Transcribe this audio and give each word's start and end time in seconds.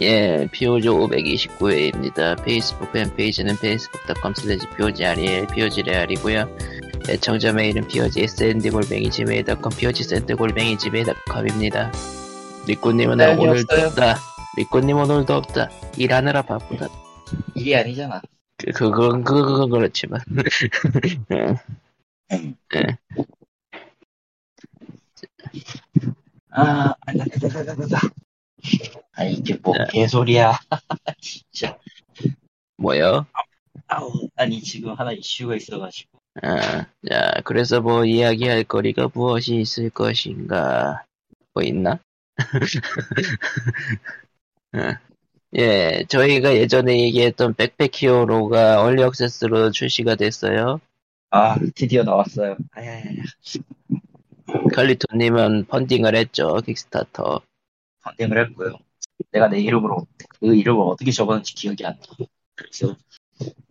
예, 0.00 0.48
POG 0.50 0.88
529회입니다. 0.88 2.42
페이스북 2.44 2.92
팬페이지는 2.92 3.54
facebook.com 3.54 4.32
slash 4.36 4.66
POGREL, 4.76 5.46
POGREAL이고요. 5.48 6.56
애청자 7.08 7.52
메일은 7.52 7.86
POGSND골뱅이 7.88 9.10
지메일.com, 9.10 9.70
POGSND골뱅이 9.76 10.78
지메일.com입니다. 10.78 11.92
리꾸님은 12.66 13.16
네, 13.18 13.34
오늘도 13.34 13.74
없어요. 13.74 13.86
없다. 13.88 14.16
리꾸님 14.56 14.96
오늘도 14.96 15.34
없다. 15.34 15.68
일하느라 15.98 16.42
바쁘다. 16.42 16.88
일이 17.54 17.76
아니잖아. 17.76 18.22
그, 18.58 18.72
그건, 18.72 19.24
그, 19.24 19.34
그건 19.44 19.70
그렇지만. 19.70 20.20
예. 21.32 21.56
예. 22.76 22.98
아, 26.50 26.94
아다다다다다다. 27.06 27.98
아, 29.16 29.24
이게 29.24 29.56
뭐, 29.62 29.76
네. 29.76 29.84
개소리야. 29.90 30.58
진짜. 31.20 31.78
뭐요? 32.76 33.26
아우, 33.88 34.10
아니, 34.36 34.60
지금 34.60 34.92
하나 34.94 35.12
이슈가 35.12 35.56
있어가지고. 35.56 36.18
아, 36.42 36.86
자, 37.08 37.40
그래서 37.44 37.80
뭐 37.80 38.04
이야기할 38.04 38.64
거리가 38.64 39.10
무엇이 39.12 39.56
있을 39.56 39.90
것인가? 39.90 41.04
뭐 41.52 41.62
있나? 41.62 41.98
어. 44.74 44.78
예, 45.54 46.04
저희가 46.08 46.56
예전에 46.56 46.98
얘기했던 46.98 47.52
백팩 47.54 47.92
히어로가 47.94 48.80
얼리 48.80 49.02
액세스로 49.02 49.70
출시가 49.70 50.14
됐어요. 50.14 50.80
아, 51.30 51.56
드디어 51.74 52.02
나왔어요. 52.04 52.56
아야야야. 52.70 53.22
칼리토님은 54.74 55.66
펀딩을 55.66 56.16
했죠, 56.16 56.56
킥스타터. 56.64 57.42
펀딩을 58.02 58.46
했고요. 58.46 58.78
내가 59.30 59.48
내 59.48 59.60
이름으로, 59.60 60.06
그 60.40 60.54
이름을 60.54 60.82
어떻게 60.82 61.10
적었는지 61.10 61.54
기억이 61.54 61.84
안 61.86 61.94
나. 61.94 62.26
그래서, 62.54 62.96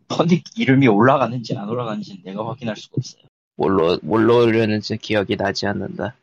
펀딩 0.08 0.42
이름이 0.58 0.88
올라가는지 0.88 1.56
안 1.58 1.70
올라가는지 1.70 2.22
내가 2.24 2.48
확인할 2.48 2.76
수가 2.76 2.96
없어요. 2.98 3.24
뭘로, 3.56 4.00
뭘로 4.02 4.44
올렸는지 4.44 4.98
기억이 4.98 5.36
나지 5.36 5.68
않는다. 5.68 6.16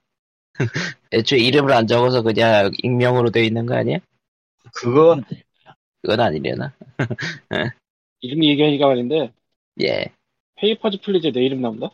애초에 1.13 1.39
이름을 1.39 1.73
안 1.73 1.87
적어서 1.87 2.23
그냥 2.23 2.73
익명으로 2.83 3.31
되어 3.31 3.45
있는 3.45 3.67
거 3.67 3.77
아니야? 3.77 3.99
그건, 4.75 5.25
그건 6.03 6.21
아니려나? 6.21 6.75
이름 8.21 8.45
얘기하니까 8.45 8.87
말인데 8.87 9.33
예. 9.83 10.13
Papers, 10.57 11.01
Please 11.01 11.31
내 11.33 11.45
이름 11.45 11.61
나온다? 11.61 11.91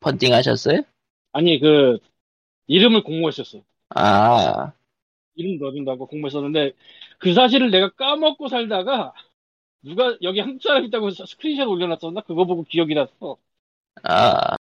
펀딩 0.00 0.32
하셨어요? 0.32 0.82
아니 1.32 1.58
그 1.58 1.98
이름을 2.68 3.02
공모했었어. 3.02 3.62
아, 3.90 4.72
이름 5.36 5.58
넣어준다고 5.58 6.06
공모했었는데 6.06 6.72
그 7.18 7.34
사실을 7.34 7.70
내가 7.70 7.90
까먹고 7.90 8.48
살다가 8.48 9.12
누가 9.82 10.16
여기 10.22 10.40
한국 10.40 10.62
사람 10.62 10.84
있다고 10.84 11.10
스크린샷 11.10 11.68
올려놨었나? 11.68 12.22
그거 12.22 12.46
보고 12.46 12.64
기억이 12.64 12.94
났어. 12.94 13.38
아, 14.02 14.56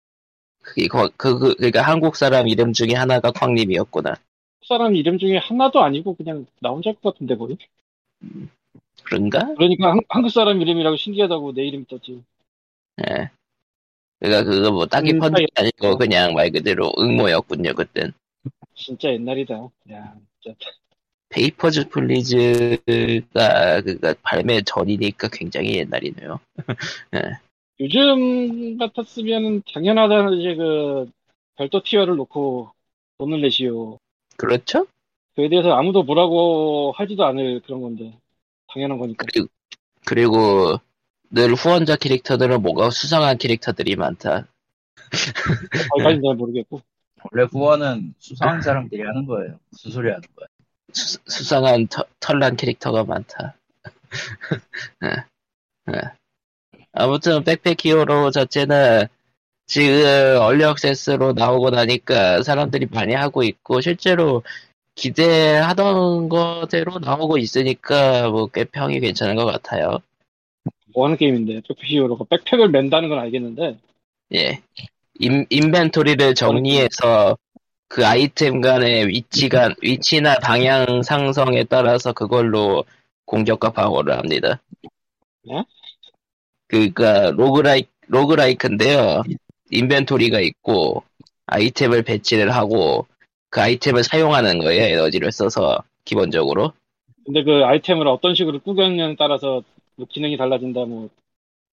그게, 0.63 0.89
거- 0.89 1.11
그, 1.17 1.39
그, 1.39 1.55
그니까 1.57 1.83
한국 1.83 2.17
사람 2.17 2.49
이름 2.49 2.73
중에 2.73 2.95
하나가 2.95 3.33
광림이었구나. 3.33 4.17
한국 4.61 4.67
사람 4.67 4.97
이름 4.97 5.17
중에 5.19 5.37
하나도 5.37 5.81
아니고 5.85 6.17
그냥 6.17 6.47
나 6.61 6.71
혼자일 6.71 6.97
것 6.97 7.13
같은데 7.15 7.37
거의. 7.37 7.57
그런가? 9.05 9.49
그러니까 9.57 9.91
한, 9.93 10.01
한국 10.09 10.29
사람 10.31 10.61
이름이라고 10.61 10.97
신기하다고 10.97 11.55
내 11.55 11.65
이름이 11.67 11.87
떴지. 11.87 12.23
예. 13.09 13.31
그니까 14.21 14.45
그거 14.45 14.73
뭐 14.73 14.87
딱히 14.87 15.13
음, 15.13 15.19
펀딩이 15.19 15.49
아니고 15.57 15.99
그냥 15.99 16.35
말 16.35 16.51
그대로 16.51 16.93
응모였군요, 16.99 17.75
그땐. 17.75 18.13
진짜 18.75 19.11
옛날이다. 19.11 19.71
야, 19.93 20.15
진짜. 20.41 20.57
Papers, 21.29 21.89
Please가 21.89 23.81
그니까 23.81 24.15
발매 24.23 24.63
전이니까 24.63 25.29
굉장히 25.33 25.77
옛날이네요. 25.79 26.39
요즘 27.81 28.79
같았으면 28.79 29.63
당연하다는 29.73 30.39
이제 30.39 30.55
그 30.55 31.11
별도 31.57 31.83
tier를 31.83 32.17
놓고 32.17 32.71
돈을 33.19 33.41
내시오. 33.41 33.99
그렇죠? 34.37 34.87
그에 35.35 35.49
대해서 35.49 35.73
아무도 35.73 36.05
뭐라고 36.05 36.93
하지도 36.97 37.25
않을 37.25 37.61
그런 37.63 37.83
건데 37.83 38.17
당연한 38.69 38.99
거니까. 38.99 39.27
그리고, 39.27 39.49
그리고 40.05 40.77
늘 41.31 41.55
후원자 41.55 41.97
캐릭터들은 41.97 42.63
뭐가 42.63 42.91
수상한 42.91 43.39
캐릭터들이 43.39 43.97
많다. 43.97 44.47
거기까지는 45.91 46.23
잘 46.23 46.37
모르겠고. 46.37 46.81
원래 47.31 47.45
후원은 47.51 48.15
수상한 48.19 48.61
사람들이 48.63 49.03
하는 49.03 49.27
거예요. 49.27 49.59
소리 49.73 50.09
하는 50.11 50.23
거야. 50.37 50.47
수, 50.93 51.19
수상한 51.27 51.87
터- 51.89 52.05
털난 52.21 52.57
캐릭터가 52.57 53.05
많다. 53.05 53.57
예, 55.05 55.09
예. 55.95 56.01
아무튼 56.93 57.43
백팩 57.43 57.85
히어로 57.85 58.31
자체는 58.31 59.07
지금 59.67 60.39
얼리 60.41 60.63
액세스로 60.65 61.33
나오고 61.33 61.71
나니까 61.71 62.43
사람들이 62.43 62.87
많이 62.93 63.15
하고 63.15 63.43
있고 63.43 63.81
실제로 63.81 64.43
기대하던 64.95 66.29
거대로 66.29 66.99
나오고 67.01 67.39
있으니까 67.39 68.29
뭐 68.31 68.47
꽤 68.47 68.65
평이 68.65 69.01
괜찮은 69.01 69.35
것 69.35 69.45
같아요. 69.47 69.99
뭐 70.95 71.07
하는 71.07 71.17
게임인데 71.17 71.63
백팩 71.67 71.79
히어로가 71.85 72.25
백팩을 72.31 72.69
맨다는 72.69 73.09
건 73.09 73.19
알겠는데 73.19 73.79
예. 74.35 74.63
인, 75.21 75.47
인벤토리를 75.51 76.35
정리해서 76.35 77.37
그 77.89 78.05
아이템 78.07 78.61
간의 78.61 79.09
위치가, 79.09 79.73
위치나 79.81 80.39
방향 80.39 81.03
상성에 81.03 81.65
따라서 81.65 82.13
그걸로 82.13 82.85
공격과 83.25 83.71
방어를 83.71 84.17
합니다. 84.19 84.61
네? 85.45 85.63
그니까, 86.67 87.31
roguelike, 87.31 87.85
roguelike인데요. 88.09 89.23
inventory가 89.71 90.41
있고, 90.41 91.05
아이템을 91.47 92.03
배치를 92.03 92.51
하고, 92.51 93.07
그 93.51 93.61
아이템을 93.61 94.03
사용하는 94.03 94.59
거예요, 94.59 94.83
에너지를 94.83 95.31
써서, 95.31 95.79
기본적으로. 96.05 96.73
근데 97.25 97.45
그 97.45 97.65
아이템을 97.65 98.09
어떤 98.09 98.35
식으로 98.35 98.59
꾸겼냐에 98.61 99.17
따라서 99.19 99.63
뭐 99.97 100.07
기능이 100.11 100.37
달라진다 100.37 100.85
뭐 100.85 101.09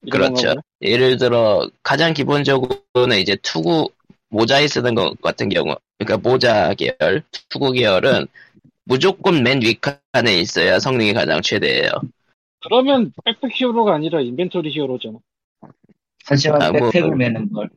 그렇죠. 0.10 0.56
예를 0.82 1.18
들어 1.18 1.70
가장 1.84 2.14
기본적으로는 2.14 3.20
이제 3.20 3.36
투구 3.44 3.90
모자에 4.30 4.68
쓰는 4.68 4.96
것 4.96 5.20
같은 5.22 5.50
경우, 5.50 5.76
그러니까 6.00 6.18
모자 6.30 6.74
계열, 6.74 7.24
투구 7.50 7.74
계열은 7.74 8.26
무조건 8.86 9.44
맨 9.44 9.62
윗칸에 9.62 10.40
있어야 10.40 10.80
성능이 10.80 11.14
가장 11.14 11.42
최대예요. 11.42 11.92
그러면 12.64 13.12
Backpack 13.26 13.52
Hero가 13.54 13.94
아니라 13.94 14.22
Inventory 14.22 14.72
Hero잖아. 14.72 15.18
하지만 16.26 16.62
아, 16.62 16.72
뭐- 16.72 16.90
백팩을 16.92 17.16
매는 17.16 17.52
걸. 17.52 17.70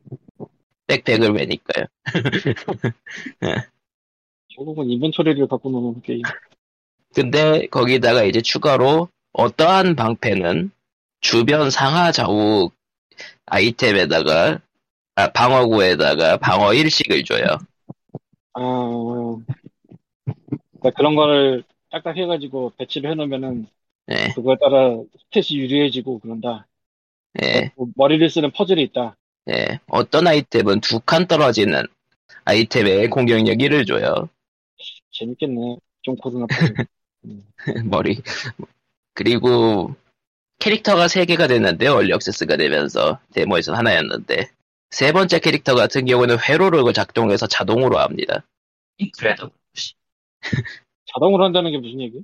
백팩을 0.87 1.31
매니까요. 1.33 1.85
결국은 4.55 4.89
inventory를 4.89 5.47
갖고 5.47 5.69
노는 5.69 6.01
게임. 6.01 6.21
근데 7.13 7.67
거기다가 7.67 8.23
이제 8.23 8.41
추가로 8.41 9.09
어떠한 9.33 9.95
방패는 9.95 10.71
주변 11.25 11.71
상하 11.71 12.11
좌우 12.11 12.69
아이템에다가 13.47 14.59
아, 15.15 15.31
방어구에다가 15.31 16.37
방어 16.37 16.73
1씩을 16.73 17.23
줘요. 17.25 17.45
아, 18.53 18.61
그러니까 20.79 20.97
그런 20.97 21.15
거를 21.15 21.63
딱딱 21.91 22.17
해가지고 22.17 22.73
배치를 22.77 23.11
해놓으면은 23.11 23.67
예, 24.09 24.35
그거에 24.35 24.57
따라 24.61 24.89
stat이 25.31 25.57
유리해지고 25.57 26.19
그런다. 26.19 26.67
예, 27.41 27.71
뭐 27.75 27.87
머리를 27.95 28.29
쓰는 28.29 28.51
퍼즐이 28.51 28.81
있다. 28.83 29.15
예. 29.49 29.79
어떤 29.87 30.27
아이템은 30.27 30.81
두 30.81 30.99
칸 30.99 31.27
떨어지는 31.27 31.83
아이템에 32.45 33.07
공격력 33.07 33.61
1을 33.61 33.85
줘요. 33.85 34.29
재밌겠네. 35.11 35.77
좀 36.01 36.15
고등학교. 36.15 36.65
음. 37.25 37.43
머리. 37.89 38.21
그리고 39.13 39.95
캐릭터가 40.65 41.05
3개가 41.05 41.47
됐는데요. 41.47 41.93
early 41.93 42.11
access가 42.11 42.57
되면서 42.57 43.19
데모에서 43.33 43.73
하나였는데 43.73 44.49
세 44.89 45.11
번째 45.11 45.37
캐릭터 45.37 45.75
같은 45.75 46.05
경우는 46.05 46.37
회로를 46.39 46.91
작동해서 46.91 47.45
자동으로 47.45 47.99
합니다. 47.99 48.43
인크레더. 48.97 49.51
자동으로 51.13 51.45
한다는 51.45 51.71
게 51.71 51.77
무슨 51.77 52.01
얘기? 52.01 52.23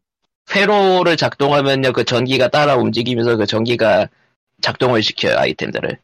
회로를 0.56 1.18
작동하면요 1.18 1.94
그 1.94 2.04
전기가 2.04 2.48
따라 2.48 2.78
움직이면서 2.78 3.38
그 3.38 3.46
전기가 3.46 4.10
작동을 4.60 5.04
시켜요 5.04 5.38
아이템들을. 5.38 6.00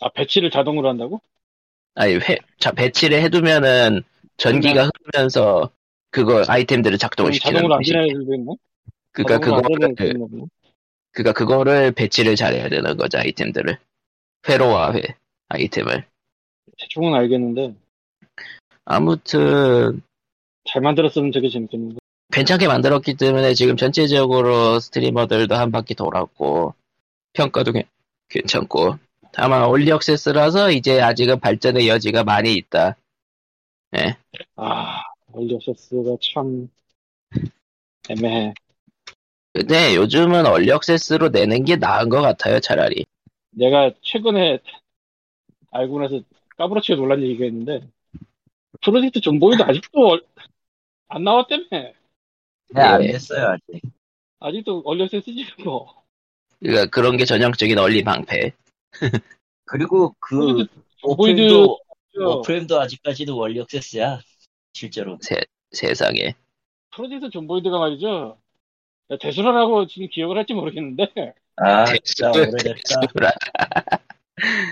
아, 0.00 0.08
배치를 0.10 0.50
자동으로 0.50 0.88
한다고? 0.88 1.20
아니 1.94 2.14
회, 2.16 2.38
자, 2.58 2.72
배치를 2.72 3.22
해두면은 3.22 4.02
전기가 4.38 4.88
흐르면서 4.88 5.70
그거 6.10 6.44
아이템들을 6.48 6.98
작동을 6.98 7.32
시키는 7.32 7.54
자동으로 7.54 7.76
안 7.76 7.82
되는 7.82 8.10
애들도 8.10 8.34
있네? 8.34 8.56
그러니까 9.12 9.38
되는 9.38 9.94
그거를 9.94 10.48
그니까 11.16 11.32
그거를 11.32 11.92
배치를 11.92 12.36
잘해야 12.36 12.68
되는 12.68 12.94
거죠 12.98 13.18
아이템들을 13.18 13.78
회로와 14.46 14.92
회 14.92 15.02
아이템을 15.48 16.04
대충은 16.78 17.14
알겠는데 17.14 17.74
아무튼 18.84 20.02
잘 20.68 20.82
만들었으면 20.82 21.30
되게 21.30 21.48
재밌겠는데. 21.48 21.96
괜찮게 22.32 22.68
만들었기 22.68 23.14
때문에 23.14 23.54
지금 23.54 23.78
전체적으로 23.78 24.78
스트리머들도 24.78 25.54
한 25.54 25.70
바퀴 25.72 25.94
돌았고 25.94 26.74
평가도 27.32 27.72
괜- 27.72 27.88
괜찮고 28.28 28.98
다만 29.32 29.64
올리 29.68 29.90
액세스라서 29.90 30.70
이제 30.72 31.00
아직은 31.00 31.40
발전의 31.40 31.88
여지가 31.88 32.24
많이 32.24 32.54
있다. 32.54 32.96
아, 34.56 35.02
얼리어서스가 35.32 36.16
참 36.34 36.68
애매해. 38.10 38.52
근데 39.56 39.96
요즘은 39.96 40.44
얼리 40.44 40.70
액세스로 40.70 41.30
내는 41.30 41.64
게 41.64 41.76
나은 41.76 42.10
것 42.10 42.20
같아요, 42.20 42.60
차라리. 42.60 43.06
내가 43.52 43.90
최근에 44.02 44.58
알고 45.70 45.98
나서 46.00 46.20
까부러치게 46.58 46.96
놀란 46.96 47.22
얘기가 47.22 47.46
있는데 47.46 47.88
프로젝트 48.82 49.18
존보이도 49.20 49.64
아직도 49.64 50.08
얼- 50.08 50.26
안 51.08 51.24
나왔다며. 51.24 51.64
네, 51.70 51.94
안 52.82 53.02
예. 53.04 53.12
됐어요, 53.12 53.46
아직. 53.46 53.80
아직도 54.40 54.82
얼리어서스지 54.84 55.46
그거. 55.56 56.04
그러니까 56.60 56.86
그런 56.86 57.16
게 57.16 57.24
전형적인 57.24 57.78
얼리 57.78 58.04
방패. 58.04 58.52
그리고 59.64 60.14
그 60.20 60.66
존보이도 60.98 61.78
오프레임도 62.14 62.78
아직까지도 62.78 63.38
원리 63.38 63.58
액세스야. 63.60 64.20
실제로. 64.74 65.18
세상에. 65.70 66.34
Project 66.94 67.30
Zomboid가 67.30 67.78
말이죠. 67.78 68.38
야, 69.10 69.16
Desura라고 69.18 69.86
지금 69.86 70.08
기억을 70.08 70.36
할지 70.36 70.52
모르겠는데 70.54 71.34
아, 71.56 71.84
진짜 72.02 72.30
오래됐다. 72.30 73.00
Desura. 73.00 73.30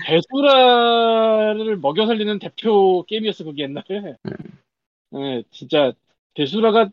Desura를 0.05 1.77
먹여 1.77 2.05
살리는 2.05 2.39
대표 2.39 3.03
게임이었어 3.07 3.43
그게 3.45 3.63
옛날에. 3.63 4.15
네, 5.11 5.43
진짜 5.51 5.93
Desura가 6.33 6.89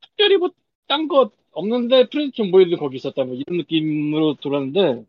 특별히 0.00 0.36
뭐 0.36 0.50
딴 0.88 1.08
거 1.08 1.32
없는데 1.50 2.08
Project 2.10 2.36
Zomboid 2.36 2.76
거기 2.76 2.94
있었다 2.96 3.24
뭐 3.24 3.34
이런 3.34 3.56
느낌으로 3.58 4.34
돌았는데 4.34 5.04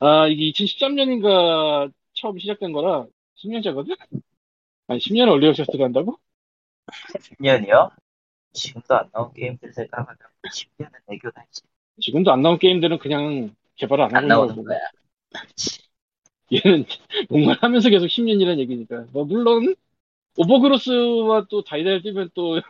아 0.00 0.26
이게 0.28 0.50
2013년인가 0.50 1.90
처음 2.12 2.38
시작된 2.38 2.72
거라 2.72 3.06
10년째거든? 3.42 3.96
아니 4.88 5.00
10년을 5.00 5.30
얼리어셔스가 5.30 5.82
한다고? 5.82 6.18
10년이요? 7.40 7.90
지금도 8.54 8.96
안 8.96 9.10
나온 9.12 9.32
게임들 9.34 9.72
생각하면 9.72 10.16
10년은 10.50 10.90
애교다지. 11.10 11.62
지금도 12.00 12.32
안 12.32 12.42
나온 12.42 12.58
게임들은 12.58 12.98
그냥 12.98 13.54
개발을 13.76 14.04
안안 14.04 14.28
나오는 14.28 14.54
거고 14.54 14.64
거야. 14.64 14.78
얘는 16.52 16.84
뭔가 17.30 17.56
하면서 17.60 17.90
계속 17.90 18.06
10년이라는 18.06 18.58
얘기니까. 18.60 19.06
뭐, 19.12 19.24
물론, 19.24 19.74
오버그로스와 20.36 21.46
또 21.50 21.62
다이다를 21.62 22.02
뛰면 22.02 22.30
또 22.34 22.60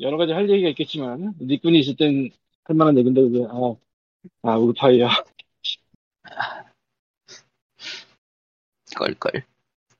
여러 0.00 0.16
가지 0.16 0.32
할 0.32 0.48
얘기가 0.50 0.70
있겠지만, 0.70 1.34
니꾼이 1.40 1.78
있을 1.78 1.96
땐 1.96 2.30
할 2.64 2.74
만한 2.74 2.98
얘기인데, 2.98 3.20
그게, 3.22 3.44
아, 3.48 3.76
아, 4.42 4.56
울파이야. 4.56 5.08
껄껄. 8.96 9.44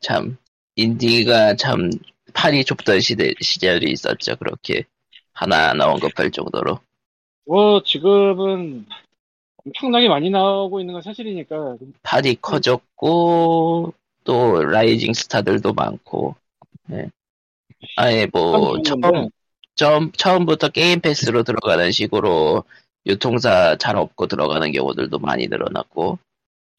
참, 0.01 0.37
인디가 0.75 1.55
참 1.55 1.91
파이 2.35 2.65
좁던 2.65 3.01
시대, 3.01 3.35
시절이 3.41 3.93
있었죠. 3.93 4.37
그렇게. 4.37 4.85
하나 5.37 5.75
나온 5.75 6.01
거 6.01 6.16
팔 6.16 6.31
정도로. 6.31 6.81
뭐, 7.45 7.83
지금은 7.83 8.87
엄청나게 9.65 10.09
많이 10.09 10.31
나오고 10.31 10.81
있는 10.81 10.95
건 10.95 11.03
사실이니까, 11.03 11.77
파이 12.03 12.37
커졌고, 12.37 13.93
또 14.25 14.65
rising 14.65 15.13
star들도 15.13 15.75
많고. 15.75 16.35
예. 16.93 17.11
아예 17.97 18.27
뭐, 18.33 18.81
처음, 18.83 19.29
처음, 19.75 20.11
처음부터 20.13 20.71
Game 20.71 21.01
Pass로 21.01 21.43
들어가는 21.43 21.93
식으로 21.93 22.65
유통사 23.05 23.77
잘 23.77 23.97
없고 23.97 24.27
들어가는 24.27 24.73
경우들도 24.73 25.19
많이 25.19 25.47
늘어났고. 25.47 26.19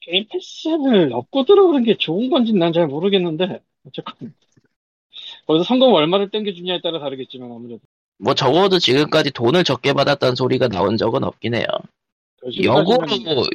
게임 0.02 0.26
패스를 0.30 1.14
얻고 1.14 1.46
들어오는 1.46 1.84
게 1.84 1.96
좋은 1.98 2.30
건지 2.30 2.54
난 2.54 2.74
잘 2.74 2.88
모르겠는데, 2.88 3.62
어쨌건. 3.86 4.34
거기서 5.46 5.64
성공 5.64 5.94
얼마를 5.94 6.30
땡겨주냐에 6.32 6.82
따라 6.82 7.00
다르겠지만, 7.00 7.52
아무래도. 7.52 7.80
뭐 8.18 8.34
적어도 8.34 8.80
지금까지 8.80 9.32
돈을 9.32 9.64
적게 9.64 9.94
받았다는 9.94 10.36
소리가 10.36 10.68
나온 10.68 10.98
적은 10.98 11.24
없긴 11.24 11.56
해요. 11.56 11.66
역으로, 12.62 13.08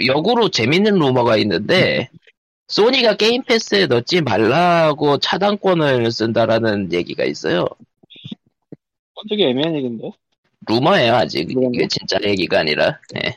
역으로 0.07 0.49
재밌는 0.49 0.95
루머가 0.95 1.37
있는데, 1.39 2.11
소니가 2.69 3.17
게임 3.17 3.43
패스에 3.43 3.87
넣지 3.87 4.23
말라고 4.23 5.19
차단권을 5.19 6.11
쓴다라는 6.11 6.93
얘기가 6.93 7.25
있어요. 7.25 7.67
되게 9.29 9.49
애매한 9.51 9.75
얘기인데. 9.77 10.11
루머예요, 10.69 11.15
아직. 11.15 11.51
이게 11.51 11.89
진짜 11.89 12.19
얘기가 12.25 12.61
아니라. 12.61 12.99
예. 13.17 13.37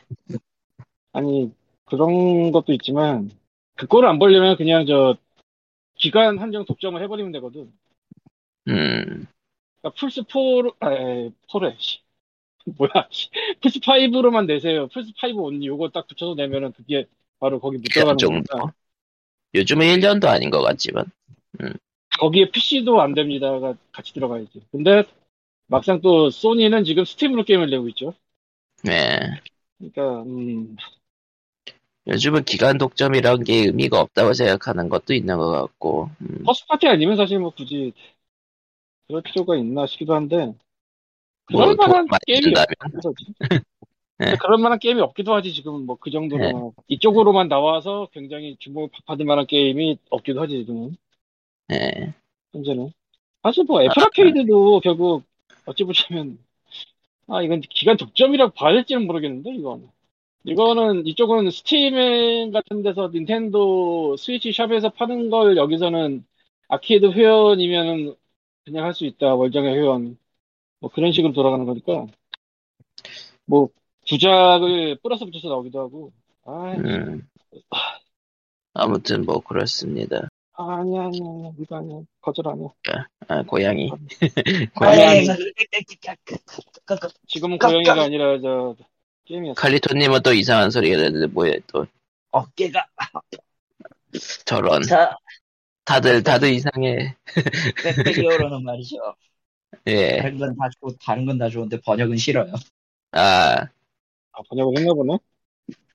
아니, 1.12 1.52
그런 1.84 2.52
것도 2.52 2.72
있지만, 2.72 3.30
그거를 3.76 4.08
안 4.08 4.18
보려면 4.18 4.56
그냥 4.56 4.86
저, 4.86 5.16
기간 5.96 6.38
한정 6.38 6.64
독점을 6.64 7.00
해버리면 7.02 7.32
되거든. 7.32 7.72
음, 8.68 9.26
그러니까 9.86 9.90
플스4로, 9.94 10.74
아, 10.80 10.92
에, 10.92 11.30
4래, 11.48 11.74
씨. 11.78 11.98
뭐야, 12.78 13.08
씨. 13.10 13.28
플스5로만 13.60 14.46
내세요. 14.46 14.88
플스5 14.88 15.36
only 15.36 15.66
요거 15.66 15.90
딱 15.90 16.06
붙여서 16.08 16.34
내면은 16.34 16.72
그게 16.72 17.06
바로 17.38 17.60
거기 17.60 17.78
들어가는 17.78 18.18
정도. 18.18 18.42
거니까. 18.42 18.72
요즘은 19.54 19.86
1년도 19.86 20.26
아닌 20.26 20.50
것 20.50 20.62
같지만. 20.62 21.04
거기에 22.18 22.50
PC도 22.50 23.00
안 23.00 23.14
됩니다가 23.14 23.74
같이 23.92 24.12
들어가야지. 24.12 24.62
근데, 24.72 25.04
막상 25.68 26.00
또, 26.00 26.30
소니는 26.30 26.84
지금 26.84 27.04
스팀으로 27.04 27.44
게임을 27.44 27.70
내고 27.70 27.88
있죠. 27.88 28.14
네. 28.82 29.20
그러니까, 29.78 30.22
음, 30.22 30.76
요즘은 32.08 32.44
기간 32.44 32.78
독점이란 32.78 33.42
게 33.44 33.64
의미가 33.66 34.00
없다고 34.00 34.32
생각하는 34.32 34.88
것도 34.88 35.12
있는 35.12 35.36
것 35.38 35.50
같고. 35.50 36.08
음, 36.20 36.44
first 36.44 36.65
party 36.65 36.86
아니면 36.86 37.16
사실 37.16 37.38
뭐 37.38 37.50
굳이, 37.50 37.92
그럴 39.08 39.22
필요가 39.22 39.56
있나 39.56 39.86
싶기도 39.86 40.14
한데, 40.14 40.54
뭐, 41.52 41.62
그럴 41.62 41.76
만한 41.76 42.06
돈 42.06 42.06
많이 42.06 42.20
게임이 42.26 42.42
든다면. 42.42 42.66
없어서 42.80 43.14
네. 44.18 44.36
그럴 44.40 44.58
만한 44.58 44.78
게임이 44.78 45.00
없기도 45.00 45.34
하지 45.34 45.52
지금 45.52 45.86
뭐 45.86 45.96
그 46.00 46.10
정도로 46.10 46.74
이쪽으로만 46.88 47.48
나와서 47.48 48.08
굉장히 48.12 48.56
주목을 48.58 48.88
받을 49.06 49.24
만한 49.26 49.46
게임이 49.46 49.98
없기도 50.10 50.40
하지 50.40 50.58
지금은 50.58 50.96
네. 51.68 52.14
현재는 52.52 52.90
사실 53.42 53.64
뭐 53.64 53.82
애플 53.82 54.02
아케이드도 54.02 54.80
결국 54.80 55.24
어찌 55.66 55.84
보자면 55.84 56.38
아 57.28 57.42
이건 57.42 57.60
기간 57.62 57.96
독점이라고 57.96 58.54
봐야 58.54 58.74
될지는 58.74 59.06
모르겠는데 59.06 59.54
이건 59.54 59.90
이거는 60.44 61.06
이쪽은 61.06 61.50
스팀 61.50 62.52
같은 62.52 62.82
데서 62.82 63.10
닌텐도 63.12 64.16
스위치 64.18 64.52
샵에서 64.52 64.90
파는 64.90 65.30
걸 65.30 65.56
여기서는 65.56 66.24
아케이드 66.68 67.12
회원이면은 67.12 68.16
그냥 68.66 68.84
할 68.84 68.92
수 68.94 69.06
있다 69.06 69.34
월정액 69.34 69.74
회원. 69.76 70.18
뭐 70.80 70.90
그런 70.90 71.12
식으로 71.12 71.32
돌아가는 71.32 71.64
거니까. 71.64 72.06
뭐 73.46 73.68
부작을 74.08 74.98
플러스 75.02 75.24
붙여서 75.24 75.48
나오기도 75.48 75.80
하고. 75.80 76.12
아 76.44 76.74
음. 76.76 77.26
아무튼 78.74 79.24
뭐 79.24 79.40
그렇습니다. 79.40 80.28
아니야 80.54 81.02
아니야 81.04 81.24
아니야. 81.26 81.50
이거 81.60 81.76
아니야. 81.76 82.00
거절 82.20 82.48
아니야. 82.48 82.68
아, 83.28 83.42
고양이. 83.42 83.90
아이, 84.74 85.26
고양이. 85.26 85.26
지금은 87.28 87.58
고양이가 87.58 88.02
아니라 88.02 88.40
저 88.40 88.74
게임이었어. 89.26 89.60
칼리토님은 89.60 90.22
또 90.22 90.32
이상한 90.32 90.70
소리가 90.70 90.96
들리는데 90.96 91.26
뭐야 91.28 91.54
또? 91.68 91.86
어깨가. 92.32 92.84
저런. 94.44 94.82
자 94.82 95.16
다들 95.86 96.22
다들 96.22 96.50
이상해. 96.52 97.16
백백이어로는 97.82 98.62
말이죠. 98.64 98.96
예. 99.86 100.18
다른 100.18 100.38
건 100.38 100.56
다 100.56 100.68
좋고 100.74 100.96
다른 100.98 101.26
건 101.26 101.38
다 101.38 101.48
좋은데 101.48 101.80
번역은 101.80 102.16
싫어요. 102.16 102.52
아 103.12 103.68
아 104.32 104.42
번역을 104.50 104.78
했나 104.78 104.92
보네 104.94 105.18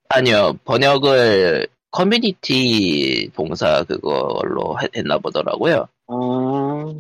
아니요 0.10 0.54
번역을 0.66 1.68
커뮤니티 1.92 3.30
봉사 3.36 3.84
그걸로 3.84 4.80
했- 4.82 4.96
했나 4.98 5.18
보더라고요. 5.20 5.88
아 6.08 6.94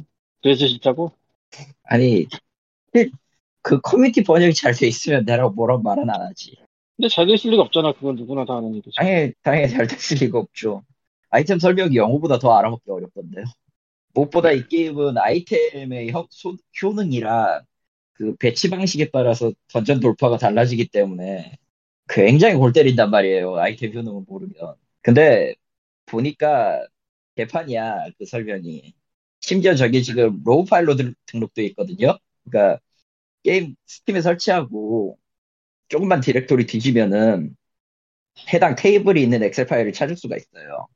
그래서 0.43 0.67
싫다고 0.67 1.11
아니 1.83 2.27
그 3.63 3.79
커뮤니티 3.81 4.23
번역이 4.23 4.53
잘 4.55 4.73
돼 4.73 4.87
있으면 4.87 5.25
내가 5.25 5.49
뭐란 5.49 5.83
말은 5.83 6.09
안 6.09 6.21
하지. 6.21 6.57
근데 6.97 7.09
잘 7.09 7.25
됐을 7.27 7.51
리가 7.51 7.63
없잖아 7.63 7.93
그건 7.93 8.15
누구나 8.15 8.45
다 8.45 8.57
아는 8.57 8.75
얘기지 8.75 8.95
당연히 8.97 9.33
당연히 9.43 9.69
잘 9.69 9.87
됐을 9.87 10.17
리가 10.17 10.39
없죠. 10.39 10.83
아이템 11.31 11.59
설명이 11.59 11.95
영어보다 11.97 12.39
더 12.39 12.53
알아먹기 12.57 12.91
어렵던데요. 12.91 13.45
무엇보다 14.15 14.51
이 14.53 14.67
게임은 14.67 15.17
아이템의 15.17 16.11
효, 16.13 16.27
소- 16.31 16.57
효능이랑 16.83 17.63
그 18.13 18.35
배치 18.37 18.69
방식에 18.69 19.09
따라서 19.11 19.53
던전 19.69 19.99
돌파가 20.01 20.37
달라지기 20.37 20.89
때문에 20.89 21.57
굉장히 22.09 22.55
골 22.57 22.73
때린단 22.73 23.11
말이에요. 23.11 23.55
아이템 23.57 23.93
효능을 23.93 24.23
모르면. 24.27 24.75
근데 25.01 25.55
보니까 26.07 26.85
개판이야 27.35 28.07
그 28.19 28.25
설명이. 28.25 28.93
심지어 29.41 29.75
저게 29.75 30.01
지금 30.01 30.41
raw 30.45 30.65
파일로 30.65 30.95
들- 30.95 31.15
등록돼 31.27 31.65
있거든요. 31.67 32.17
그러니까 32.45 32.81
게임 33.43 33.75
스팀에 33.87 34.21
설치하고 34.21 35.19
조금만 35.89 36.21
디렉토리 36.21 36.65
뒤지면은 36.67 37.55
해당 38.53 38.75
테이블이 38.75 39.21
있는 39.21 39.43
엑셀 39.43 39.65
파일을 39.67 39.93
찾을 39.93 40.15
수가 40.17 40.35
있어요. 40.37 40.87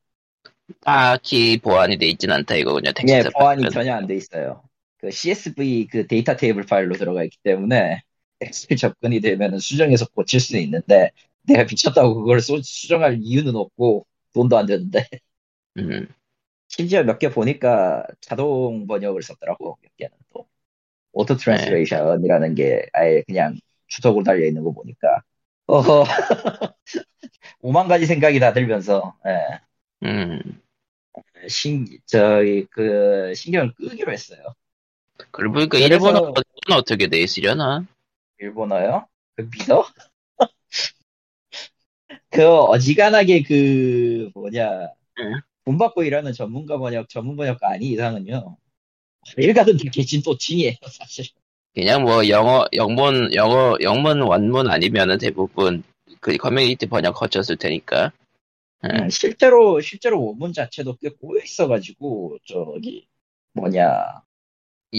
딱히 0.82 1.58
보안이 1.60 1.98
돼 1.98 2.08
있진 2.08 2.32
않다 2.32 2.56
이거군요. 2.56 2.92
예, 3.08 3.24
텍스트 3.24 3.30
보안이 3.38 3.68
파일은. 3.68 3.70
전혀 3.70 3.94
안 3.96 4.08
돼 4.08 4.16
있어요. 4.16 4.64
그 4.98 5.12
CSV 5.12 5.88
그 5.88 6.08
데이터 6.08 6.36
테이블 6.36 6.64
파일로 6.66 6.96
들어가 6.96 7.24
있기 7.24 7.38
때문에 7.44 8.02
엑셀 8.42 8.78
접근이 8.78 9.22
되면은 9.22 9.60
수정해서 9.60 10.06
고칠 10.10 10.40
수는 10.40 10.62
있는데 10.64 11.12
내가 11.44 11.64
미쳤다고 11.64 12.16
그걸 12.16 12.42
수, 12.42 12.60
수정할 12.64 13.20
이유는 13.22 13.56
없고 13.56 14.08
돈도 14.34 14.58
안 14.58 14.66
되는데 14.66 15.08
음, 15.78 16.08
심지어 16.68 17.04
몇 17.04 17.20
개 17.20 17.30
보니까 17.30 18.06
자동 18.22 18.88
번역을 18.88 19.22
썼더라고 19.24 19.78
몇 19.82 19.96
개는 19.98 20.18
또 20.34 20.48
auto 21.14 21.38
translation이라는 21.38 22.56
게 22.56 22.86
아예 22.94 23.24
그냥 23.28 23.58
주석으로 23.88 24.24
달려 24.26 24.46
있는 24.48 24.64
거 24.64 24.74
보니까 24.74 25.22
어허 25.68 26.06
오만 27.62 27.88
가지 27.88 28.06
생각이 28.06 28.40
다 28.40 28.54
들면서 28.54 29.18
예, 29.26 29.60
음. 30.06 30.62
신 31.48 31.88
저기 32.06 32.66
그 32.70 33.34
신경을 33.36 33.74
끄기로 33.74 34.12
했어요. 34.12 34.40
그리고 35.32 35.54
보니까 35.54 35.78
그래서- 35.78 35.94
일본어는 35.94 36.34
어떻게 36.72 37.08
돼 37.08 37.20
있으려나? 37.20 37.86
일본어요? 38.40 39.08
그 39.36 39.50
믿어? 39.52 39.86
그 42.30 42.46
어지간하게 42.48 43.44
그 43.44 44.30
뭐냐 44.34 44.90
응. 45.20 45.34
돈 45.64 45.78
받고 45.78 46.04
일하는 46.04 46.34
전문가 46.34 46.78
번역 46.78 47.08
전문 47.10 47.38
번역가 47.38 47.70
아니 47.70 47.88
이상은요 47.92 48.58
일가든 49.38 49.78
다 49.78 49.84
개진 49.92 50.22
또칭이에요 50.22 50.76
사실 50.92 51.26
그냥 51.74 52.04
뭐 52.04 52.28
영어 52.28 52.66
영문 52.74 53.34
영어 53.34 53.78
영문 53.82 54.22
원문 54.22 54.70
아니면은 54.70 55.18
대부분 55.18 55.84
그 56.20 56.36
커뮤니티 56.38 56.86
번역 56.86 57.16
거쳤을 57.16 57.58
테니까. 57.58 58.12
음. 58.84 58.90
음, 59.06 59.10
실제로 59.10 59.82
실제로 59.82 60.24
원문 60.26 60.54
자체도 60.54 60.98
꽤 60.98 61.10
꼬여 61.10 61.42
있어가지고 61.44 62.38
저기 62.46 63.08
뭐냐 63.54 64.22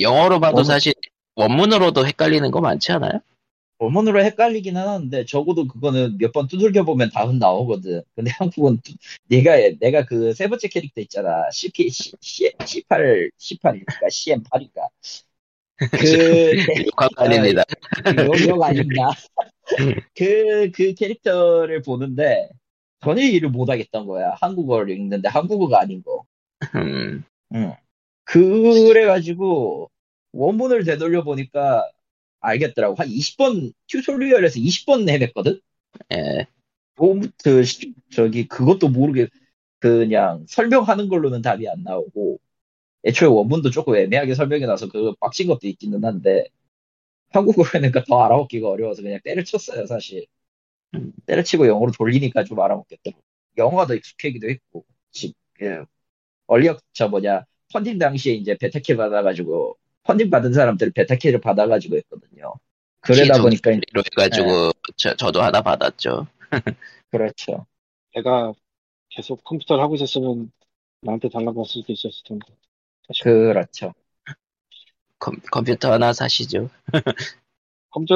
영어로 0.00 0.38
봐도 0.38 0.62
원문- 0.62 0.64
사실 0.64 0.92
원문으로도 1.34 2.06
헷갈리는 2.06 2.50
거 2.52 2.60
많지 2.60 2.92
않아요? 2.92 3.20
원문으로 3.78 4.24
헷갈리긴 4.24 4.76
하는데 4.76 5.24
적어도 5.26 5.66
그거는 5.68 6.16
몇 6.18 6.32
번 6.32 6.46
두들겨 6.48 6.84
보면 6.84 7.10
답은 7.10 7.38
나오거든. 7.38 8.02
근데 8.14 8.30
한국은 8.40 8.80
두- 8.82 8.94
내가 9.28 9.56
내가 9.80 10.04
그 10.06 10.32
세 10.34 10.48
번째 10.48 10.68
캐릭터 10.68 11.00
있잖아. 11.02 11.50
CP 11.52 11.90
C, 11.90 12.12
C, 12.20 12.52
C8 12.64 13.30
C8일까 13.38 14.08
CM8일까. 14.10 14.88
그 15.94 16.56
관관입니다. 16.96 17.62
욕, 18.18 18.46
욕 18.46 18.62
아닌가? 18.62 19.10
그, 20.14 20.70
그 20.72 20.94
캐릭터를 20.94 21.82
보는데 21.82 22.48
전혀 23.00 23.22
일을 23.22 23.50
못하겠던 23.50 24.06
거야. 24.06 24.32
한국어를 24.40 24.90
읽는데 24.90 25.28
한국어가 25.28 25.80
아닌 25.80 26.02
거. 26.02 26.24
음, 26.74 27.24
응. 27.54 27.74
그래가지고 28.24 29.90
원문을 30.32 30.84
되돌려 30.84 31.22
보니까 31.24 31.88
알겠더라고. 32.40 32.96
한 32.96 33.08
20번 33.08 33.72
튜토리얼에서 33.88 34.58
20번 34.60 35.06
헤맸거든. 35.08 35.60
예, 36.14 36.46
처음부터 36.98 37.62
시- 37.62 37.94
저기 38.12 38.48
그것도 38.48 38.88
모르게 38.88 39.28
그냥 39.80 40.44
설명하는 40.48 41.08
걸로는 41.08 41.42
답이 41.42 41.68
안 41.68 41.82
나오고 41.82 42.40
애초에 43.06 43.28
원문도 43.28 43.70
조금 43.70 43.96
애매하게 43.96 44.34
설명해 44.34 44.66
놔서 44.66 44.88
그 44.90 45.14
빡친 45.20 45.48
것도 45.48 45.68
있기는 45.68 46.04
한데 46.04 46.46
한국어로 47.30 47.68
하니까 47.72 48.04
더 48.04 48.20
알아먹기가 48.24 48.68
어려워서 48.68 49.02
그냥 49.02 49.20
때려쳤어요 49.24 49.86
사실 49.86 50.26
음. 50.94 51.12
때려치고 51.26 51.66
영어로 51.66 51.92
돌리니까 51.92 52.44
좀 52.44 52.60
알아먹겠더라고 52.60 53.22
영어가 53.58 53.86
더 53.86 53.94
익숙해지기도 53.94 54.48
했고 54.48 54.84
지- 55.10 55.34
예. 55.62 55.80
얼리어 56.46 56.76
저 56.92 57.08
뭐냐 57.08 57.44
펀딩 57.72 57.98
당시에 57.98 58.34
이제 58.34 58.56
베타캐 58.56 58.96
받아가지고 58.96 59.76
펀딩 60.04 60.30
받은 60.30 60.52
사람들 60.52 60.92
베타캐를 60.92 61.40
받아가지고 61.40 61.96
했거든요 61.96 62.54
그러다 63.00 63.40
보니까 63.42 63.72
이제- 63.72 63.80
로 63.92 64.02
해가지고 64.12 64.72
저, 64.96 65.14
저도 65.16 65.42
하나 65.42 65.62
받았죠. 65.62 66.26
그렇죠 67.10 67.66
내가 68.14 68.52
계속 69.10 69.42
컴퓨터를 69.44 69.82
하고 69.82 69.94
있었으면 69.94 70.50
나한테 71.02 71.28
달라고 71.28 71.60
할 71.62 71.66
수도 71.68 71.92
있었을 71.92 72.22
텐데. 72.26 72.46
그렇죠 73.22 73.94
컴, 75.18 75.36
컴퓨터 75.50 75.92
하나 75.92 76.12
사시죠. 76.12 76.68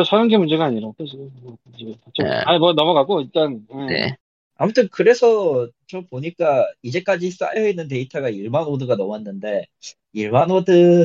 사는 0.05 0.29
게 0.29 0.37
문제가 0.37 0.65
아니라고 0.67 0.95
지금. 1.07 1.31
지금 1.77 1.95
좀, 2.13 2.27
네. 2.27 2.33
아니 2.45 2.59
뭐 2.59 2.73
넘어가고 2.73 3.21
일단 3.23 3.67
음, 3.73 3.87
네, 3.89 4.17
아무튼 4.57 4.89
그래서 4.93 5.69
저 5.87 6.03
보니까 6.03 6.67
이제까지 6.83 7.31
쌓여있는 7.31 7.89
데이터가 7.89 8.29
1만 8.31 8.67
word가 8.67 8.97
넘었는데 8.97 9.67
1만 10.13 10.51
word 10.51 11.05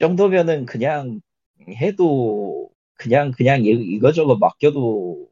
정도면은 0.00 0.66
그냥 0.66 1.20
해도 1.68 2.70
그냥 2.94 3.32
그냥 3.32 3.64
이- 3.64 3.70
이거저거 3.70 4.36
맡겨도 4.36 5.28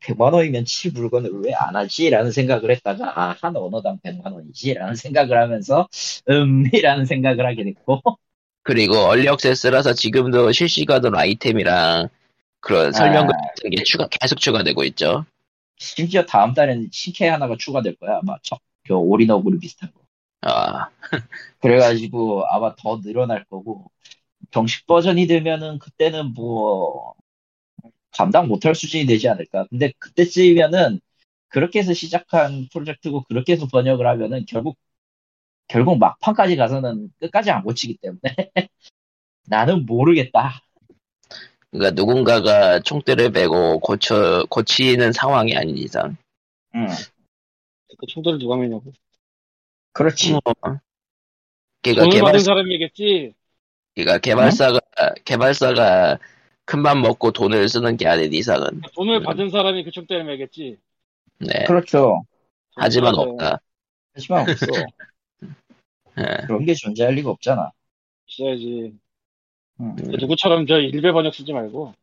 100만 0.00 0.32
원이면 0.34 0.64
칠 0.66 0.92
물건을 0.92 1.30
왜 1.44 1.54
안 1.54 1.76
하지? 1.76 2.10
라는 2.10 2.32
생각을 2.32 2.70
했다가 2.72 3.20
아, 3.20 3.36
한 3.40 3.56
언어당 3.56 3.98
100만 4.02 4.32
원이지? 4.32 4.74
라는 4.74 4.94
생각을 4.96 5.38
하면서 5.38 5.88
음 6.30 6.64
이라는 6.74 7.06
생각을 7.06 7.46
하게 7.46 7.64
됐고 7.64 8.00
그리고 8.62 8.96
early 8.96 9.26
access라서 9.26 9.94
지금도 9.94 10.52
실시간으로 10.52 11.18
아이템이랑 11.18 12.08
그런 12.60 12.92
설명글 12.92 13.34
같은 13.34 13.70
게 13.70 13.82
추가 13.84 14.06
계속 14.08 14.38
추가되고 14.38 14.84
있죠. 14.84 15.24
심지어 15.76 16.24
다음 16.26 16.52
달에는 16.52 16.88
신캐 16.92 17.26
하나가 17.28 17.56
추가될 17.58 17.96
거야 17.96 18.18
아마 18.18 18.36
저, 18.42 18.58
저 18.86 18.96
올인어그로 18.96 19.58
비슷한 19.58 19.90
거 19.92 20.00
아, 20.42 20.90
그래가지고 21.60 22.46
아마 22.46 22.74
더 22.76 23.00
늘어날 23.00 23.44
거고 23.44 23.90
정식 24.50 24.86
버전이 24.86 25.26
되면은 25.26 25.78
그때는 25.78 26.34
뭐 26.34 27.14
감당 28.12 28.48
못할 28.48 28.74
수준이 28.74 29.06
되지 29.06 29.28
않을까. 29.28 29.66
근데 29.70 29.92
그때쯤이면은 29.98 31.00
그렇게 31.48 31.80
해서 31.80 31.94
시작한 31.94 32.68
프로젝트고 32.72 33.24
그렇게 33.24 33.52
해서 33.52 33.66
번역을 33.66 34.06
하면은 34.06 34.44
결국 34.48 34.76
결국 35.70 35.98
막판까지 35.98 36.56
가서는 36.56 37.10
끝까지 37.20 37.52
안 37.52 37.62
고치기 37.62 37.98
때문에 37.98 38.20
나는 39.46 39.86
모르겠다. 39.86 40.60
그러니까 41.70 41.92
누군가가 41.94 42.80
총대를 42.80 43.30
베고 43.30 43.78
고쳐 43.78 44.44
고치는 44.50 45.12
상황이 45.12 45.56
아닌 45.56 45.78
이상. 45.78 46.16
응, 46.74 46.88
그 47.98 48.06
총대를 48.08 48.40
누가 48.40 48.56
매냐고. 48.56 48.92
그렇지. 49.92 50.32
뭐, 50.32 50.40
그러니까 51.82 52.02
돈을 52.02 52.10
개발 52.10 52.32
받은 52.32 52.40
사람이겠지. 52.40 53.34
그러니까 53.94 54.18
개발사가 54.18 54.80
개발사가 55.24 56.18
큰 56.64 56.82
맘 56.82 57.00
먹고 57.00 57.30
돈을 57.30 57.68
쓰는 57.68 57.96
게 57.96 58.08
아닌 58.08 58.32
이상은 58.32 58.80
돈을 58.94 59.16
음. 59.16 59.22
받은 59.22 59.50
사람이 59.50 59.84
그 59.84 59.92
총대를 59.92 60.24
매겠지. 60.24 60.78
네 61.38 61.64
그렇죠. 61.66 62.24
하지만 62.74 63.14
맞아요. 63.14 63.30
없다. 63.30 63.60
하지만 64.14 64.50
없어. 64.50 64.66
예. 66.18 66.46
그런 66.46 66.64
게 66.64 66.74
존재할 66.74 67.14
리가 67.14 67.30
없잖아. 67.30 67.70
있어야지. 68.28 68.94
응. 69.80 69.86
음. 69.86 69.96
누구처럼 69.96 70.66
저 70.66 70.78
일베 70.78 71.12
번역 71.12 71.34
쓰지 71.34 71.52
말고. 71.52 71.94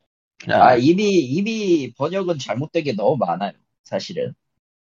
아, 0.49 0.53
아, 0.53 0.75
이미, 0.75 1.19
이미 1.19 1.91
번역은 1.97 2.37
잘못된 2.37 2.83
게 2.83 2.93
너무 2.93 3.17
많아요, 3.17 3.53
사실은. 3.83 4.33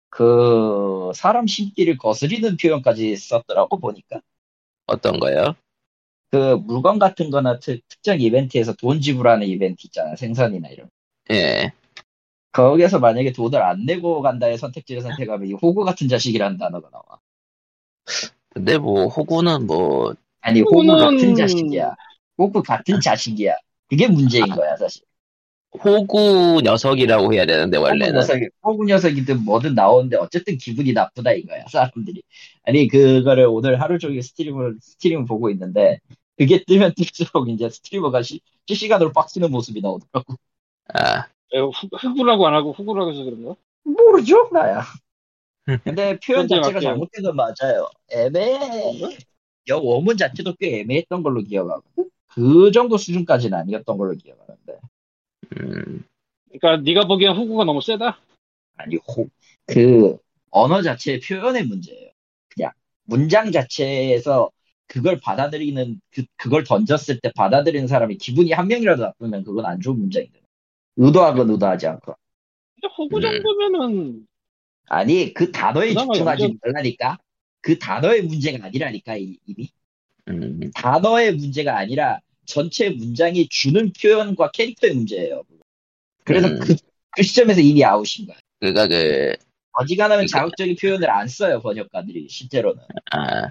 그, 0.09 1.12
사람 1.14 1.47
심기를 1.47 1.99
거스리는 1.99 2.56
표현까지 2.56 3.16
썼더라고, 3.16 3.78
보니까. 3.78 4.21
어떤 4.87 5.18
거요? 5.21 5.54
그, 6.30 6.56
물건 6.56 6.99
같은 6.99 7.30
거나 7.30 7.59
특, 7.59 7.87
특정 7.88 8.21
이벤트에서 8.21 8.73
돈 8.75 9.00
지불하는 9.00 9.47
이벤트 9.47 9.87
있잖아, 9.87 10.16
생선이나 10.16 10.68
이런. 10.68 10.88
예. 11.30 11.73
거기에서 12.52 13.00
만약에 13.00 13.33
돈을 13.33 13.61
안 13.61 13.85
내고 13.85 14.23
간다의 14.23 14.56
선택지를 14.59 15.02
선택하면 15.02 15.49
이 15.49 15.52
호구 15.52 15.85
같은 15.85 16.09
자식이라는 16.09 16.56
단어가 16.56 16.88
나와. 16.90 17.18
근데 18.54 18.78
뭐 18.78 19.06
호구는 19.08 19.66
뭐 19.66 20.14
아니, 20.40 20.61
호구 20.61 20.82
호구는- 20.82 21.00
같은 21.00 21.34
자식이야. 21.34 21.94
호구 22.38 22.62
같은 22.62 23.00
자식이야. 23.00 23.54
그게 23.88 24.06
문제인 24.08 24.46
거야, 24.46 24.76
사실. 24.76 25.02
호구 25.84 26.61
녀석이라고 26.62 27.34
해야 27.34 27.46
되는데 27.46 27.78
호구 27.78 27.88
원래는 27.88 28.14
녀석이, 28.14 28.49
호구 28.62 28.84
녀석 28.84 29.16
이든 29.18 29.44
뭐든 29.44 29.75
나오는데 29.75 30.16
어쨌든 30.18 30.56
기분이 30.56 30.92
나쁘다 30.92 31.32
이거야, 31.32 31.64
사람들이. 31.68 32.23
아니, 32.62 32.87
그거를 32.87 33.46
오늘 33.46 33.80
하루 33.80 33.99
종일 33.99 34.23
스트리밍을, 34.23 34.76
스트리밍 34.80 35.25
보고 35.25 35.50
있는데, 35.50 35.99
그게 36.38 36.62
뜨면 36.64 36.94
뜰수록 36.96 37.49
이제 37.49 37.68
스트리머가 37.70 38.23
시, 38.23 38.40
실시간으로 38.66 39.12
빡치는 39.12 39.50
모습이 39.50 39.80
나오더라고. 39.80 40.34
아 40.94 41.26
에, 41.52 41.58
후- 41.58 41.73
후구라고 41.73 42.46
안 42.46 42.54
하고 42.54 42.73
후구라고 42.73 43.12
해서 43.12 43.25
그런가? 43.25 43.54
모르죠, 43.84 44.49
나야. 44.52 44.82
근데 45.83 46.18
표현 46.21 46.47
자체가. 46.49 46.80
잘못된 46.80 47.23
건 47.23 47.37
맞아요. 47.37 47.88
애매해. 48.11 49.18
여 49.68 49.78
원문 49.78 50.16
자체도 50.16 50.54
꽤 50.61 50.80
애매했던 50.80 51.23
걸로 51.23 51.42
기억하고. 51.42 51.83
그 52.35 52.73
정도 52.73 52.99
수준까지는 52.99 53.56
아니었던 53.56 53.97
걸로 53.97 54.14
기억하는데 54.14 54.78
음, 55.56 56.04
그러니까 56.50 56.83
네가 56.83 57.06
보기엔 57.06 57.37
호구가 57.37 57.64
너무 57.64 57.80
세다. 57.80 58.18
아니 58.76 58.97
호, 58.97 59.28
그 59.66 60.18
언어 60.50 60.83
자체의 60.83 61.21
표현의 61.21 61.64
문제예요. 61.66 62.11
그냥 62.49 62.73
문장 63.04 63.52
자체에서 63.52 64.50
그걸 64.88 65.18
받아들이는 65.18 66.00
그 66.11 66.25
그걸 66.37 66.64
던졌을 66.64 67.21
때 67.21 67.30
받아들이는 67.37 67.87
사람이 67.87 68.18
기분이 68.18 68.52
한 68.52 68.66
명이라도 68.66 69.02
나쁘면 69.02 69.44
그건 69.44 69.64
안 69.66 69.80
좋은 69.80 69.99
문장이거든. 69.99 70.40
의도하건 70.97 71.50
의도하지 71.50 71.87
않고. 71.87 72.14
근데 72.75 72.94
호구 72.99 73.16
음. 73.18 73.21
정도면은 73.21 74.26
아니 74.88 75.33
그 75.35 75.50
단어에 75.53 75.88
집중하지 75.88 76.23
완전- 76.23 76.59
말라니까. 76.62 77.19
그 77.61 77.79
단어의 77.79 78.23
문제가 78.23 78.67
아니라니까 78.67 79.17
이- 79.17 79.38
이미. 79.47 79.71
음, 80.29 80.71
단어의 80.75 81.35
문제가 81.35 81.79
아니라 81.79 82.21
전체 82.47 82.91
문장이 82.91 83.49
주는 83.49 83.91
표현과 83.93 84.50
캐릭터의 84.50 84.95
문제예요. 84.95 85.45
그래서 86.25 86.49
음. 86.49 86.59
그, 86.61 86.76
그 87.11 87.23
시점에서 87.23 87.61
이미 87.61 87.83
아웃인 87.85 88.26
거야. 88.26 88.37
그니까 88.61 88.87
그, 88.87 89.35
어지간하면 89.73 90.26
그러니까- 90.26 90.38
자극적인 90.38 90.76
표현을 90.76 91.11
안 91.11 91.26
써요 91.29 91.61
번역가들이 91.62 92.29
실제로는. 92.29 92.83
아, 93.12 93.50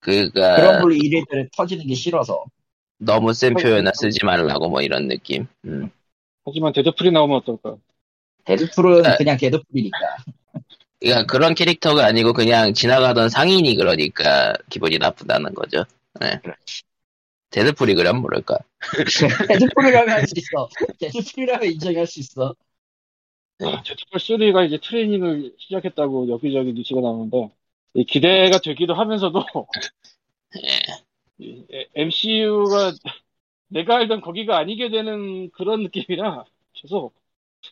그니까, 0.00 0.56
그런 0.56 0.80
걸로 0.82 0.94
이래저래 0.94 1.48
터지는 1.56 1.86
게 1.86 1.94
싫어서. 1.94 2.44
너무 2.98 3.32
센 3.32 3.54
표현을 3.54 3.90
쓰지 3.94 4.24
말라고 4.24 4.68
뭐 4.68 4.80
이런 4.82 5.08
느낌. 5.08 5.46
음. 5.64 5.90
하지만 6.44 6.72
데드풀이 6.72 7.10
나오면 7.10 7.38
어떨까? 7.38 7.76
데드풀은 8.44 9.02
네. 9.02 9.16
그냥 9.16 9.36
데드풀이니까. 9.36 9.98
그러니까 11.02 11.26
그런 11.26 11.54
캐릭터가 11.54 12.06
아니고 12.06 12.32
그냥 12.32 12.74
지나가던 12.74 13.28
상인이 13.28 13.74
그러니까 13.76 14.54
기분이 14.70 14.98
나쁘다는 14.98 15.54
거죠. 15.54 15.84
네. 16.20 16.40
데드풀이 17.50 17.94
그럼 17.94 18.22
모를까. 18.22 18.58
데드풀이라면 19.48 20.08
할 20.08 20.26
수 20.26 20.34
있어. 20.36 20.68
데드풀이라면 20.98 21.72
인정할 21.72 22.06
수 22.06 22.20
있어. 22.20 22.54
데드풀 23.58 24.18
3가 24.18 24.66
이제 24.66 24.78
트레이닝을 24.82 25.54
시작했다고 25.58 26.28
여기저기 26.30 26.72
뉴스가 26.72 27.00
나오는데 27.00 27.50
이 27.94 28.04
기대가 28.04 28.58
되기도 28.58 28.94
하면서도 28.94 29.44
예. 30.64 31.88
MCU가 31.94 32.92
내가 33.68 33.96
알던 33.96 34.20
거기가 34.20 34.58
아니게 34.58 34.90
되는 34.90 35.50
그런 35.50 35.82
느낌이라 35.82 36.44
계속 36.74 37.14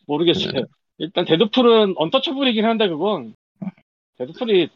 모르겠어요. 0.05 0.65
일단 0.97 1.25
데드풀은 1.25 1.95
untouchable이긴 1.97 2.65
한데 2.65 2.87
그건 2.87 3.35
데드풀이 4.17 4.69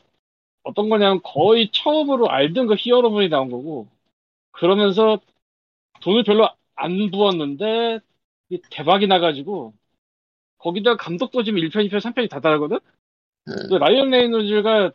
어떤 0.64 0.90
거냐면 0.90 1.22
거의 1.24 1.70
처음으로 1.72 2.30
R등급 2.30 2.76
히어로물이 2.78 3.30
나온 3.30 3.50
거고 3.50 3.88
그러면서 4.52 5.20
돈을 6.02 6.24
별로 6.24 6.50
안 6.76 7.12
부었는데 7.12 8.00
대박이 8.72 9.08
나가지고 9.08 9.74
거기다 10.58 10.96
감독도 10.98 11.44
지금 11.44 11.60
1편, 11.60 11.86
2편, 11.86 12.00
3편이 12.00 12.30
다 12.30 12.40
다르거든? 12.40 12.78
음, 12.78 13.56
근데 13.70 13.78
라이언 13.78 14.10
레이노즈가 14.10 14.92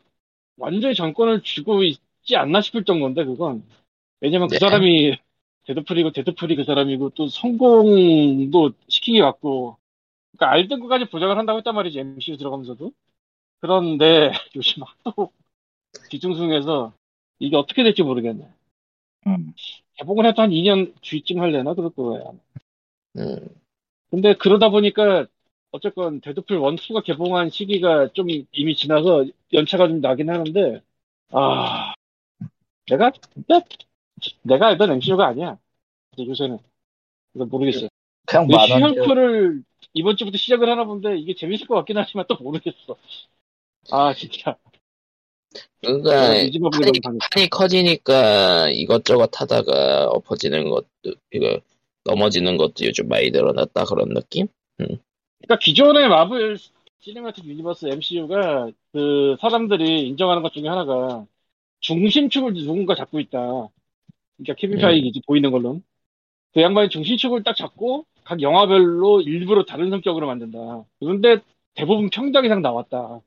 완전히 0.57 0.95
정권을 0.95 1.43
쥐고 1.43 1.85
있지 1.85 2.37
않나 2.37 2.61
싶을 2.61 2.85
정도인데 2.85 3.25
그건 3.25 3.65
왜냐면 4.21 4.49
그 4.49 4.55
네. 4.55 4.59
사람이 4.59 5.19
데드풀이고 5.67 6.13
데드풀이 6.13 6.57
그 6.57 6.65
사람이고 6.65 7.11
또 7.11 7.29
성공도 7.29 8.73
시켜 8.89 9.21
왔고 9.21 9.77
그러니까 10.41 10.53
R등급까지 10.53 11.05
보장을 11.05 11.37
한다고 11.37 11.59
했단 11.59 11.75
말이지 11.75 12.01
MCU 12.01 12.39
들어가면서도. 12.39 12.93
그런데 13.61 14.31
요즘 14.57 14.83
하도 14.83 15.31
뒤숭숭해서 16.09 16.95
이게 17.39 17.57
어떻게 17.57 17.83
될지 17.83 18.03
모르겠네. 18.03 18.49
음. 19.27 19.53
개봉을 19.95 20.25
해도 20.25 20.41
한 20.41 20.51
2년 20.51 20.95
뒤쯤 21.03 21.41
할래나? 21.41 21.75
그럴 21.75 21.91
거야 21.91 22.33
음, 23.19 23.49
근데 24.11 24.35
그러다 24.35 24.71
보니까 24.71 25.27
어쨌건 25.73 26.23
데드풀 26.23 26.57
1, 26.57 26.63
2가 26.63 27.03
개봉한 27.03 27.51
시기가 27.51 28.09
좀 28.15 28.29
이미 28.31 28.75
지나서 28.75 29.27
연차가 29.53 29.89
좀 29.89 30.01
나긴 30.01 30.31
하는데 30.31 30.81
아 31.33 31.93
내가 32.89 33.13
내가 34.43 34.69
알던 34.69 34.93
MCU가 34.93 35.27
아니야. 35.27 35.59
이제 36.15 36.27
요새는. 36.27 36.59
모르겠어요. 37.35 37.89
그냥 38.27 38.49
왜 38.49 38.57
만원 38.57 38.95
시헐크를 38.95 39.65
이번 39.95 40.17
주부터 40.17 40.39
시작을 40.39 40.69
하나 40.69 40.85
본데 40.85 41.19
이게 41.19 41.35
재밌을 41.35 41.67
것 41.67 41.75
같긴 41.77 41.99
하지만 41.99 42.25
또 42.29 42.37
모르겠어 42.37 42.97
아 43.91 44.15
진짜 44.15 44.57
그러니까 45.81 46.37
이 46.37 46.51
집앞에 46.53 46.79
판이. 47.03 47.19
판이 47.19 47.51
커지니까 47.51 48.71
이것저것 48.71 49.31
하다가 49.41 50.07
엎어지는 50.09 50.71
것도 50.71 51.15
이거 51.33 51.61
넘어지는 52.05 52.57
것도 52.57 52.85
요즘 52.85 53.09
많이 53.09 53.31
늘어났다 53.31 53.85
그런 53.85 54.11
느낌? 54.11 54.47
그러니까 54.77 55.59
기존의 55.61 56.09
마블 56.09 56.57
시네마틱 57.01 57.47
유니버스 57.47 57.87
MCU가 57.87 58.71
그 58.93 59.37
사람들이 59.41 60.07
인정하는 60.09 60.43
것 60.43 60.53
중에 60.53 60.69
하나가 60.69 61.27
중심축을 61.81 62.53
누군가 62.55 62.95
잡고 62.95 63.21
있다. 63.21 63.39
그러니까 64.37 64.55
케빈 64.57 64.79
음. 64.79 64.81
파이기 64.83 65.23
보이는 65.27 65.51
걸로는 65.51 65.83
그 66.53 66.61
양반이 66.61 66.91
중심축을 66.91 67.43
딱 67.43 67.57
잡고 67.57 68.07
각 68.31 68.41
영화별로 68.43 69.21
일부러 69.23 69.65
다른 69.65 69.91
성격으로 69.91 70.27
만든다. 70.29 70.85
그런데 71.01 71.41
대부분 71.75 72.11
평작 72.11 72.45
이상 72.45 72.63
나왔다. 72.63 73.21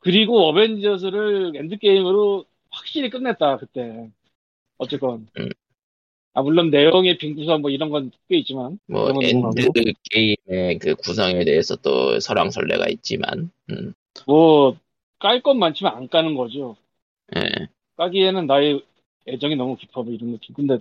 그리고 0.00 0.48
어벤져스를 0.48 1.52
엔드게임으로 1.56 2.44
확실히 2.70 3.08
끝냈다 3.10 3.58
그때. 3.58 4.10
어쨌건. 4.78 5.28
음. 5.38 5.48
아 6.34 6.42
물론 6.42 6.70
내용의 6.70 7.18
빙구선 7.18 7.62
뭐 7.62 7.70
이런 7.70 7.90
건 7.90 8.10
꽤 8.28 8.38
있지만 8.38 8.78
뭐 8.88 9.04
그런 9.04 9.14
건 9.16 9.24
넘어가고. 9.30 9.72
엔드 9.76 9.92
게임의 10.10 10.78
그 10.80 10.94
구성에 10.96 11.44
대해서 11.44 11.76
또 11.76 12.18
설왕설래가 12.20 12.88
있지만, 12.90 13.50
음, 13.70 13.94
뭐 14.26 14.76
깔 15.20 15.42
건 15.42 15.58
많지만 15.58 15.96
안 15.96 16.08
까는 16.08 16.34
거죠. 16.34 16.76
예. 17.36 17.68
까기에는 17.96 18.46
나의 18.46 18.84
애정이 19.28 19.56
너무 19.56 19.76
깊어 19.76 20.02
뭐 20.04 20.12
이런 20.14 20.32
느낌. 20.32 20.54
근데 20.54 20.78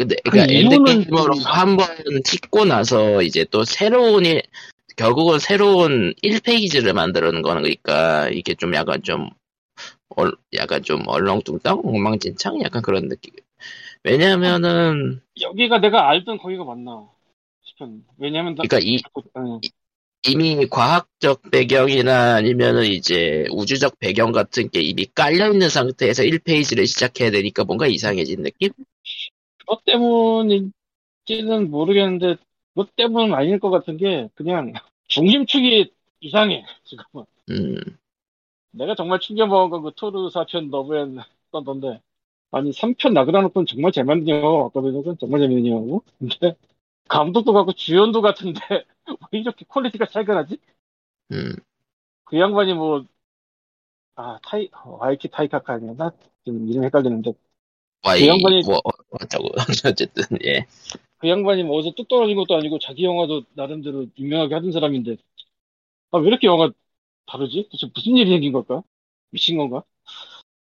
근데 0.00 0.16
그 0.24 0.30
그러니까 0.30 0.54
엔드 0.54 0.74
이유는 0.74 0.84
게임으로 1.04 1.34
좀- 1.34 1.44
한번 1.44 1.86
찍고 2.24 2.64
나서 2.64 3.20
이제 3.20 3.44
또 3.50 3.64
새로운 3.64 4.24
일, 4.24 4.40
결국은 4.96 5.38
새로운 5.38 6.14
1 6.22 6.29
phase를 6.29 6.94
만드는 6.94 7.42
거니까 7.42 8.30
이게 8.30 8.54
좀 8.54 8.74
약간 8.74 9.02
좀 9.02 9.28
얼, 10.16 10.32
약간 10.54 10.82
좀 10.82 11.02
얼렁뚱땅 11.06 11.82
엉망진창 11.84 12.62
약간 12.62 12.80
그런 12.80 13.10
느낌. 13.10 13.34
왜냐면은 14.02 15.20
여기가 15.38 15.80
내가 15.80 16.08
알던 16.08 16.38
거기가 16.38 16.64
맞나 16.64 17.06
싶은. 17.62 18.02
왜냐면 18.16 18.54
나, 18.54 18.62
그러니까 18.66 18.78
이 18.78 19.02
응. 19.36 19.60
이미 20.26 20.66
과학적 20.66 21.50
배경이나 21.50 22.36
아니면은 22.36 22.84
이제 22.84 23.46
우주적 23.50 23.98
배경 23.98 24.32
같은 24.32 24.70
게 24.70 24.80
이미 24.80 25.04
깔려 25.14 25.52
있는 25.52 25.68
상태에서 25.68 26.22
1 26.22 26.28
phase를 26.28 26.86
시작해야 26.86 27.30
되니까 27.30 27.64
뭔가 27.64 27.86
이상해진 27.86 28.42
느낌? 28.42 28.70
그것 29.70 29.84
때문인지는 29.84 30.72
모르겠는데 31.70 32.36
그것 32.74 32.94
때문은 32.96 33.34
아닐 33.34 33.58
것 33.60 33.70
같은 33.70 33.96
게 33.96 34.28
그냥 34.34 34.72
중심축이 35.08 35.92
이상해 36.20 36.64
지금은. 36.84 37.24
음, 37.50 37.98
내가 38.72 38.94
정말 38.94 39.20
충격 39.20 39.48
먹은 39.48 39.70
건 39.70 39.82
그 39.82 39.92
토르 39.96 40.28
4편 40.30 40.70
Love 40.70 40.97
and 40.97 41.18
Thunder던데 41.52 42.00
아니 42.52 42.72
3편 42.72 43.14
라그나로크는 43.14 43.66
정말 43.66 43.92
잘 43.92 44.04
만든 44.04 44.28
영화가 44.28 44.48
왔거든요. 44.64 45.16
정말 45.16 45.40
재밌는 45.40 45.66
영화고. 45.70 46.04
근데 46.18 46.56
감독도 47.08 47.52
같고 47.52 47.72
주연도 47.74 48.22
같은데 48.22 48.60
왜 49.32 49.40
이렇게 49.40 49.64
퀄리티가 49.68 50.06
차이가 50.06 50.34
나지? 50.34 50.58
음. 51.32 51.54
그 52.24 52.38
양반이 52.38 52.74
뭐, 52.74 53.04
아, 54.16 54.38
타이, 54.42 54.68
어, 54.84 54.98
아이키 55.02 55.28
타이카카 55.28 55.74
아니야? 55.74 55.94
나 55.94 56.10
지금 56.44 56.68
이름 56.68 56.84
헷갈리는데. 56.84 57.32
와이 58.04 58.20
그 58.20 58.26
양반이- 58.26 58.66
뭐 58.66 58.80
어, 59.10 59.16
어쩌고 59.22 59.48
어쨌든 59.86 60.24
예. 60.44 60.66
그 61.18 61.28
양반이 61.28 61.62
뭐 61.64 61.78
어디서 61.78 61.94
뚝 61.96 62.08
떨어진 62.08 62.36
것도 62.36 62.56
아니고 62.56 62.78
자기 62.78 63.04
영화도 63.04 63.44
나름대로 63.54 64.06
유명하게 64.18 64.54
하던 64.54 64.72
사람인데. 64.72 65.16
아, 66.12 66.18
왜 66.18 66.28
이렇게 66.28 66.46
영화가 66.46 66.72
다르지? 67.26 67.64
도대체 67.70 67.90
무슨 67.94 68.16
일이 68.16 68.30
생긴 68.30 68.52
걸까? 68.52 68.82
미친 69.30 69.56
건가? 69.56 69.82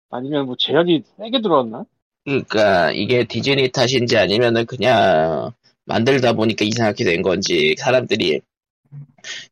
아니면 0.10 0.46
뭐 0.48 0.56
제약이 0.58 1.04
세게 1.18 1.42
들어왔나? 1.42 1.86
그러니까 2.26 2.92
이게 2.92 3.24
디즈니 3.24 3.72
탓인지 3.72 4.18
아니면은 4.18 4.66
그냥 4.66 5.52
만들다 5.86 6.34
보니까 6.34 6.66
이상하게 6.66 7.04
된 7.04 7.22
건지 7.22 7.76
사람들이 7.80 8.42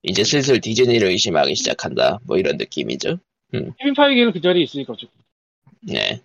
이제 0.03 0.23
슬슬 0.23 0.59
디즈니를 0.59 1.07
의심하기 1.09 1.55
시작한다 1.55 2.19
뭐 2.25 2.37
이런 2.37 2.57
느낌이죠. 2.57 3.17
케빈 3.51 3.93
파이기는 3.95 4.33
그 4.33 4.41
자리에 4.41 4.63
있으니까. 4.63 4.93
네. 5.81 6.21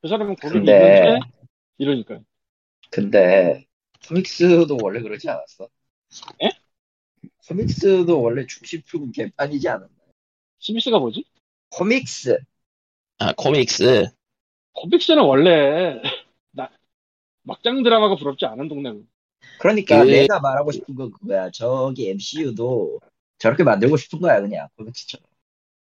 그 0.00 0.08
사람은 0.08 0.34
거기 0.36 0.54
근데- 0.54 0.72
있는데 0.72 1.18
이러니까. 1.78 2.20
근데 2.90 3.66
코믹스도 4.06 4.78
원래 4.82 5.00
그러지 5.00 5.28
않았어? 5.28 5.68
에? 6.42 6.50
코믹스도 7.48 8.20
원래 8.22 8.46
중심축은 8.46 9.12
개판이지 9.12 9.68
않았나? 9.68 9.88
시미스가 10.58 10.98
뭐지? 10.98 11.24
코믹스 11.70 12.38
아 13.18 13.32
코믹스 13.36 14.06
코믹스는 14.72 15.22
원래 15.22 16.00
나 16.52 16.70
막장 17.42 17.82
드라마가 17.82 18.16
부럽지 18.16 18.46
않은 18.46 18.68
동네고. 18.68 19.04
그러니까 19.58 20.04
그- 20.04 20.10
내가 20.10 20.40
말하고 20.40 20.72
싶은 20.72 20.94
건 20.94 21.10
그거야. 21.10 21.50
저기 21.50 22.08
MCU도 22.10 23.00
저렇게 23.38 23.62
만들고 23.64 23.96
싶은 23.96 24.20
거야 24.20 24.40
그냥 24.40 24.68
코믹스처럼. 24.76 25.24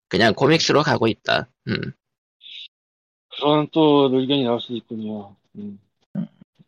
그냥 0.09 0.35
코믹스로 0.35 0.83
가고 0.83 1.09
있다. 1.09 1.49
음. 1.69 1.93
그런 3.37 3.69
또 3.73 4.09
의견이 4.13 4.45
나올 4.45 4.61
수도 4.61 4.77
있군요. 4.77 5.37
음. 5.57 5.79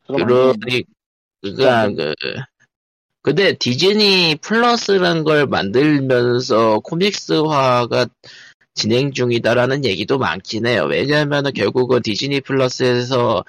그럼 0.07 0.27
그러, 0.27 0.49
안 0.51 0.61
되는데. 0.61 0.83
그가, 1.43 1.89
그, 1.91 2.15
근데 3.23 3.53
디즈니 3.53 4.37
플러스라는 4.41 5.25
걸 5.25 5.47
만들면서 5.47 6.81
코믹스화가 6.81 8.07
진행 8.75 9.13
중이다라는 9.13 9.85
얘기도 9.85 10.19
많긴 10.19 10.67
해요. 10.67 10.87
왜냐하면 10.89 11.53
결국은 11.53 12.01
디즈니 12.03 12.41
플러스에서 12.41 13.45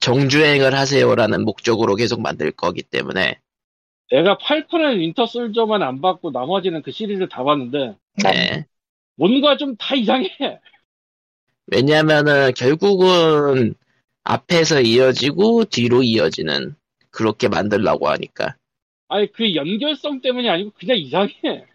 정주행을 0.00 0.74
하세요라는 0.74 1.44
목적으로 1.44 1.94
계속 1.96 2.20
만들 2.20 2.52
거기 2.52 2.82
때문에. 2.82 3.38
내가 4.10 4.36
팔콘 4.38 4.78
앤 4.78 4.98
윈터 4.98 5.26
솔저만 5.26 5.82
안 5.82 6.00
봤고 6.00 6.30
나머지는 6.30 6.82
그 6.82 6.92
시리즈 6.92 7.26
다 7.28 7.42
봤는데 7.42 7.96
네. 8.22 8.66
뭔가 9.16 9.56
좀 9.56 9.76
다 9.78 9.94
이상해. 9.94 10.28
왜냐면은 11.66 12.52
결국은 12.54 13.74
앞에서 14.24 14.80
이어지고 14.80 15.66
뒤로 15.66 16.02
이어지는 16.02 16.74
그렇게 17.10 17.48
만들라고 17.48 18.08
하니까. 18.08 18.56
아니 19.08 19.30
그 19.30 19.54
연결성 19.54 20.20
때문이 20.20 20.48
아니고 20.48 20.72
그냥 20.76 20.98
이상해. 20.98 21.66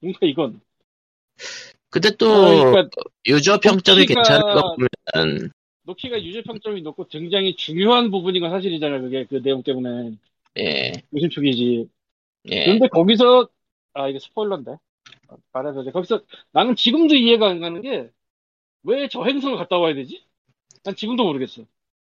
뭔가 0.00 0.18
이건. 0.22 0.60
근데 1.90 2.10
또 2.16 2.32
어, 2.32 2.70
그러니까 2.70 2.88
유저 3.26 3.60
평점이 3.60 4.00
높이가- 4.06 4.22
괜찮은 4.22 4.54
거 4.54 4.76
보면 4.76 5.50
로키가 5.84 6.22
유저 6.22 6.42
평점이 6.42 6.82
높고 6.82 7.06
굉장히 7.08 7.54
중요한 7.56 8.10
부분인 8.10 8.40
건 8.40 8.50
사실이잖아요. 8.50 9.02
그게 9.02 9.24
그 9.26 9.42
내용 9.42 9.62
때문에 9.62 10.16
예, 10.58 10.92
의심축이지. 11.12 11.88
예. 12.50 12.64
근데 12.64 12.88
거기서 12.88 13.48
아 13.94 14.08
이게 14.08 14.18
스포일러인데 14.18 14.76
돼. 15.84 15.90
거기서 15.92 16.22
나는 16.52 16.74
지금도 16.76 17.14
이해가 17.14 17.48
안 17.48 17.60
가는 17.60 17.80
게 17.82 18.10
왜 18.84 19.08
저 19.08 19.24
행성을 19.24 19.56
갔다 19.58 19.78
와야 19.78 19.94
되지? 19.94 20.24
난 20.84 20.96
지금도 20.96 21.24
모르겠어. 21.24 21.62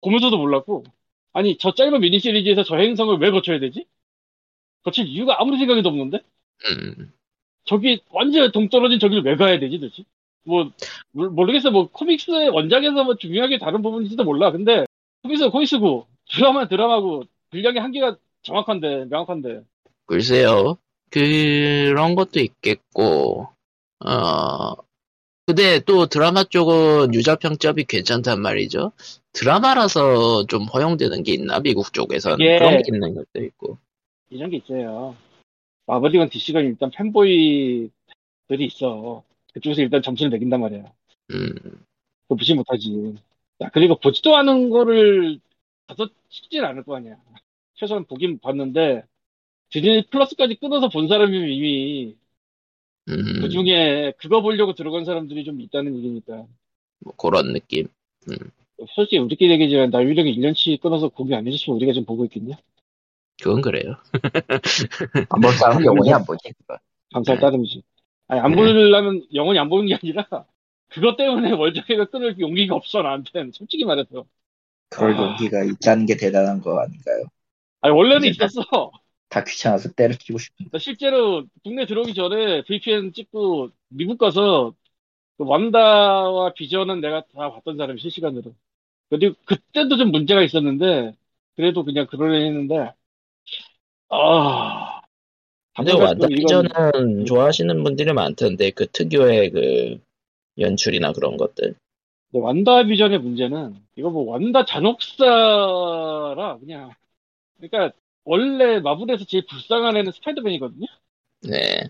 보면서도 0.02 0.36
몰랐고 0.38 0.84
아니 1.32 1.56
저 1.58 1.72
짧은 1.74 2.00
미니 2.00 2.18
시리즈에서 2.18 2.64
저 2.64 2.76
행성을 2.76 3.16
왜 3.18 3.30
거쳐야 3.30 3.58
되지? 3.58 3.86
거칠 4.82 5.06
이유가 5.06 5.40
아무리 5.40 5.58
생각해도 5.58 5.88
없는데 5.88 6.20
음, 6.66 7.12
저기 7.64 8.00
완전 8.10 8.50
동떨어진 8.52 8.98
저기를 8.98 9.22
왜 9.24 9.36
가야 9.36 9.58
되지 9.58 9.78
도대체? 9.78 10.04
뭐 10.44 10.70
모르- 11.12 11.30
모르겠어 11.30 11.70
뭐 11.70 11.88
코믹스의 11.90 12.48
원작에서 12.48 13.04
뭐 13.04 13.16
중요하게 13.16 13.58
다른 13.58 13.82
부분인지도 13.82 14.24
몰라. 14.24 14.50
근데 14.50 14.86
코믹스가 15.22 15.50
코믹스고 15.50 16.06
드라마 16.32 16.66
드라마고 16.66 17.24
분량의 17.50 17.80
한계가 17.82 18.16
정확한데 18.42 19.06
명확한데 19.06 19.62
글쎄요. 20.06 20.78
그런 21.10 22.14
것도 22.14 22.40
있겠고, 22.40 23.48
어, 24.04 24.74
근데 25.46 25.80
또 25.80 26.06
드라마 26.06 26.44
쪽은 26.44 27.14
유저 27.14 27.36
평점이 27.36 27.84
괜찮단 27.84 28.40
말이죠. 28.40 28.92
드라마라서 29.32 30.46
좀 30.46 30.64
허용되는 30.64 31.22
게 31.22 31.34
있나? 31.34 31.60
미국 31.60 31.92
쪽에서는. 31.92 32.40
예. 32.40 32.58
그런 32.58 32.82
게 32.82 32.84
있는 32.92 33.14
것도 33.14 33.44
있고. 33.44 33.78
이런 34.30 34.50
게 34.50 34.58
있어요. 34.58 35.16
마블이건 35.86 36.30
DC건 36.30 36.64
일단 36.64 36.90
팬보이들이 36.90 37.90
있어. 38.60 39.24
그쪽에서 39.52 39.82
일단 39.82 40.02
점수를 40.02 40.30
매긴단 40.30 40.60
말이야. 40.60 40.84
음, 41.32 41.54
그거 42.22 42.34
무시 42.36 42.54
못하지. 42.54 43.16
야, 43.60 43.68
그리고 43.70 43.96
보지도 43.96 44.36
않은 44.36 44.70
거를 44.70 45.40
가서 45.86 46.08
찍진 46.28 46.64
않을 46.64 46.84
거 46.84 46.96
아니야. 46.96 47.16
최소한 47.74 48.04
보긴 48.04 48.38
봤는데, 48.38 49.02
디즈니 49.70 50.06
플러스까지 50.10 50.56
끊어서 50.56 50.88
본 50.88 51.08
사람이면 51.08 51.48
이미 51.48 52.16
음, 53.08 53.40
그 53.40 53.48
중에 53.48 54.12
그거 54.18 54.42
보려고 54.42 54.74
들어간 54.74 55.04
사람들이 55.04 55.44
좀 55.44 55.60
있다는 55.60 55.96
얘기니까. 55.96 56.46
뭐 57.00 57.14
그런 57.16 57.52
느낌. 57.52 57.88
솔직히 58.94 59.18
우리끼리 59.18 59.52
얘기지만 59.52 59.90
나 59.90 60.02
유령이 60.02 60.30
1년치 60.32 60.76
끊어서 60.80 61.08
공개 61.08 61.34
안 61.34 61.46
해줬으면 61.46 61.76
우리가 61.76 61.92
지금 61.92 62.06
보고 62.06 62.24
있겠냐? 62.24 62.56
그건 63.42 63.60
그래요. 63.62 63.96
안 65.30 65.40
볼 65.40 65.52
사람은 65.52 65.84
영원히 65.84 66.12
안 66.12 66.24
보지. 66.24 66.52
감사할 67.12 67.38
네. 67.38 67.40
따름이지. 67.40 67.82
아니, 68.28 68.40
안 68.40 68.50
네. 68.50 68.56
보려면 68.56 69.26
영원히 69.34 69.58
안 69.58 69.68
보는 69.68 69.86
게 69.86 69.94
아니라, 69.94 70.26
그것 70.88 71.16
때문에 71.16 71.52
월정액을 71.54 72.06
끊을 72.10 72.38
용기가 72.40 72.74
없어, 72.76 73.02
나한테는. 73.02 73.52
솔직히 73.52 73.84
말해서. 73.84 74.26
그럴 74.88 75.14
아. 75.14 75.22
용기가 75.22 75.64
있다는 75.64 76.06
게 76.06 76.16
대단한 76.16 76.60
거 76.60 76.78
아닌가요? 76.80 77.24
아니, 77.80 77.94
원래는 77.94 78.28
있었어. 78.28 78.90
다 79.28 79.44
귀찮아서 79.44 79.92
때려치고 79.92 80.38
싶은. 80.38 80.66
나 80.70 80.78
실제로 80.78 81.46
국내 81.64 81.86
들어오기 81.86 82.14
전에 82.14 82.62
VPN 82.64 83.12
찍고 83.12 83.70
미국 83.88 84.18
가서 84.18 84.74
그 85.38 85.44
완다와 85.44 86.54
비전은 86.54 87.00
내가 87.00 87.22
다 87.34 87.50
봤던 87.52 87.76
사람이 87.78 88.00
실시간으로. 88.00 88.54
그리고 89.10 89.34
그때도 89.44 89.96
좀 89.96 90.10
문제가 90.10 90.42
있었는데, 90.42 91.14
그래도 91.56 91.84
그냥 91.84 92.06
그러려 92.06 92.38
했는데, 92.38 92.92
아. 94.08 95.00
근데 95.76 95.92
또 95.92 95.98
이건- 95.98 96.06
완다비전은 96.08 97.26
좋아하시는 97.26 97.82
분들이 97.84 98.12
많던데, 98.12 98.70
그 98.70 98.86
특유의 98.86 99.50
그 99.50 99.98
연출이나 100.58 101.12
그런 101.12 101.36
것들. 101.36 101.74
근데 102.30 102.44
완다 102.44 102.84
비전의 102.84 103.18
문제는 103.20 103.74
이거 103.96 104.10
뭐 104.10 104.24
완다 104.30 104.64
잔혹사라 104.64 106.58
그냥 106.58 106.92
그러니까 107.58 107.96
원래 108.24 108.78
마블에서 108.80 109.24
제일 109.24 109.46
불쌍한 109.46 109.96
애는 109.96 110.12
스파이더맨이거든요. 110.12 110.86
네. 111.42 111.88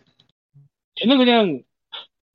걔는 0.97 1.19
그냥 1.19 1.63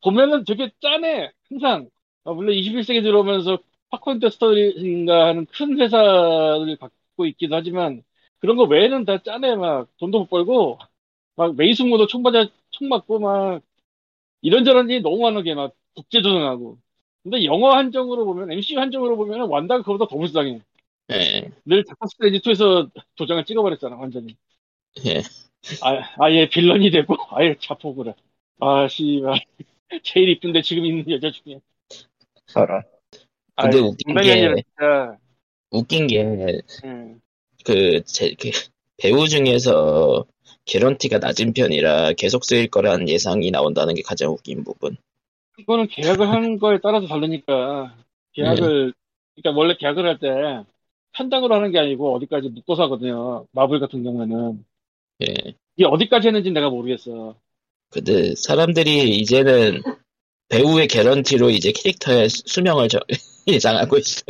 보면은 0.03 0.43
되게 0.45 0.71
짠해 0.81 1.31
항상 1.49 1.89
아, 2.25 2.31
물론 2.33 2.55
21세기 2.55 3.01
들어오면서 3.01 3.59
팝콘 3.89 4.19
테스터인가 4.19 5.27
하는 5.27 5.45
큰 5.47 5.79
회사를 5.79 6.77
갖고 6.77 7.25
있기도 7.27 7.55
하지만 7.55 8.03
그런 8.39 8.57
거 8.57 8.63
외에는 8.63 9.05
다 9.05 9.21
짠해 9.21 9.55
막 9.55 9.87
돈도 9.97 10.19
못 10.19 10.29
벌고 10.29 10.79
막 11.35 11.55
메이승모도 11.55 12.07
총 12.07 12.21
맞아 12.21 12.47
총 12.71 12.89
맞고 12.89 13.19
막 13.19 13.61
이런저런 14.41 14.89
일이 14.89 15.01
너무 15.01 15.19
많게 15.21 15.53
막 15.55 15.73
국제조정하고 15.95 16.77
근데 17.23 17.45
영화 17.45 17.77
한정으로 17.77 18.25
보면 18.25 18.51
MCU 18.51 18.79
한정으로 18.79 19.17
보면 19.17 19.49
완다가 19.49 19.83
그보다 19.83 20.07
더 20.07 20.17
불쌍해 20.17 20.61
네. 21.07 21.51
늘 21.65 21.83
닥터 21.85 22.07
스트레인지 22.07 22.41
2에서 22.41 22.89
도장을 23.15 23.43
찍어버렸잖아 23.45 23.95
완전히 23.95 24.35
예. 25.05 25.21
아, 25.81 26.23
아예 26.23 26.47
빌런이 26.47 26.91
되고 26.91 27.15
아예 27.31 27.55
자폭을 27.59 28.09
해. 28.09 28.15
아 28.59 28.87
씨발 28.87 29.39
제일 30.03 30.29
이쁜데 30.29 30.61
지금 30.61 30.85
있는 30.85 31.09
여자 31.09 31.31
중에 31.31 31.59
서로. 32.47 32.81
근데 33.55 33.77
아이, 33.77 33.83
웃긴 33.83 34.15
게- 34.15 34.55
진짜 34.63 35.17
웃긴 35.71 36.07
게, 36.07 36.17
예. 36.85 37.15
그, 37.65 38.03
제, 38.05 38.33
그 38.39 38.49
배우 38.97 39.27
중에서 39.27 40.25
개런티가 40.65 41.19
낮은 41.19 41.53
편이라 41.53 42.13
계속 42.13 42.43
쓰일 42.45 42.69
거란 42.69 43.07
예상이 43.09 43.51
나온다는 43.51 43.93
게 43.93 44.01
가장 44.01 44.31
웃긴 44.31 44.63
부분. 44.63 44.97
이거는 45.57 45.87
계약을 45.87 46.27
하는 46.29 46.59
거에 46.59 46.79
따라서 46.81 47.07
다르니까 47.07 47.95
계약을 48.33 48.93
그러니까 49.35 49.59
원래 49.59 49.75
계약을 49.77 50.05
할 50.05 50.19
때 50.19 50.65
편당으로 51.13 51.55
하는 51.55 51.71
게 51.71 51.79
아니고 51.79 52.13
어디까지 52.15 52.49
묶어서 52.49 52.83
하거든요 52.83 53.45
마블 53.53 53.79
같은 53.79 54.03
경우에는 54.03 54.65
예. 55.21 55.33
이게 55.77 55.85
어디까지 55.85 56.27
했는지 56.27 56.51
내가 56.51 56.69
모르겠어 56.69 57.35
근데 57.89 58.33
사람들이 58.35 59.15
이제는 59.15 59.81
배우의 60.49 60.87
개런티로 60.89 61.51
이제 61.51 61.71
캐릭터의 61.71 62.27
수- 62.29 62.43
수명을 62.47 62.89
저- 62.89 62.99
예상하고 63.53 63.97
있어. 63.97 64.23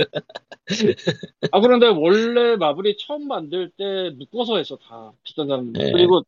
아 1.51 1.60
그런데 1.62 1.88
원래 1.88 2.56
마블이 2.56 2.97
처음 2.97 3.28
만들 3.28 3.69
때 3.78 4.10
묶어서 4.17 4.58
했어 4.58 4.78
다 4.78 5.13
비슷한 5.23 5.47
사람들 5.47 5.73
네. 5.86 5.91
그리고 5.91 6.23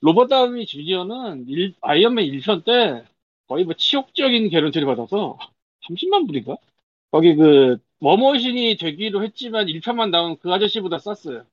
로버트 0.00 0.28
다우니 0.30 0.66
주니어는 0.66 1.46
일- 1.48 1.74
아이언맨 1.80 2.24
1편 2.26 2.62
때 2.64 3.04
거의 3.46 3.64
뭐 3.64 3.74
치욕적인 3.74 4.48
개런티를 4.50 4.86
받아서 4.86 5.38
30만 5.86 6.26
불인가? 6.26 6.56
거기 7.10 7.34
그 7.34 7.78
워머신이 8.00 8.76
되기로 8.78 9.22
했지만 9.24 9.68
1편만 9.68 10.10
나온 10.10 10.36
그 10.38 10.52
아저씨보다 10.52 10.98
쌌어요 10.98 11.44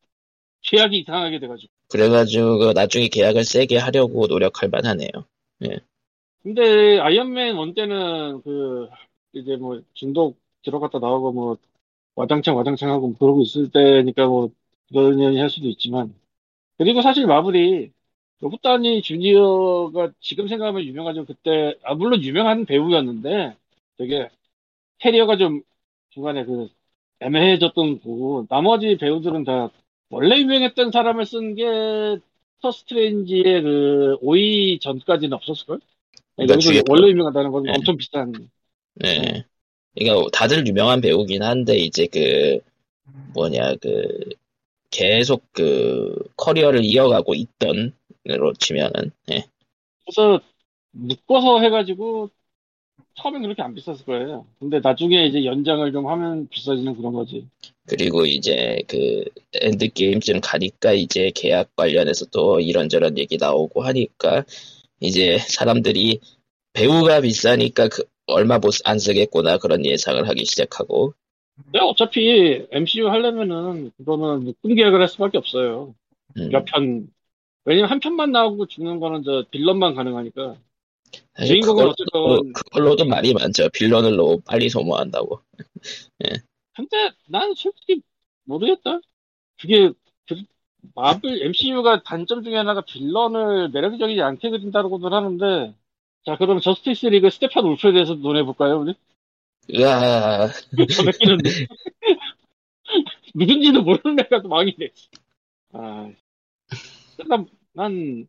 계약이 0.64 1.00
이상하게 1.00 1.40
돼가지고 1.40 1.72
그래가지고 1.90 2.58
그 2.60 2.72
나중에 2.74 3.08
계약을 3.08 3.44
세게 3.44 3.78
하려고 3.78 4.28
노력할 4.28 4.70
만하네요. 4.70 5.10
근데 6.44 7.00
아이언맨 7.00 7.58
1 7.58 7.74
때는 7.74 8.42
그 8.44 8.88
이제 9.34 9.56
뭐 9.56 9.82
중독 9.94 10.38
들어갔다 10.66 11.00
나오고 11.00 11.32
뭐 11.32 11.58
와장창 12.16 12.58
와장창 12.58 12.90
하고 12.90 13.08
뭐 13.10 13.18
그러고 13.18 13.42
있을 13.42 13.72
때니까 13.72 14.28
뭐 14.28 14.50
그런 14.90 15.22
연이 15.22 15.40
할 15.40 15.50
수도 15.50 15.68
있지만 15.68 16.14
그리고 16.78 17.02
사실 17.02 17.28
마블이 17.28 17.92
로버트 18.42 18.62
다우니 18.62 19.02
주니어가 19.02 20.12
지금 20.20 20.48
생각하면 20.48 20.84
유명하죠 20.84 21.26
그때 21.26 21.76
아 21.84 21.96
물론 21.96 22.22
유명한 22.24 22.66
배우였는데 22.66 23.56
되게 23.98 24.30
커리어가 25.00 25.38
좀 25.38 25.62
중간에 26.10 26.46
그 26.46 26.68
애매해졌던 27.20 28.00
거고 28.00 28.46
나머지 28.50 28.98
배우들은 28.98 29.46
다 29.46 29.70
원래 30.10 30.38
유명했던 30.40 30.92
사람을 30.92 31.26
쓴게 31.26 32.20
스트레인지의 32.72 33.62
그 33.62 34.18
5위 34.22 34.80
전까지는 34.80 35.34
없었을걸? 35.34 35.80
그러니까 36.36 36.56
여기서 36.56 36.84
원래 36.90 37.10
유명하다는 37.10 37.52
건 37.52 37.64
네. 37.64 37.74
엄청 37.74 37.98
비싼 37.98 38.50
네. 38.96 39.46
그러니까 39.96 40.28
다들 40.32 40.68
유명한 40.68 41.02
배우긴 41.02 41.42
한데 41.44 41.78
이제 41.78 42.08
그 42.08 42.60
뭐냐 43.34 43.76
그 43.82 44.30
계속 44.92 45.44
그 45.52 46.16
커리어를 46.38 46.84
이어가고 46.84 47.36
있던 47.36 47.94
으로 48.28 48.54
치면은 48.54 49.12
예. 49.32 49.46
그래서 50.04 50.42
묶어서 50.92 51.60
해가지고 51.60 52.30
처음엔 53.16 53.44
그렇게 53.44 53.62
안 53.62 53.74
비쌌을 53.76 54.00
거예요. 54.06 54.46
근데 54.60 54.80
나중에 54.80 55.26
이제 55.28 55.46
연장을 55.46 55.92
좀 55.92 56.08
하면 56.08 56.48
비싸지는 56.50 56.96
그런 56.96 57.14
거지. 57.14 57.48
그리고 57.88 58.26
이제 58.26 58.82
그 58.88 59.24
엔드 59.62 59.90
게임쯤 59.94 60.42
가니까 60.42 60.94
이제 60.94 61.32
계약 61.36 61.76
관련해서 61.76 62.26
또 62.32 62.60
이런저런 62.60 63.18
얘기 63.18 63.38
나오고 63.38 63.84
하니까 63.84 64.44
이제 65.00 65.38
사람들이 65.38 66.20
배우가 66.74 67.22
비싸니까 67.22 67.88
그 67.88 68.04
얼마 68.28 68.60
못안 68.60 69.00
쓰겠구나 69.00 69.58
그런 69.58 69.86
예상을 69.86 70.28
하기 70.28 70.46
시작하고 70.46 71.14
근데 71.64 71.80
어차피 71.80 72.66
MCU 72.72 73.08
하려면은 73.08 73.92
그거는 73.98 74.54
계약을 74.64 75.00
할 75.00 75.08
수밖에 75.08 75.38
없어요. 75.38 75.96
음, 76.38 76.50
몇 76.50 76.66
편. 76.66 77.08
왜냐면 77.64 77.90
한 77.90 78.00
편만 78.00 78.32
나오고 78.32 78.68
죽는 78.68 79.00
거는 79.00 79.24
저 79.24 79.46
빌런만 79.52 79.96
가능하니까. 79.96 80.58
사실 81.34 81.62
주인공은 81.62 81.88
어쨌건 81.88 82.54
그걸로도 82.54 83.06
말이 83.06 83.34
많죠 83.34 83.70
빌런을 83.70 84.18
너무 84.18 84.42
빨리 84.42 84.68
소모한다고 84.68 85.40
근데 86.76 87.12
난 87.28 87.54
솔직히 87.56 88.02
모르겠다. 88.44 89.00
그게 89.60 89.92
그 90.28 90.36
마블 90.94 91.42
MCU가 91.42 92.04
단점 92.04 92.44
중에 92.44 92.58
하나가 92.58 92.82
빌런을 92.82 93.70
매력적이지 93.70 94.22
않게 94.22 94.50
그린다고들 94.50 95.14
하는데 95.14 95.74
자 96.26 96.38
그럼 96.38 96.60
저스티스 96.60 97.06
리그 97.08 97.30
스테판 97.30 97.64
울프에 97.66 97.94
대해서 97.94 98.16
논해볼까요 98.16 98.80
우리? 98.80 98.96
으아 99.74 100.48
저 100.48 101.04
새끼는 101.04 101.38
누군지도 103.36 103.84
모르는 103.84 104.20
애가 104.20 104.42
또 104.42 104.48
망이네. 104.48 104.90
아, 105.74 106.12
난, 107.28 107.48
난 107.74 108.28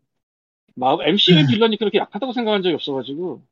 마블 0.75 1.09
MCU 1.09 1.47
빌런이 1.47 1.77
그렇게 1.79 1.99
약하다고 1.99 2.33
생각한 2.33 2.63
적이 2.63 2.75
없어가지고 2.75 3.43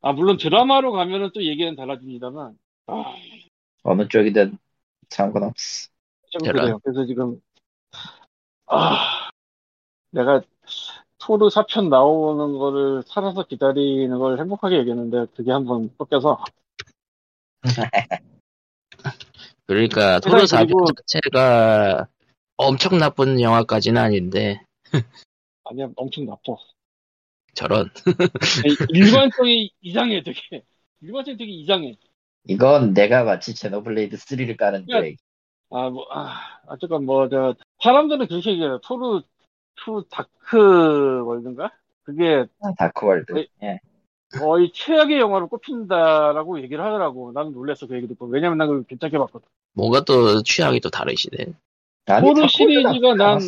아 0.00 0.12
물론 0.12 0.36
드라마로 0.36 0.92
가면은 0.92 1.30
또 1.34 1.44
얘기는 1.44 1.74
달라집니다만 1.74 2.56
아 2.86 3.16
어느 3.82 4.08
쪽이든 4.08 4.58
상관없어. 5.10 5.90
좀. 6.30 6.42
그래요. 6.42 6.78
그래서 6.82 7.04
지금 7.06 7.40
아 8.66 9.28
내가 10.10 10.42
토르 11.26 11.48
4편 11.48 11.88
나오는 11.88 12.58
거를 12.58 13.02
살아서 13.06 13.44
기다리는 13.44 14.18
걸 14.18 14.38
행복하게 14.38 14.78
여겼는데 14.80 15.26
그게 15.34 15.52
한번 15.52 15.90
꺾여서 15.96 16.44
그러니까 19.66 20.20
토르 20.20 20.40
세상에 20.40 20.64
4편 20.64 20.66
그리고- 20.66 20.86
자체가 21.06 22.08
엄청 22.56 22.98
나쁜 22.98 23.40
영화까지는 23.40 24.00
아닌데 24.00 24.60
아니야 25.64 25.88
엄청 25.96 26.26
나빠. 26.26 26.56
저런 27.54 27.88
아니, 28.06 28.76
일관성이 28.90 29.70
이상해 29.80 30.22
되게 30.22 30.40
일관성이 31.00 31.36
되게 31.38 31.52
이상해. 31.52 31.96
이건 32.46 32.92
내가 32.92 33.24
마치 33.24 33.54
제노블레이드 33.54 34.16
3를 34.16 34.56
까는데 34.58 34.92
야. 34.92 35.14
아, 35.70 35.88
뭐, 35.88 36.06
아, 36.12 36.60
어쨌건 36.66 37.04
뭐, 37.06 37.28
저, 37.28 37.54
사람들은 37.82 38.26
그렇게 38.28 38.50
얘기해요. 38.50 38.80
토르, 38.84 39.22
더 39.76 40.04
다크 40.10 41.22
월드인가? 41.24 41.70
그게 42.02 42.46
다크 42.78 43.06
월드. 43.06 43.32
네. 43.32 43.46
예. 43.62 43.80
거의 44.38 44.70
최악의 44.72 45.18
영화로 45.20 45.48
꼽힌다라고 45.48 46.60
얘기를 46.60 46.84
하더라고. 46.84 47.32
나는 47.32 47.52
놀랬어, 47.52 47.86
그 47.86 47.96
얘기 47.96 48.08
듣고. 48.08 48.26
왜냐면 48.26 48.58
난 48.58 48.68
그걸 48.68 48.84
괜찮게 48.84 49.16
봤거든. 49.18 49.46
뭔가 49.74 50.04
또 50.04 50.42
취향이 50.42 50.80
또 50.80 50.90
다르시네 50.90 51.46
토르 52.06 52.46
시리즈가 52.48 53.14
난-. 53.14 53.38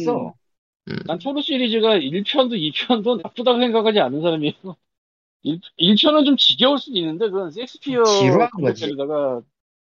음. 0.89 0.99
난 1.07 1.19
토르 1.19 1.43
시리즈가 1.43 1.99
1편도 1.99 2.53
2편도 2.73 3.23
나쁘다고 3.23 3.59
생각하지 3.59 4.01
않는 4.01 4.23
사람이에요. 4.23 4.77
1, 5.43 5.61
1편은 5.79 6.25
좀 6.25 6.37
지겨울 6.37 6.79
수도 6.79 6.97
있는데, 6.99 7.29
그건 7.29 7.51
섹스피어 7.51 8.05
지루한 8.05 8.51
거지. 8.51 8.89
감독에다가 8.89 9.43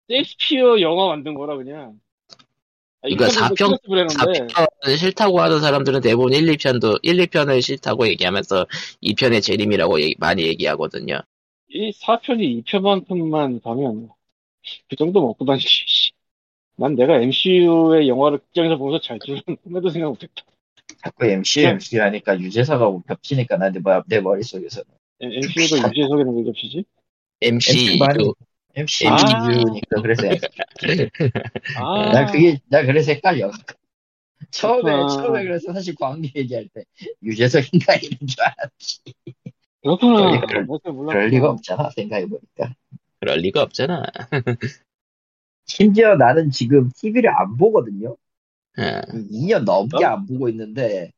섹스피어 0.08 0.80
영화 0.80 1.08
만든 1.08 1.34
거라, 1.34 1.56
그냥. 1.56 1.98
아, 3.04 3.08
그러니까 3.08 3.26
일편은 3.26 3.48
뭐 3.48 3.48
4편 3.48 3.66
클래스 3.86 4.16
브레너인데, 4.16 4.54
4편 4.54 4.96
싫다고 4.96 5.40
하는 5.40 5.60
사람들은 5.60 6.00
대부분 6.00 6.32
1, 6.32 6.46
2편도 6.46 6.98
1, 7.02 7.16
2편을 7.26 7.60
싫다고 7.60 8.08
얘기하면서 8.08 8.66
2편의 9.02 9.42
재림이라고 9.42 10.00
얘기- 10.00 10.14
많이 10.18 10.44
얘기하거든요. 10.44 11.20
이 11.68 11.92
4편이 11.92 12.64
2편만큼만 12.64 13.62
가면 13.62 14.08
그 14.88 14.96
정도 14.96 15.20
먹고 15.20 15.44
다니지. 15.44 15.66
씨. 15.68 16.12
난 16.76 16.96
내가 16.96 17.20
MCU의 17.20 18.08
영화를 18.08 18.38
극장에서 18.38 18.76
보면서 18.76 19.00
잘 19.04 19.18
줄은 19.24 19.40
꿈에도 19.62 19.90
생각 19.90 20.08
못했다. 20.08 20.42
자꾸 21.04 21.26
MCU, 21.26 21.62
네. 21.62 21.70
MCU 21.72 22.00
하니까 22.00 22.40
유재석하고 22.40 22.92
뭐 22.92 23.02
겹치니까 23.06 23.58
나 23.58 23.70
내, 23.70 23.78
머- 23.80 24.02
머릿속에서는. 24.22 24.86
MCU가 25.20 25.88
속에는 25.94 26.36
왜 26.36 26.44
겹치지? 26.44 26.84
MC 28.76 29.04
그 29.04 29.10
MCU니까 29.10 30.02
그래서 30.02 30.22
아, 31.78 32.12
난 32.12 32.32
그게 32.32 32.58
나 32.68 32.84
그래서 32.84 33.12
헷갈려. 33.12 33.50
처음에 34.50 34.82
그렇구나. 34.82 35.08
처음에 35.08 35.44
그래서 35.44 35.72
사실 35.72 35.94
광기 35.94 36.32
얘기할 36.34 36.68
때 36.74 36.84
유재석인가 37.22 37.94
이런 38.02 38.26
줄 38.26 38.42
알았지. 38.42 39.00
그렇구나. 39.82 40.40
그럴-. 40.46 40.66
그럴 41.08 41.28
리가 41.28 41.50
없잖아 41.50 41.90
생각해 41.90 42.26
보니까. 42.26 42.74
그럴 43.20 43.38
리가 43.38 43.62
없잖아. 43.62 44.02
심지어 45.66 46.16
나는 46.16 46.50
지금 46.50 46.90
TV를 46.94 47.30
안 47.30 47.56
보거든요. 47.56 48.16
예. 48.78 49.00
2년 49.30 49.64
넘게 49.64 50.04
안 50.04 50.26
보고 50.26 50.48
있는데 50.48 51.12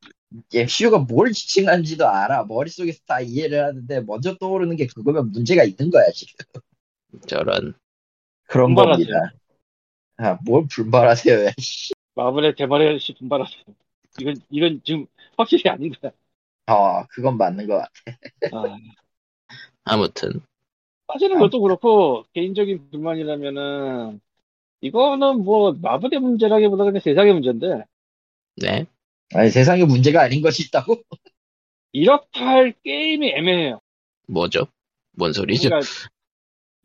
MCU가 0.54 0.98
뭘 0.98 1.32
지칭하는지도 1.32 2.06
알아. 2.06 2.44
머릿속에서 2.44 3.00
다 3.06 3.20
이해를 3.20 3.64
하는데 3.64 4.00
먼저 4.00 4.36
떠오르는 4.36 4.76
게 4.76 4.86
그거면 4.86 5.32
문제가 5.32 5.64
있는 5.64 5.90
거야 5.90 6.04
지금. 6.14 6.44
저런 7.26 7.74
그런 8.48 8.74
분발하세요. 8.74 9.06
겁니다. 9.06 9.32
아, 10.18 10.38
뭘 10.44 10.66
분발하세요. 10.68 11.46
야, 11.46 11.50
씨. 11.58 11.92
마블의 12.14 12.54
대발의 12.56 12.98
시 12.98 13.14
분발하세요. 13.14 13.64
이건, 14.20 14.36
이건 14.50 14.80
지금 14.84 15.06
확실히 15.36 15.70
아닌 15.70 15.92
거야. 16.00 16.12
어, 16.68 17.06
그건 17.08 17.36
맞는 17.36 17.66
것 17.66 17.76
같아. 17.76 17.90
아, 18.52 18.76
아무튼 19.84 20.40
사실은 21.12 21.36
그것도 21.36 21.60
그렇고, 21.60 22.24
개인적인 22.32 22.90
불만이라면은, 22.90 24.20
이거는 24.80 25.44
뭐, 25.44 25.72
마블의 25.80 26.20
문제라기보다 26.20 26.84
그냥 26.84 27.00
세상의 27.00 27.32
문제인데, 27.34 27.84
네 28.56 28.86
아니 29.34 29.50
세상에 29.50 29.84
문제가 29.84 30.22
아닌 30.22 30.40
것이 30.40 30.64
있다고? 30.64 31.02
이렇다 31.92 32.46
할 32.46 32.72
게임이 32.84 33.30
애매해요. 33.30 33.80
뭐죠? 34.28 34.66
뭔 35.12 35.32
소리죠? 35.32 35.68
그러니까 35.68 35.90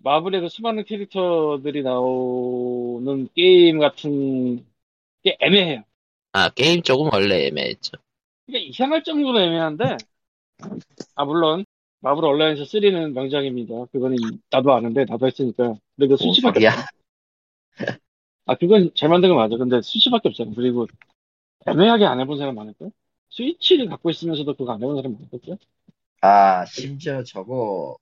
마블의 0.03 0.41
그 0.41 0.49
수많은 0.49 0.83
캐릭터들이 0.85 1.83
나오는 1.83 3.27
게임 3.35 3.79
같은 3.79 4.65
게 5.23 5.37
애매해요. 5.39 5.83
아 6.33 6.49
게임 6.49 6.81
쪽은 6.81 7.09
원래 7.13 7.47
애매했죠. 7.47 7.91
그러니까 8.45 8.69
이상할 8.69 9.03
정도로 9.03 9.39
애매한데 9.39 9.97
아 11.15 11.25
물론 11.25 11.65
마블 11.99 12.25
얼라이언스 12.25 12.65
3는 12.65 13.13
명작입니다. 13.13 13.85
그거는 13.91 14.17
이- 14.19 14.39
나도 14.49 14.73
아는데 14.73 15.05
나도 15.05 15.27
했으니까. 15.27 15.75
근데 15.95 16.07
그건 16.08 16.17
스위치밖에? 16.17 16.67
없어. 16.67 16.81
아 18.45 18.55
그건 18.55 18.91
잘 18.95 19.09
만든 19.09 19.29
건 19.29 19.37
맞아. 19.37 19.55
근데 19.57 19.81
스위치밖에 19.82 20.30
없잖아. 20.29 20.51
그리고 20.55 20.87
애매하게 21.67 22.05
안 22.05 22.19
해본 22.19 22.37
사람 22.37 22.55
많을걸? 22.55 22.91
스위치를 23.29 23.87
갖고 23.89 24.09
있으면서도 24.09 24.55
그거 24.55 24.73
안 24.73 24.81
해본 24.81 24.95
사람 24.97 25.13
많을걸? 25.13 25.57
아 26.21 26.65
심지어 26.65 27.23
저거 27.23 27.97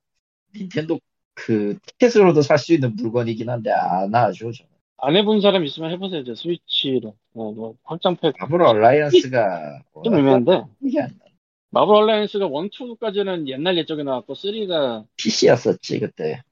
닌텐도 0.54 1.00
그 1.34 1.78
티켓으로도 1.86 2.42
살 2.42 2.58
수 2.58 2.74
있는 2.74 2.94
물건이긴 2.96 3.48
한데 3.48 3.70
안 3.70 4.14
하죠. 4.14 4.52
저는. 4.52 4.70
안 5.02 5.16
해본 5.16 5.40
사람 5.40 5.64
있으면 5.64 5.90
해보세요. 5.92 6.20
이제 6.20 6.34
스위치로. 6.34 7.14
어, 7.34 7.52
뭐 7.52 7.74
확장팩 7.84 8.34
마블 8.38 8.62
얼라이언스가 8.62 9.82
좀 10.04 10.14
애매한데 10.14 10.62
이게 10.82 11.00
안 11.00 11.08
나. 11.08 11.24
마블 11.70 11.94
얼라이언스가 11.94 12.46
1, 12.46 12.50
2까지는 12.52 13.48
옛날 13.48 13.78
예정에 13.78 14.02
나왔고 14.02 14.34
3가 14.34 15.06
PC였었지 15.16 16.00
그때 16.00 16.42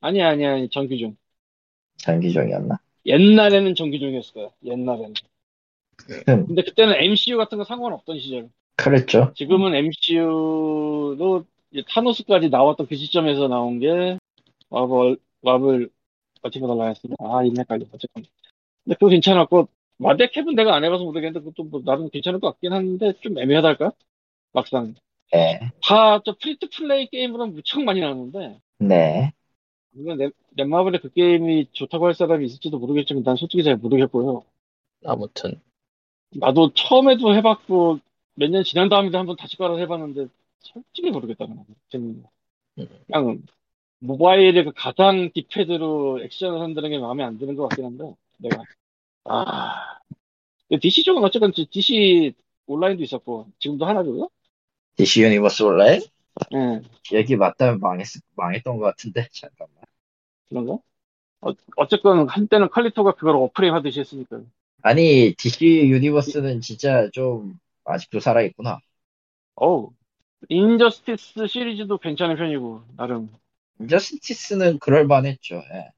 아니야 0.00 0.28
아니야 0.28 0.52
아니, 0.54 0.68
정규종 0.68 1.16
장기종이었나? 1.96 2.78
옛날에는 3.06 3.74
정규종이었을 3.74 4.34
거야 4.34 4.48
옛날에는 4.64 5.14
음. 6.28 6.46
근데 6.46 6.62
그때는 6.62 6.94
MCU 6.94 7.36
같은 7.38 7.58
거 7.58 7.64
상관없던 7.64 8.20
시절 8.20 8.48
그랬죠. 8.76 9.32
지금은 9.34 9.74
MCU도 9.74 11.44
타노스까지 11.88 12.48
나왔던 12.50 12.86
그 12.88 12.96
시점에서 12.96 13.48
나온 13.48 13.78
게 13.78 14.18
마블 14.70 15.18
마블 15.42 15.90
버티버달라 16.42 16.86
했습니다. 16.88 17.16
아, 17.24 17.44
이름 17.44 17.58
헷갈려. 17.58 17.86
어쨌건. 17.92 18.24
근데 18.84 18.94
그거 18.96 19.08
괜찮았고, 19.08 19.68
마데캡은 19.98 20.54
내가 20.56 20.74
안 20.76 20.84
해봐서 20.84 21.04
모르겠는데, 21.04 21.40
그것도 21.40 21.64
뭐, 21.70 21.82
나름 21.84 22.10
괜찮을 22.10 22.40
것 22.40 22.52
같긴 22.52 22.72
한데, 22.72 23.14
좀 23.20 23.38
애매하달까? 23.38 23.92
막상. 24.52 24.94
네. 25.32 25.60
다, 25.82 26.20
저 26.24 26.36
프리트 26.40 26.68
플레이 26.70 27.08
게임으로는 27.08 27.54
무척 27.54 27.82
많이 27.84 28.00
나오는데, 28.00 28.60
네. 28.78 29.32
이건 29.94 30.18
넷- 30.18 30.32
넷마블에 30.56 30.98
그 30.98 31.10
게임이 31.12 31.68
좋다고 31.72 32.06
할 32.06 32.14
사람이 32.14 32.44
있을지도 32.46 32.78
모르겠지만, 32.78 33.22
난 33.22 33.36
솔직히 33.36 33.62
잘 33.64 33.76
모르겠고요. 33.76 34.44
아무튼 35.04 35.60
나도 36.30 36.72
처음에도 36.74 37.34
해봤고, 37.34 38.00
몇 38.34 38.50
년 38.50 38.64
지난 38.64 38.88
다음에도 38.88 39.18
한번 39.18 39.36
다시 39.36 39.56
깔아서 39.56 39.78
해봤는데, 39.80 40.28
솔직히 40.60 41.10
모르겠다, 41.10 41.46
그냥. 41.46 41.64
음. 41.94 42.24
그냥, 43.06 43.42
모바일의 44.00 44.64
그 44.64 44.72
가상 44.74 45.30
D-pad로 45.32 46.22
액션을 46.22 46.60
한다는 46.60 46.90
게 46.90 46.98
마음에 46.98 47.24
안 47.24 47.38
드는 47.38 47.56
것 47.56 47.68
같긴 47.68 47.84
한데, 47.84 48.14
내가. 48.38 48.62
아. 49.24 49.98
DC 50.80 51.02
쪽은 51.02 51.24
어쨌건 51.24 51.52
DC 51.52 52.34
온라인도 52.66 53.02
있었고, 53.02 53.50
지금도 53.58 53.86
하나고요? 53.86 54.28
DC 54.96 55.22
유니버스 55.22 55.62
온라인? 55.62 56.02
예, 56.54 56.80
여기 57.18 57.36
맞다면 57.36 57.80
망했, 57.80 58.06
망했던 58.36 58.78
것 58.78 58.84
같은데, 58.84 59.26
잠깐만. 59.32 59.82
그런가? 60.48 60.78
어, 61.40 61.52
어쨌건 61.76 62.28
한때는 62.28 62.68
칼리토가 62.68 63.12
그걸 63.12 63.36
워프레임 63.36 63.74
하듯이 63.74 64.00
했으니까. 64.00 64.42
아니, 64.82 65.34
DC 65.36 65.88
유니버스는 65.88 66.60
진짜 66.60 67.08
좀, 67.12 67.58
아직도 67.84 68.20
살아있구나. 68.20 68.80
어우. 69.56 69.92
인저스티스 70.48 71.46
시리즈도 71.46 71.98
괜찮은 71.98 72.36
편이고, 72.36 72.82
나름. 72.96 73.28
인저스티스는 73.80 74.78
그럴만 74.78 75.26
했죠. 75.26 75.56
예. 75.56 75.90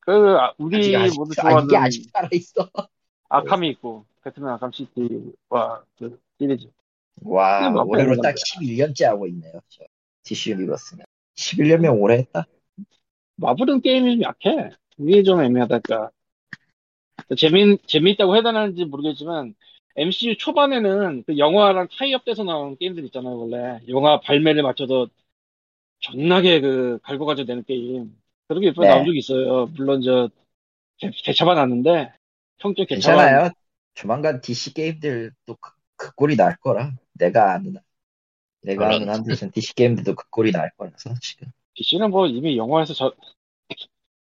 그, 0.00 0.36
아, 0.38 0.54
우리 0.58 0.96
아직, 0.96 1.18
모두 1.18 1.34
아, 1.38 1.42
좋아하는 1.42 1.66
이게 1.66 1.76
아직 1.76 2.10
살아 2.10 2.28
있어. 2.32 2.70
아캄이 3.28 3.68
있고, 3.70 4.04
배트맨 4.22 4.48
아캄 4.48 4.70
시티와 4.72 5.84
그 5.98 6.18
시리즈. 6.38 6.68
와, 7.22 7.68
올해로 7.84 8.16
딱 8.22 8.34
건데. 8.34 8.40
11년째 8.40 9.04
하고 9.04 9.26
있네요. 9.26 9.60
저. 9.68 9.84
DC 10.22 10.50
유니버스는. 10.52 11.04
11년이면 11.36 12.00
오래 12.00 12.18
했다. 12.18 12.46
마블은 13.36 13.80
게임이 13.80 14.16
좀 14.16 14.22
약해. 14.22 14.70
이게 14.98 15.22
좀 15.22 15.42
애매하달까. 15.42 16.10
재미, 17.36 17.78
재미있다고 17.86 18.34
해야 18.34 18.42
되는지 18.42 18.84
모르겠지만, 18.84 19.54
MCU 19.98 20.36
초반에는 20.36 21.24
그 21.26 21.38
영화랑 21.38 21.88
타이업돼서 21.98 22.44
나오는 22.44 22.76
게임들 22.76 23.04
있잖아요, 23.06 23.36
원래. 23.36 23.80
영화 23.88 24.20
발매를 24.20 24.62
맞춰서 24.62 25.08
존나게 25.98 26.60
그, 26.60 27.00
갈고 27.02 27.26
가져 27.26 27.42
내는 27.44 27.64
게임. 27.64 28.16
그런 28.46 28.62
게몇번 28.62 28.84
네. 28.84 28.90
나온 28.90 29.04
적이 29.04 29.18
있어요. 29.18 29.66
물론 29.76 30.00
저, 30.02 30.30
났는데, 31.54 32.12
평점 32.58 32.86
괜찮아요. 32.86 33.28
괜찮아요. 33.28 33.50
조만간 33.94 34.40
DC 34.40 34.74
게임들도 34.74 35.56
그, 35.60 35.72
그 35.96 36.14
꼴이 36.14 36.36
날 36.36 36.56
거라. 36.58 36.92
내가 37.14 37.52
아는, 37.54 37.74
내가. 38.62 38.94
아는 38.94 39.08
한두선 39.08 39.50
DC 39.50 39.74
게임들도 39.74 40.14
그 40.14 40.30
꼴이 40.30 40.52
날 40.52 40.70
거라서, 40.76 41.12
지금. 41.20 41.48
DC는 41.74 42.10
뭐 42.10 42.28
이미 42.28 42.56
영화에서 42.56 42.94
저, 42.94 43.12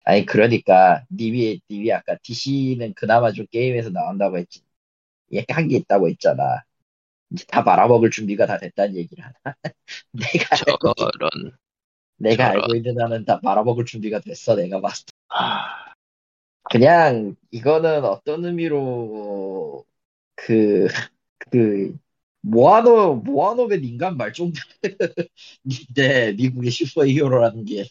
아니, 0.06 0.26
그러니까, 0.26 1.04
님이, 1.12 1.60
님이 1.70 1.92
아까 1.92 2.18
DC는 2.24 2.94
그나마 2.96 3.32
좀 3.32 3.46
게임에서 3.52 3.92
나온다고 3.92 4.38
했지. 4.40 4.62
약간 5.34 5.58
한게 5.58 5.78
있다고 5.78 6.10
했잖아. 6.10 6.64
이제 7.32 7.46
다 7.48 7.62
말아먹을 7.62 8.10
준비가 8.10 8.46
다 8.46 8.58
됐다는 8.58 8.96
얘기를 8.96 9.24
하나. 9.24 9.34
내가, 10.12 10.56
알고, 10.56 10.94
저런 10.96 11.58
내가 12.18 12.48
저런. 12.50 12.64
알고 12.64 12.76
있는 12.76 13.02
한은 13.02 13.26
다 13.26 13.40
말아먹을 13.44 13.86
준비가 13.86 14.20
됐어, 14.20 14.56
내가 14.56 14.80
봤을 14.80 15.06
때. 15.06 15.12
아, 15.30 15.94
그냥, 16.70 17.36
이거는 17.52 18.06
어떤 18.06 18.46
의미로, 18.46 19.86
그, 20.36 20.88
그, 21.52 21.98
모아노, 22.42 23.16
모아노의 23.18 23.86
인간 23.86 24.16
말종인데, 24.18 24.62
미국의 26.38 26.72
슈퍼히어로라는 26.72 27.66
게. 27.66 27.86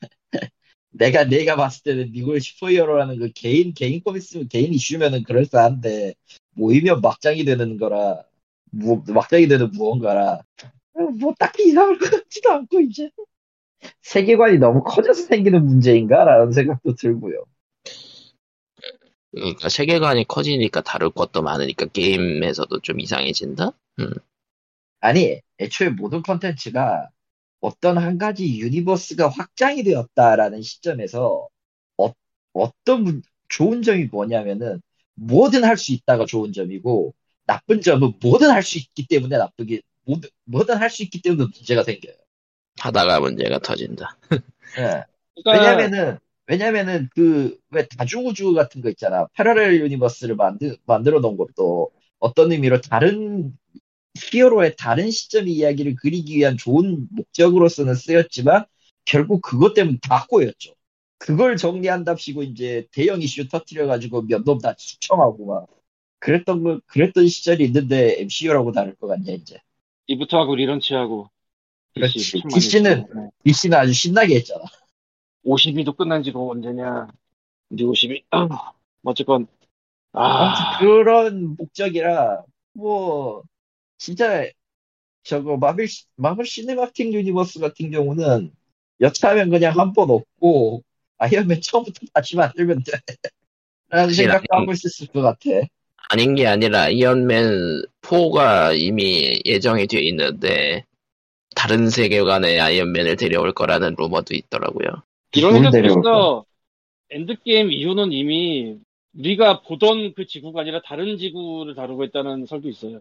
내가, 0.90 1.24
내가 1.24 1.56
봤을 1.56 1.82
때는 1.82 2.12
미국의 2.12 2.40
슈퍼히어로라는 2.40 3.18
그 3.18 3.30
개인, 3.34 3.72
개인 3.72 4.02
코믹스, 4.02 4.48
개인 4.48 4.74
이슈면은 4.74 5.22
그럴싸한데, 5.22 6.14
모이면 6.54 7.00
막장이 7.00 7.44
되는 7.44 7.76
거라, 7.78 8.22
무, 8.70 9.02
막장이 9.08 9.48
되는 9.48 9.70
무언가라, 9.72 10.42
뭐 11.20 11.34
딱히 11.38 11.68
이상할 11.68 11.98
것 11.98 12.10
같지도 12.10 12.52
않고, 12.52 12.80
이제. 12.80 13.10
세계관이 14.02 14.58
너무 14.58 14.82
커져서 14.84 15.24
생기는 15.24 15.64
문제인가라는 15.64 16.52
생각도 16.52 16.94
들고요. 16.94 17.44
그러니까 19.32 19.68
세계관이 19.68 20.28
커지니까 20.28 20.82
다룰 20.82 21.10
것도 21.10 21.42
많으니까 21.42 21.86
게임에서도 21.86 22.80
좀 22.80 23.00
이상해진다? 23.00 23.72
아니, 25.00 25.40
애초에 25.58 25.88
모든 25.90 26.22
컨텐츠가 26.22 27.08
어떤 27.60 27.98
한 27.98 28.18
가지 28.18 28.58
universe가 28.60 29.28
확장이 29.28 29.82
되었다라는 29.84 30.62
시점에서 30.62 31.48
어, 31.98 32.12
문- 32.98 33.22
좋은 33.48 33.82
점이 33.82 34.06
뭐냐면은 34.06 34.80
뭐든 35.14 35.64
할 35.64 35.76
수 35.76 35.92
있다가 35.92 36.26
좋은 36.26 36.52
점이고 36.52 37.14
나쁜 37.46 37.80
점은 37.80 38.14
뭐든 38.22 38.50
할 38.50 38.62
수 38.62 38.78
있기 38.78 39.06
때문에 39.08 39.36
나쁘게 39.38 39.80
뭐든, 40.06 40.30
뭐든 40.44 40.76
할수 40.76 41.02
있기 41.04 41.22
때문에 41.22 41.44
문제가 41.54 41.82
생겨요. 41.84 42.14
하다가 42.78 43.20
문제가 43.20 43.58
터진다. 43.58 44.18
예. 44.78 45.04
그러니까 45.44 45.52
왜냐면은 45.52 46.18
왜냐면은 46.46 47.08
그 47.14 47.58
왜 47.70 47.86
다중우주 47.88 48.52
같은 48.54 48.80
거 48.82 48.90
있잖아. 48.90 49.26
parallel 49.34 49.80
universe를 49.80 50.36
만들 50.36 50.76
만들어 50.86 51.20
놓은 51.20 51.36
것도 51.36 51.90
어떤 52.18 52.52
의미로 52.52 52.80
다른 52.80 53.56
히어로의 54.16 54.76
다른 54.78 55.10
시점의 55.10 55.52
이야기를 55.54 55.96
그리기 55.96 56.36
위한 56.36 56.56
좋은 56.58 57.08
목적으로서는 57.12 57.94
쓰였지만 57.94 58.64
결국 59.04 59.42
그것 59.42 59.74
때문에 59.74 59.98
다 60.02 60.26
꼬였죠. 60.28 60.74
그걸 61.22 61.56
정리한답시고 61.56 62.42
이제 62.42 62.86
대형 62.92 63.22
이슈 63.22 63.46
터트려 63.48 63.86
가지고 63.86 64.22
몇 64.22 64.42
놈 64.44 64.58
다 64.58 64.74
숙청하고 64.76 65.46
막 65.46 65.66
그랬던 66.18 66.62
거 66.64 66.80
그랬던 66.86 67.28
시절이 67.28 67.64
있는데 67.66 68.20
MCU라고 68.20 68.72
다를 68.72 68.94
것 68.96 69.06
같냐 69.06 69.32
이제. 69.32 69.58
이부터 70.08 70.38
하고 70.40 70.56
리런치하고. 70.56 71.28
그렇지. 71.94 72.18
DC 72.18 72.42
DC는. 72.52 73.06
네. 73.14 73.28
DC는 73.44 73.78
아주 73.78 73.92
신나게 73.92 74.36
했잖아. 74.36 74.64
52도 75.44 75.96
끝난 75.96 76.22
지도 76.24 76.50
언제냐. 76.50 77.08
이제 77.70 77.84
52. 77.84 78.24
아, 78.30 78.48
어쨌건. 79.04 79.46
아, 80.12 80.78
그런 80.80 81.56
목적이라 81.56 82.42
뭐 82.74 83.42
진짜 83.98 84.44
저거 85.22 85.56
마블 85.56 85.86
시- 85.88 86.06
마블 86.16 86.44
시네마틱 86.46 87.12
유니버스 87.14 87.60
같은 87.60 87.90
경우는 87.90 88.52
여차하면 89.00 89.50
그냥 89.50 89.78
한 89.78 89.92
번 89.92 90.10
엎고 90.10 90.82
아이언맨 91.18 91.60
처음부터 91.60 92.06
다시 92.12 92.36
만들면 92.36 92.82
돼 92.84 92.92
라는 93.88 94.12
생각도 94.14 94.46
아니- 94.50 94.60
하고 94.62 94.72
있을 94.72 95.06
것 95.08 95.22
같아 95.22 95.50
아닌 96.08 96.34
게 96.34 96.46
아니라 96.46 96.82
아이언맨 96.82 97.82
4가 98.02 98.76
이미 98.78 99.40
예정이 99.44 99.86
돼 99.86 100.00
있는데 100.02 100.84
다른 101.54 101.90
세계관의 101.90 102.60
아이언맨을 102.60 103.16
데려올 103.16 103.52
거라는 103.52 103.94
루머도 103.96 104.34
있더라고요. 104.34 104.88
이런? 105.34 105.56
있어. 105.64 106.44
엔드게임 107.10 107.70
이후는 107.70 108.10
이미 108.12 108.78
우리가 109.14 109.62
보던 109.62 110.14
그 110.14 110.26
지구가 110.26 110.62
아니라 110.62 110.80
다른 110.84 111.18
지구를 111.18 111.74
다루고 111.74 112.04
있다는 112.04 112.46
설도 112.46 112.68
있어요. 112.68 113.00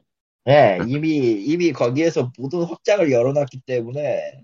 예 0.50 0.80
이미 0.88 1.18
이미 1.46 1.72
거기에서 1.72 2.32
모든 2.38 2.64
확장을 2.64 3.10
열어놨기 3.12 3.62
때문에 3.66 4.44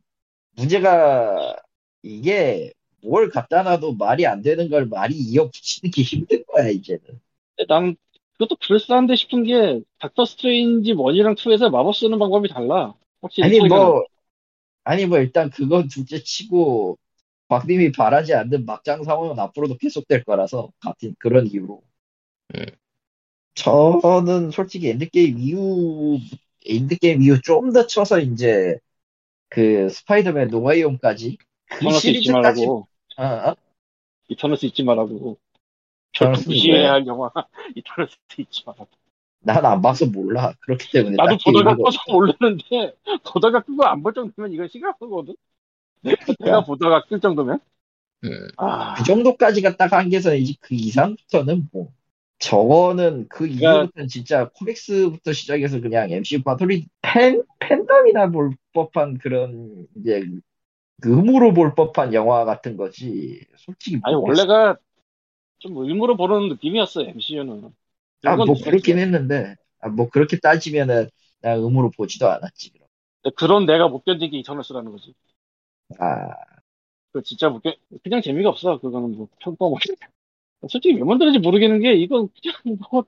문제가 0.55 1.55
이게 2.03 2.71
뭘 3.07 3.29
갖다 3.29 3.63
놔도 3.63 3.95
말이 3.95 4.25
안 4.27 4.41
되는 4.41 4.69
걸 4.69 4.85
말이 4.87 5.15
이어 5.15 5.49
붙이는 5.49 5.91
게 5.91 6.01
힘든 6.03 6.43
거야 6.47 6.69
이제는 6.69 7.19
근데 7.55 7.67
난 7.67 7.95
그것도 8.33 8.57
그럴싸한데 8.57 9.15
싶은 9.15 9.43
게 9.43 9.81
닥터 9.99 10.25
스트레인지 10.25 10.93
1이랑 10.93 11.35
2에서 11.35 11.69
마법 11.69 11.95
쓰는 11.95 12.19
방법이 12.19 12.49
달라. 12.49 12.93
확실히 13.21 13.59
아니. 13.59 13.67
뭐 13.67 14.03
아니 14.83 15.05
뭐 15.05 15.19
일단 15.19 15.49
그건 15.49 15.87
둘째 15.89 16.23
치고 16.23 16.97
박님이 17.49 17.91
바라지 17.93 18.33
않는 18.33 18.65
막장 18.65 19.03
상황은 19.03 19.39
앞으로도 19.39 19.77
계속될 19.77 20.23
거라서 20.25 20.71
같은 20.81 21.15
그런 21.19 21.47
이유로 21.47 21.83
음. 22.55 22.65
저는 23.55 24.51
솔직히 24.51 24.89
엔드게임 24.89 25.39
이후 25.39 26.19
엔드게임 26.65 27.21
이후 27.23 27.41
좀 27.41 27.71
더 27.73 27.87
쳐서 27.87 28.19
이제 28.19 28.77
그 29.49 29.89
스파이더맨 29.89 30.49
노웨이홈까지 30.49 31.37
그 31.69 31.91
시리즈까지 31.91 32.67
말라고. 33.17 33.47
어, 33.47 33.51
어? 33.51 33.55
이터널스 34.29 34.65
잊지 34.65 34.83
말라고. 34.83 35.37
절대 36.13 36.41
무시해야 36.45 36.81
왜? 36.81 36.87
할 36.87 37.07
영화. 37.07 37.31
이터널스 37.75 38.15
잊지 38.37 38.63
말라고. 38.65 38.87
난 39.41 39.63
안 39.65 39.81
봐서 39.81 40.05
몰라 40.07 40.51
그렇기 40.61 40.91
때문에 40.91 41.15
나도 41.15 41.37
보다가 41.45 41.75
꺼서 41.77 41.99
없어. 42.05 42.11
모르는데 42.11 42.95
보다가 43.31 43.61
그거 43.61 43.85
안볼 43.85 44.13
정도면 44.13 44.51
이건 44.51 44.67
시각하거든. 44.67 45.35
내가 46.39 46.63
보다가 46.65 47.03
끌 47.05 47.19
정도면 47.21 47.59
음. 48.23 48.47
아, 48.57 48.95
그 48.95 49.03
정도까지 49.03 49.61
갔다가 49.61 49.99
한계선이지 49.99 50.57
그 50.59 50.73
이상부터는 50.75 51.69
뭐 51.71 51.91
저거는 52.39 53.27
그 53.29 53.45
그러니까- 53.47 53.73
이후부터는 53.81 54.07
진짜 54.09 54.49
코믹스부터 54.49 55.33
시작해서 55.33 55.79
그냥 55.81 56.09
MCU 56.11 56.41
바토리 56.43 56.87
팬 57.01 57.43
팬덤이나 57.59 58.29
볼 58.31 58.55
법한 58.73 59.19
그런 59.19 59.87
이제 59.95 60.23
의무로 61.03 61.53
볼 61.53 61.75
법한 61.75 62.13
영화 62.13 62.45
같은 62.45 62.75
거지 62.77 63.41
솔직히 63.57 63.97
아니 64.01 64.15
뭐 64.15 64.23
원래가 64.29 64.77
좀 65.59 65.77
의무로 65.77 66.17
보는 66.17 66.49
느낌이었어 66.49 67.03
MCU는. 67.03 67.73
아, 68.25 68.35
뭐 68.37 68.55
그렇긴 68.63 68.97
했는데 68.99 69.55
아, 69.79 69.89
뭐 69.89 70.09
그렇게 70.09 70.37
따지면은 70.39 71.09
나 71.41 71.51
의무로 71.53 71.91
보지도 71.91 72.29
않았지 72.29 72.71
그럼 73.21 73.33
그런 73.35 73.65
내가 73.65 73.87
못 73.87 74.03
견딘 74.05 74.31
게 74.31 74.37
이터널스라는 74.39 74.91
거지. 74.91 75.13
아 75.99 76.47
그 77.11 77.21
진짜 77.23 77.49
못 77.49 77.61
견, 77.61 77.73
그냥 78.03 78.21
재미가 78.21 78.49
없어. 78.49 78.79
그거는 78.79 79.15
뭐 79.17 79.27
평범하게. 79.39 79.79
솔직히 80.69 80.95
왜 80.95 81.03
만들었는지 81.03 81.39
모르겠는 81.45 81.81
게 81.81 81.93
이건 81.95 82.29
그냥 82.41 82.77
뭐 82.91 83.05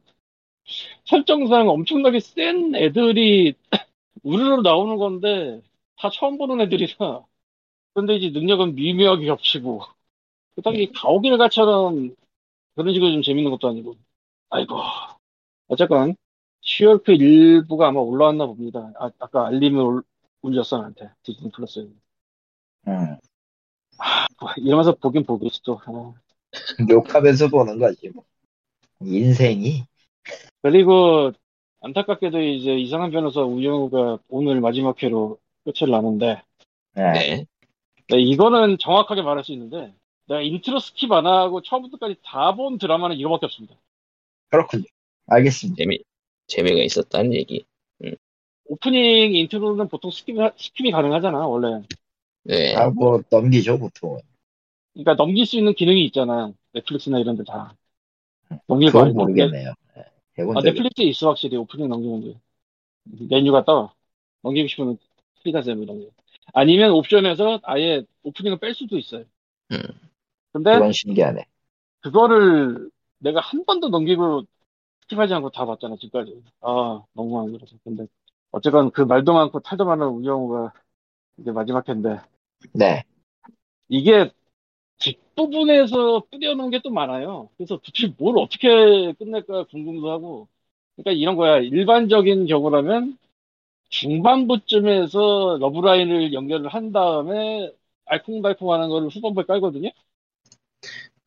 설정상 1.05 1.69
엄청나게 1.69 2.19
센 2.19 2.75
애들이 2.75 3.55
우르르 4.23 4.61
나오는 4.61 4.97
건데 4.97 5.61
다 5.97 6.09
처음 6.11 6.37
보는 6.37 6.61
애들이라. 6.61 7.25
근데 7.99 8.15
이제 8.15 8.29
능력은 8.37 8.75
미묘하게 8.75 9.25
겹치고 9.25 9.81
그닥이 10.55 10.91
가오길 10.93 11.37
가처럼 11.37 12.15
그런 12.75 12.93
식으로 12.93 13.11
좀 13.11 13.21
재밌는 13.21 13.51
것도 13.51 13.69
아니고. 13.69 13.95
아이고. 14.49 14.75
어쨌건 15.67 16.15
슈얼크 16.61 17.13
일부가 17.13 17.87
아마 17.87 17.99
올라왔나 17.99 18.45
봅니다. 18.45 18.91
아, 18.99 19.11
아까 19.19 19.47
알림을 19.47 19.81
올- 19.81 20.03
울렸어 20.41 20.77
나한테 20.77 21.09
디즈니 21.23 21.51
플러스에. 21.51 21.83
음. 22.87 23.17
뭐, 24.39 24.51
이러면서 24.57 24.95
보긴 24.95 25.23
보겠지 25.23 25.61
또. 25.63 25.79
아. 25.85 26.13
욕하면서 26.89 27.49
보는 27.49 27.77
거지 27.77 28.09
뭐 28.09 28.23
인생이 29.01 29.83
그리고 30.61 31.31
안타깝게도 31.81 32.41
이제 32.41 32.75
이상한 32.75 33.11
변호사 33.11 33.41
우영우가 33.41 34.19
오늘 34.29 34.59
마지막 34.61 35.01
회로 35.01 35.37
끝을 35.63 35.91
나는데 35.91 36.41
네. 36.95 37.45
네. 38.09 38.17
네, 38.17 38.21
이거는 38.21 38.77
정확하게 38.79 39.21
말할 39.21 39.43
수 39.43 39.51
있는데 39.53 39.93
내가 40.27 40.41
intro 40.41 40.79
skip 40.79 41.11
안 41.11 41.25
하고 41.27 41.61
처음부터까지 41.61 42.15
다 42.23 42.53
본 42.55 42.77
드라마는 42.77 43.17
이거밖에 43.17 43.45
없습니다. 43.45 43.75
그렇군요 44.49 44.83
알겠습니다 45.27 45.77
재미, 45.77 45.99
재미가 46.47 46.83
있었다는 46.83 47.33
얘기. 47.33 47.65
오프닝 48.65 49.33
intro는 49.35 49.89
보통 49.89 50.11
skip이, 50.11 50.55
skip이 50.55 50.91
가능하잖아 50.91 51.45
원래. 51.47 51.83
네. 52.43 52.75
아 52.75 52.89
뭐 52.89 53.21
넘기죠 53.29 53.77
보통은 53.79 54.21
그러니까 54.93 55.15
넘길 55.15 55.45
수 55.45 55.57
있는 55.57 55.73
기능이 55.73 56.03
있잖아. 56.05 56.51
넷플릭스나 56.73 57.19
이런 57.19 57.37
데 57.37 57.43
다. 57.43 57.75
넘길 58.67 58.91
거 58.91 59.01
아니야? 59.01 59.13
모르겠네요 59.13 59.73
네. 59.95 60.03
아, 60.55 60.61
넷플릭스에 60.61 61.05
있어 61.05 61.29
확실히 61.29 61.57
오프닝 61.57 61.87
넘기는 61.89 62.21
게. 62.21 62.39
메뉴가 63.29 63.65
떠. 63.65 63.93
넘기고 64.41 64.67
싶으면 64.67 64.97
클릭하세요 65.43 65.75
이런 65.81 65.99
게. 66.01 66.09
아니면 66.53 66.91
옵션에서 66.91 67.59
아예 67.63 68.03
오프닝을 68.23 68.59
뺄 68.59 68.73
수도 68.73 68.97
있어요. 68.97 69.23
음. 69.71 69.77
근데 70.51 70.73
그건 70.73 70.91
신기하네 70.91 71.45
그거를 72.01 72.89
내가 73.19 73.39
한 73.39 73.65
번도 73.65 73.89
넘기고 73.89 74.43
skip하지 75.07 75.31
않고 75.33 75.49
다 75.51 75.65
봤잖아, 75.65 75.95
지금까지. 75.99 76.41
아, 76.61 77.03
너무 77.13 77.37
많이 77.37 77.51
들어서. 77.51 77.75
근데, 77.83 78.05
어쨌건 78.51 78.91
그 78.91 79.01
말도 79.01 79.33
많고 79.33 79.59
탈도 79.59 79.85
많은 79.85 80.07
우영우가 80.07 80.73
이제 81.37 81.51
마지막 81.51 81.87
회인데, 81.87 82.19
네 82.73 83.03
이게 83.87 84.31
뒷부분에서 84.99 86.23
뿌려놓은 86.31 86.69
게 86.71 86.79
또 86.83 86.89
많아요. 86.91 87.49
그래서 87.57 87.77
도대체 87.77 88.13
뭘 88.17 88.37
어떻게 88.37 89.13
끝낼까 89.13 89.65
궁금도 89.65 90.09
하고. 90.11 90.47
그러니까 90.95 91.11
이런 91.19 91.35
거야. 91.35 91.57
일반적인 91.59 92.47
경우라면 92.47 93.17
중반부쯤에서 93.89 95.57
러브라인을 95.59 96.33
연결을 96.33 96.69
한 96.69 96.91
다음에 96.91 97.71
알콩달콩 98.05 98.71
하는 98.73 98.89
거를 98.89 99.09
후반부에 99.09 99.45
깔거든요? 99.45 99.89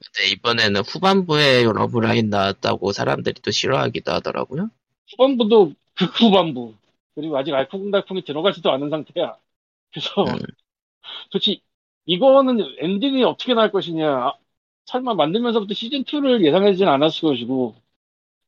근데 0.00 0.30
이번에는 0.32 0.80
후반부에 0.82 1.64
러브라인 1.64 2.30
나왔다고 2.30 2.92
사람들이 2.92 3.40
또 3.42 3.50
싫어하기도 3.50 4.12
하더라고요. 4.12 4.70
후반부도 5.10 5.74
극후반부 5.96 6.74
그리고 7.14 7.36
아직 7.38 7.52
알콩달콩이 7.54 8.24
들어가지도 8.24 8.70
않은 8.72 8.90
상태야. 8.90 9.36
그래서 9.92 10.24
음. 10.26 10.38
도대체 11.32 11.58
이거는 12.06 12.60
엔딩이 12.80 13.24
어떻게 13.24 13.54
나올 13.54 13.70
것이냐. 13.72 14.08
아, 14.28 14.38
설마 14.86 15.14
만들면서부터 15.14 15.74
시즌 15.74 16.04
2를 16.04 16.44
예상하지는 16.44 16.90
않았을 16.92 17.22
것이고 17.28 17.76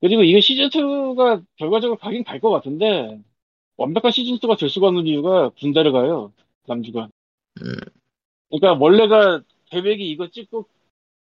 그리고 0.01 0.23
이거 0.25 0.41
시즌 0.41 0.71
2가 0.71 1.43
결과적으로 1.57 1.99
가긴 1.99 2.25
갈 2.25 2.41
것 2.41 2.51
같은데 2.51 3.23
완벽한 3.77 4.13
시즌 4.13 4.39
2가 4.39 4.57
될 4.57 4.69
수가 4.69 4.89
없는 4.89 5.07
이유가 5.07 5.51
군대를 5.51 5.93
가요 5.93 6.33
남주가. 6.67 7.09
음. 7.63 7.75
그러니까 8.51 8.75
원래가 8.81 9.43
계획이 9.67 10.09
이거 10.11 10.29
찍고 10.31 10.69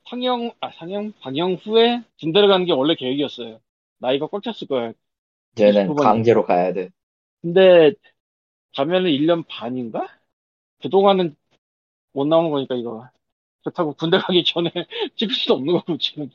상영 0.10 0.54
아 0.62 0.72
상영 0.72 1.14
방영 1.22 1.56
후에 1.56 2.04
군대를 2.20 2.48
가는 2.50 2.66
게 2.66 2.74
원래 2.74 2.96
계획이었어요. 2.96 3.62
나이가 4.00 4.28
꽉 4.28 4.44
찼을 4.44 4.68
거야. 4.70 4.94
이제는 5.54 5.96
29번이요. 5.96 5.96
강제로 5.96 6.46
가야 6.46 6.72
돼 6.74 6.90
근데 7.42 7.94
가면은 8.76 9.12
1년 9.12 9.44
반인가? 9.46 10.08
그동안은 10.82 11.36
못 12.14 12.28
나오는 12.28 12.52
거니까 12.52 12.76
이거. 12.76 13.10
그렇다고 13.64 13.94
군대 13.96 14.18
가기 14.20 14.44
전에 14.46 14.72
찍을 15.18 15.36
수도 15.36 15.56
없는 15.56 15.74
거고 15.76 15.98
지금 16.00 16.30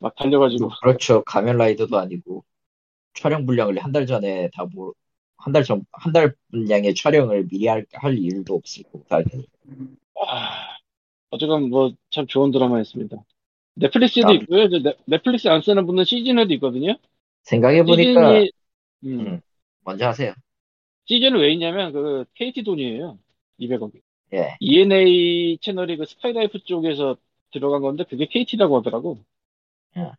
막 0.00 0.14
달려가지고 0.16 0.70
그렇죠. 0.80 1.22
가면 1.24 1.56
라이더도 1.58 1.98
아니고 1.98 2.44
촬영 3.14 3.46
분량을 3.46 3.78
한 3.84 3.92
달 3.92 4.06
전에 4.06 4.50
다 4.54 4.66
뭐, 4.74 4.94
한 5.40 5.52
달 5.52 5.64
전, 5.64 5.84
한 5.92 6.12
달 6.12 6.34
분량의 6.50 6.94
촬영을 6.94 7.46
미리 7.48 7.66
할, 7.66 7.86
할 7.94 8.18
이유도 8.18 8.54
없고, 8.56 9.04
당연히. 9.08 9.46
아, 10.26 10.76
어쨌건 11.30 11.70
뭐 11.70 11.92
참 12.10 12.26
좋은 12.26 12.50
드라마였습니다. 12.52 13.16
넷플릭스에도 13.74 14.28
아. 14.30 14.32
있고요. 14.34 14.68
저 14.70 14.78
넷- 14.80 14.98
넷플릭스 15.06 15.48
안 15.48 15.62
쓰는 15.62 15.86
분은 15.86 16.04
시즌에도 16.04 16.54
있거든요. 16.54 16.96
생각해보니까, 17.44 18.40
시즌이 18.40 18.52
음, 19.04 19.20
음. 19.20 19.40
먼저 19.84 20.08
하세요. 20.08 20.34
시즌은 21.06 21.40
왜 21.40 21.52
있냐면 21.52 21.92
그 21.92 22.24
KT 22.34 22.62
돈이에요. 22.64 23.18
200억이. 23.58 24.00
예. 24.34 24.56
ENA 24.60 25.58
채널이 25.60 25.96
그 25.96 26.06
스카이라이프 26.06 26.60
쪽에서 26.64 27.16
들어간 27.52 27.82
건데 27.82 28.04
그게 28.08 28.26
KT라고 28.26 28.78
하더라고. 28.78 29.18
예. 29.96 30.12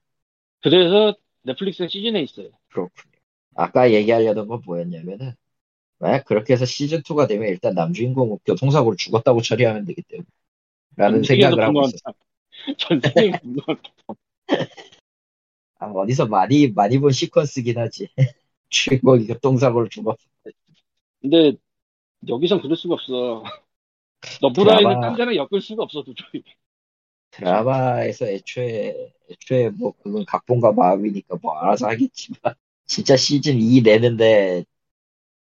그래서 0.62 1.16
넷플릭스 1.44 1.88
시즌에 1.88 2.22
있어요. 2.24 2.50
그렇군요. 2.70 3.11
아까 3.56 3.92
얘기하려던 3.92 4.48
건 4.48 4.62
뭐였냐면은, 4.66 5.34
만약 6.00 6.26
그렇게 6.26 6.54
해서 6.54 6.66
시즌 6.66 7.02
2가 7.04 7.28
되면 7.28 7.48
일단 7.48 7.74
남주인공 7.76 8.38
교통사고로 8.46 8.96
죽었다고 8.96 9.42
처리하면 9.42 9.86
되기 9.86 10.02
때문에. 10.04 10.28
라는 10.96 11.24
생각을 11.24 11.64
하고 11.64 11.84
있었어요. 11.84 12.14
전 12.78 13.00
세계가 13.00 13.40
분노한다. 13.40 13.82
아, 15.80 15.86
어디서 15.88 16.28
많이, 16.28 16.70
많이 16.70 17.00
본 17.00 17.12
시퀀스긴 17.12 17.78
하지. 17.78 18.10
주인공이 18.70 19.28
교통사고로 19.28 19.90
죽었어. 19.90 20.18
근데 21.22 21.54
여기선 22.28 22.62
그럴 22.62 22.76
수가 22.76 22.96
없어. 22.96 23.44
드라마- 24.54 25.00
딴 25.02 25.16
데는 25.16 25.36
엮을 25.36 25.62
수가 25.62 25.84
없어 25.84 26.04
도저히. 26.04 26.44
드라마에서 27.32 28.28
애초에, 28.28 29.14
애초에 29.30 29.70
뭐, 29.70 29.94
그건 30.04 30.26
각본과 30.26 30.74
마음이니까 30.74 31.38
뭐 31.42 31.54
알아서 31.58 31.88
하겠지만, 31.88 32.54
진짜 32.92 33.16
시즌 33.16 33.58
2 33.62 33.82
내는데, 33.82 34.66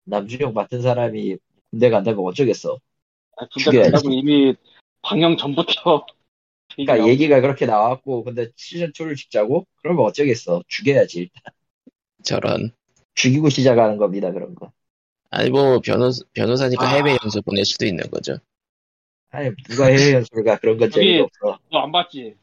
남주영 0.04 0.54
맡은 0.54 0.82
사람이 0.82 1.36
군대 1.70 1.90
간다면 1.90 2.24
어쩌겠어. 2.24 2.78
아, 3.38 3.46
군대 3.52 3.64
죽여야지. 3.64 3.90
간다고 3.92 4.12
이미 4.14 4.54
방영 5.02 5.36
전부터 5.36 6.06
그러니까 6.76 7.08
얘기가 7.08 7.40
그렇게 7.40 7.66
나왔고, 7.66 8.24
근데 8.24 8.50
시즌 8.56 8.92
2를 8.92 9.16
찍자고? 9.16 9.66
그러면 9.82 10.04
어쩌겠어. 10.06 10.62
죽여야지. 10.68 11.20
일단. 11.20 11.42
저런. 12.24 12.72
죽이고 13.14 13.48
시작하는 13.50 13.96
겁니다, 13.96 14.32
그런 14.32 14.54
거. 14.54 14.72
아니 15.30 15.50
뭐 15.50 15.80
변호 15.80 16.10
변호사니까 16.34 16.86
아. 16.86 16.94
해외 16.94 17.16
연수 17.22 17.42
보낼 17.42 17.64
수도 17.64 17.86
있는 17.86 18.08
거죠. 18.10 18.38
아니, 19.30 19.50
누가 19.68 19.86
해외 19.86 20.12
연수를 20.14 20.44
가, 20.44 20.58
그런 20.58 20.76
건 20.78 20.90
재미가 20.90 21.24
없어. 21.24 21.58
너 21.70 21.78
안 21.80 21.92
봤지? 21.92 22.36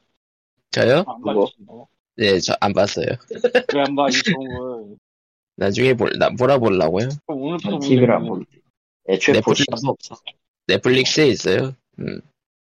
저요? 0.72 1.04
안 1.08 1.22
그거. 1.22 1.46
봤지? 1.46 1.56
너. 1.66 1.88
네, 2.18 2.40
저 2.40 2.56
안 2.62 2.74
봤어요. 2.74 3.06
왜 3.76 3.82
안 3.82 3.96
봐? 3.96 4.08
이 4.10 4.12
정을. 4.12 4.98
나중에 5.56 5.94
볼, 5.94 6.12
나, 6.18 6.30
몰아보려고요. 6.30 7.10
오늘부터 7.28 7.70
전 7.70 7.72
보는 7.80 7.88
TV를 7.88 8.12
안. 8.14 8.26
보기. 8.26 8.46
애초에 9.10 9.34
볼 9.42 9.54
넷플릭스. 9.56 9.64
시간도 9.64 9.92
없어. 9.92 10.16
넷플릭스에 10.68 11.28
있어요. 11.28 11.74
음, 12.00 12.22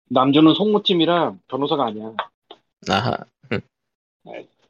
남주는 0.10 0.54
송모팀이라 0.54 1.36
변호사가 1.48 1.88
아니야. 1.88 2.14
아하. 2.90 3.18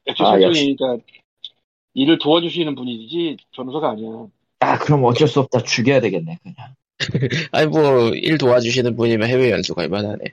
애초 0.08 0.24
아, 0.24 0.30
설정이 0.38 0.74
그러니까 0.76 1.04
일을 1.94 2.18
도와주시는 2.18 2.74
분이지 2.74 3.36
변호사가 3.54 3.90
아니야. 3.90 4.26
아, 4.60 4.78
그럼 4.78 5.04
어쩔 5.04 5.28
수 5.28 5.40
없다. 5.40 5.62
죽여야 5.62 6.00
되겠네, 6.00 6.38
그냥. 6.42 6.56
아니 7.52 7.66
뭐 7.68 8.10
일 8.14 8.38
도와주시는 8.38 8.96
분이면 8.96 9.28
해외 9.28 9.50
연수 9.50 9.74
갈 9.74 9.88
만하네. 9.88 10.24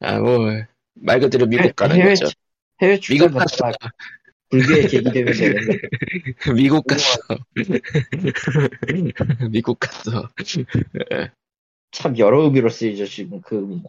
아, 0.00 0.18
뭐, 0.18 0.38
말 0.94 1.20
그대로 1.20 1.46
미국 1.46 1.74
가는 1.74 1.96
해외, 1.96 2.10
거죠. 2.10 2.26
해외 2.80 2.94
미국 2.94 3.02
출장 3.02 3.32
갔어. 3.32 3.64
갔다가 3.64 3.90
불교의 4.50 4.88
계기 4.88 5.10
되면 5.10 5.32
되는데. 5.32 5.78
미국 6.54 6.86
갔어. 6.86 7.18
미국 9.50 9.80
갔어. 9.80 10.28
참 11.90 12.18
여러 12.18 12.42
의미로 12.42 12.68
쓰이죠, 12.68 13.06
지금 13.06 13.40
그 13.40 13.56
의미가. 13.56 13.88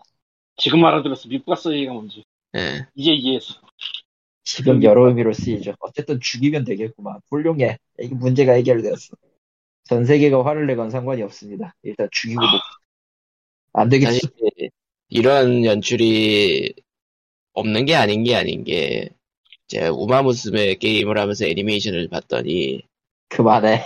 지금 0.58 0.86
알아들었어. 0.86 1.28
미국 1.30 1.46
가서 1.48 1.74
얘기가 1.74 1.94
뭔지. 1.94 2.24
예. 2.56 2.86
이제 2.96 3.12
이해했어. 3.12 3.56
지금 4.44 4.84
여러 4.84 5.08
의미로 5.08 5.34
쓰이죠. 5.34 5.74
어쨌든 5.80 6.20
죽이면 6.20 6.66
되겠구만. 6.66 7.20
훌륭해. 7.30 7.78
이게 8.00 8.14
문제가 8.14 8.54
해결되었어. 8.54 9.16
전 9.86 10.06
세계가 10.06 10.46
화를 10.46 10.68
내건 10.68 10.90
상관이 10.90 11.22
없습니다. 11.24 11.74
일단 11.84 12.08
죽이고 12.12 12.42
못. 12.42 12.48
안 13.74 13.90
되겠지. 13.90 14.22
이런 15.10 15.66
연출이 15.66 16.74
없는 17.54 17.86
게 17.86 17.96
아닌 17.96 18.24
게 18.24 18.36
아닌 18.36 18.64
게 18.64 19.10
제가 19.68 19.92
우마무스메 19.92 20.76
게임을 20.76 21.18
하면서 21.18 21.46
애니메이션을 21.46 22.10
봤더니 22.10 22.82
그만해. 23.30 23.84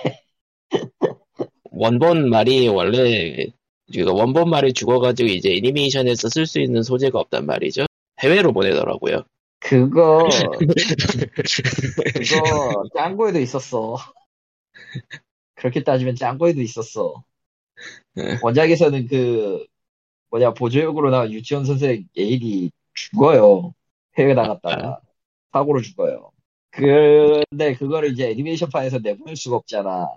원본 1.71 2.29
말이 2.29 2.67
원래 2.67 3.47
그러니까 3.91 4.13
원본 4.13 4.49
말이 4.49 4.73
죽어가지고 4.73 5.29
이제 5.29 5.55
애니메이션에서 5.55 6.29
쓸 6.29 6.45
수 6.45 6.59
있는 6.59 6.83
소재가 6.83 7.19
없단 7.19 7.45
말이죠. 7.45 7.85
해외로 8.19 8.51
보내더라고요. 8.51 9.23
그거, 9.59 10.27
그거, 12.13 12.83
짱구에도 12.95 13.39
있었어. 13.39 13.97
그렇게 15.55 15.83
따지면 15.83 16.15
짱구에도 16.15 16.61
있었어. 16.61 17.23
네. 18.15 18.37
원작에서는 18.41 19.07
그, 19.07 19.65
뭐냐, 20.29 20.53
보조역으로 20.53 21.09
나온 21.09 21.31
유치원 21.31 21.65
선생 21.65 22.07
애인이 22.17 22.71
죽어요. 22.97 23.73
해외 24.17 24.33
나갔다가. 24.33 24.99
사고로 25.53 25.81
죽어요. 25.81 26.31
근데 26.71 27.73
그거를 27.75 28.11
이제 28.11 28.29
애니메이션판에서 28.29 28.99
내보낼 28.99 29.35
수가 29.35 29.55
없잖아. 29.55 30.09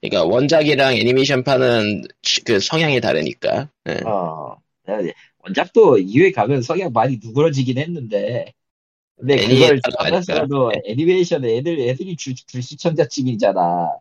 그러니까 0.00 0.24
원작이랑 0.24 0.94
애니메이션판은 0.96 2.02
그 2.44 2.60
성향이 2.60 3.00
다르니까. 3.00 3.68
예. 3.88 4.00
어. 4.04 4.56
원작도 5.38 5.98
2회 5.98 6.32
가면 6.32 6.62
성향 6.62 6.92
많이 6.92 7.18
누그러지긴 7.22 7.78
했는데. 7.78 8.52
근데 9.16 9.36
그걸 9.36 9.50
애니메이션도 9.50 9.90
잡았어도 9.98 10.72
애니메이션 10.86 11.44
애들, 11.44 11.80
애들이 11.80 12.16
주, 12.16 12.34
주 12.34 12.60
시청자층이잖아. 12.60 13.98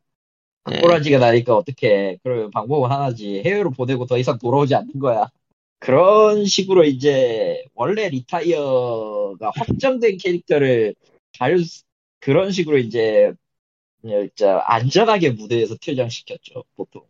예. 0.72 0.80
꼬라지가 0.80 1.18
나니까 1.20 1.56
어떡해. 1.58 2.18
그러면 2.24 2.52
방법은 2.52 2.90
하나지. 2.90 3.42
해외로 3.46 3.72
보내고 3.72 4.06
더 4.06 4.18
이상 4.18 4.38
돌아오지 4.38 4.76
않는 4.76 5.00
거야. 5.00 5.30
그런 5.82 6.46
식으로 6.46 6.84
이제, 6.84 7.64
원래 7.74 8.08
retire가 8.08 9.52
확정된 9.56 10.18
캐릭터를 10.18 10.94
자유, 11.34 11.58
그런 12.20 12.52
식으로 12.52 12.78
이제, 12.78 13.34
진짜 14.04 14.62
안전하게 14.68 15.32
무대에서 15.32 15.76
퇴장시켰죠, 15.82 16.66
보통. 16.76 17.02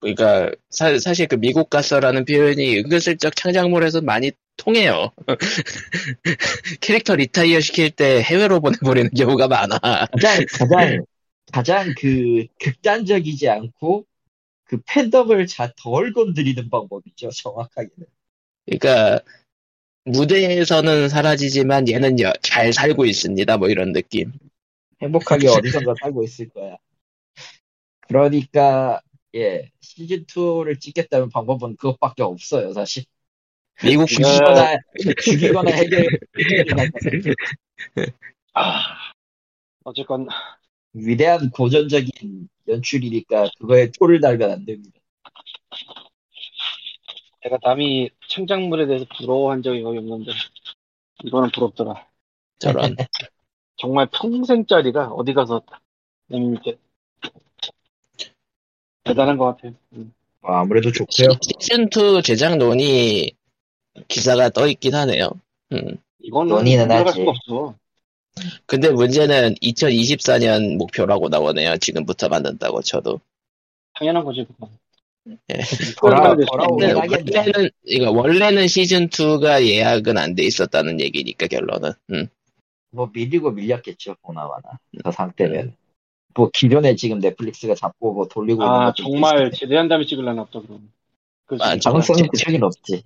그러니까 0.00 0.50
사, 0.68 0.98
사실 0.98 1.28
그 1.28 1.36
미국 1.36 1.70
가서라는 1.70 2.24
표현이 2.24 2.76
은근슬쩍 2.78 3.36
창작물에서 3.36 4.00
많이 4.00 4.32
통해요. 4.56 5.12
캐릭터 6.80 7.14
retire 7.14 7.60
시킬 7.60 7.90
때 7.90 8.20
해외로 8.20 8.60
보내버리는 8.60 9.10
경우가 9.16 9.46
많아. 9.46 9.78
가장, 9.78 10.44
가장, 10.58 11.04
가장 11.52 11.94
그, 11.96 12.46
극단적이지 12.58 13.48
않고, 13.48 14.06
그 14.66 14.78
팬덤을 14.86 15.46
자, 15.46 15.72
덜 15.76 16.12
건드리는 16.12 16.68
방법이죠, 16.68 17.30
정확하게는. 17.30 18.06
그러니까 18.66 19.20
무대에서는 20.04 21.08
사라지지만 21.08 21.88
얘는 21.88 22.20
여- 22.20 22.32
잘 22.42 22.72
살고 22.72 23.04
있습니다. 23.06 23.56
뭐 23.58 23.68
이런 23.68 23.92
느낌. 23.92 24.32
행복하게 25.00 25.48
어디선가 25.48 25.94
살고 26.00 26.24
있을 26.24 26.48
거야. 26.48 26.76
그러니까, 28.08 29.00
예, 29.34 29.70
시즌 29.80 30.24
2를 30.26 30.80
찍겠다는 30.80 31.30
방법은 31.30 31.76
그것밖에 31.76 32.22
없어요, 32.22 32.72
사실. 32.72 33.04
미국 33.84 34.06
죽이거나, 34.06 34.78
죽이거나 35.22 35.70
해결, 35.70 36.08
해결이나 36.38 36.84
아, 38.54 38.96
어쨌건 39.84 40.28
위대한 40.96 41.50
고전적인 41.50 42.48
연출이니까 42.68 43.50
그거에 43.58 43.90
토를 43.98 44.20
달면 44.20 44.50
안 44.50 44.64
됩니다. 44.64 44.98
내가 47.42 47.58
남이 47.62 48.10
창작물에 48.28 48.86
대해서 48.86 49.04
부러워한 49.18 49.62
적이 49.62 49.82
거의 49.82 49.98
없는데 49.98 50.32
이거는 51.24 51.50
부럽더라. 51.50 52.06
저런. 52.58 52.96
정말 53.76 54.08
평생짜리가 54.10 55.08
어디 55.08 55.34
가서 55.34 55.62
남님께 56.28 56.78
대단한 59.04 59.36
것 59.36 59.44
같아요. 59.44 59.74
음. 59.92 60.12
어, 60.42 60.52
아무래도 60.52 60.90
좋고요. 60.90 61.38
시즌2 61.38 62.24
제작론이 62.24 63.32
기사가 64.08 64.48
떠 64.48 64.66
있긴 64.66 64.94
하네요. 64.94 65.28
음. 65.72 65.98
이거는 66.20 66.54
논의는. 66.54 66.88
수가 67.12 67.30
없어. 67.30 67.74
근데 68.66 68.90
문제는 68.90 69.54
2024년 69.62 70.76
목표라고 70.76 71.28
나오네요. 71.28 71.76
지금부터 71.78 72.28
만든다고 72.28 72.82
쳐도. 72.82 73.20
당연한 73.94 74.24
거지. 74.24 74.46
예. 75.28 75.58
돌아. 75.98 76.36
원래는, 76.68 77.70
이거 77.84 78.10
원래는 78.10 78.68
시즌 78.68 79.08
2가 79.08 79.64
예약은 79.66 80.18
안 80.18 80.34
돼 80.34 80.44
있었다는 80.44 81.00
얘기니까 81.00 81.46
결론은. 81.46 81.92
음. 82.12 82.28
뭐 82.90 83.10
밀리고 83.12 83.50
밀렸겠죠, 83.50 84.16
보나마나. 84.22 84.78
저 85.02 85.10
상태면. 85.10 85.74
뭐 86.34 86.50
기존에 86.52 86.94
지금 86.96 87.18
넷플릭스가 87.18 87.74
잡고 87.74 88.12
뭐 88.12 88.28
돌리고 88.28 88.62
있는 88.62 88.74
아 88.74 88.92
정말 88.94 89.50
제대한 89.52 89.88
다음에 89.88 90.04
찍으려나 90.04 90.44
보다 90.44 90.60
그럼. 90.60 90.90
그지? 91.46 91.58
맞아. 91.58 91.90
가능성이 91.90 92.28
그쪽이 92.28 92.58
높지. 92.58 93.02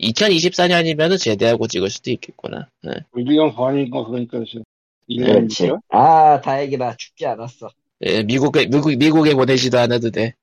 2024년이면 0.00 1.18
제대하고 1.18 1.66
찍을 1.66 1.90
수도 1.90 2.10
있겠구나. 2.10 2.68
네. 2.82 2.92
윌리엄 3.14 3.52
과언인가 3.54 4.04
그러니까 4.04 4.42
지금 4.46 4.62
그렇지. 5.06 5.64
1년이죠. 5.64 5.80
아, 5.88 6.40
다행이다. 6.40 6.96
죽지 6.96 7.26
않았어. 7.26 7.70
예, 8.02 8.22
미국에, 8.22 8.66
미국, 8.66 8.94
미국에 8.96 9.34
보내지도 9.34 9.78
않아도 9.78 10.10
돼. 10.10 10.34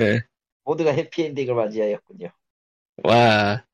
예. 0.00 0.20
모두가 0.64 0.90
해피엔딩을 0.92 1.54
맞이하였군요. 1.54 2.28
와. 3.04 3.64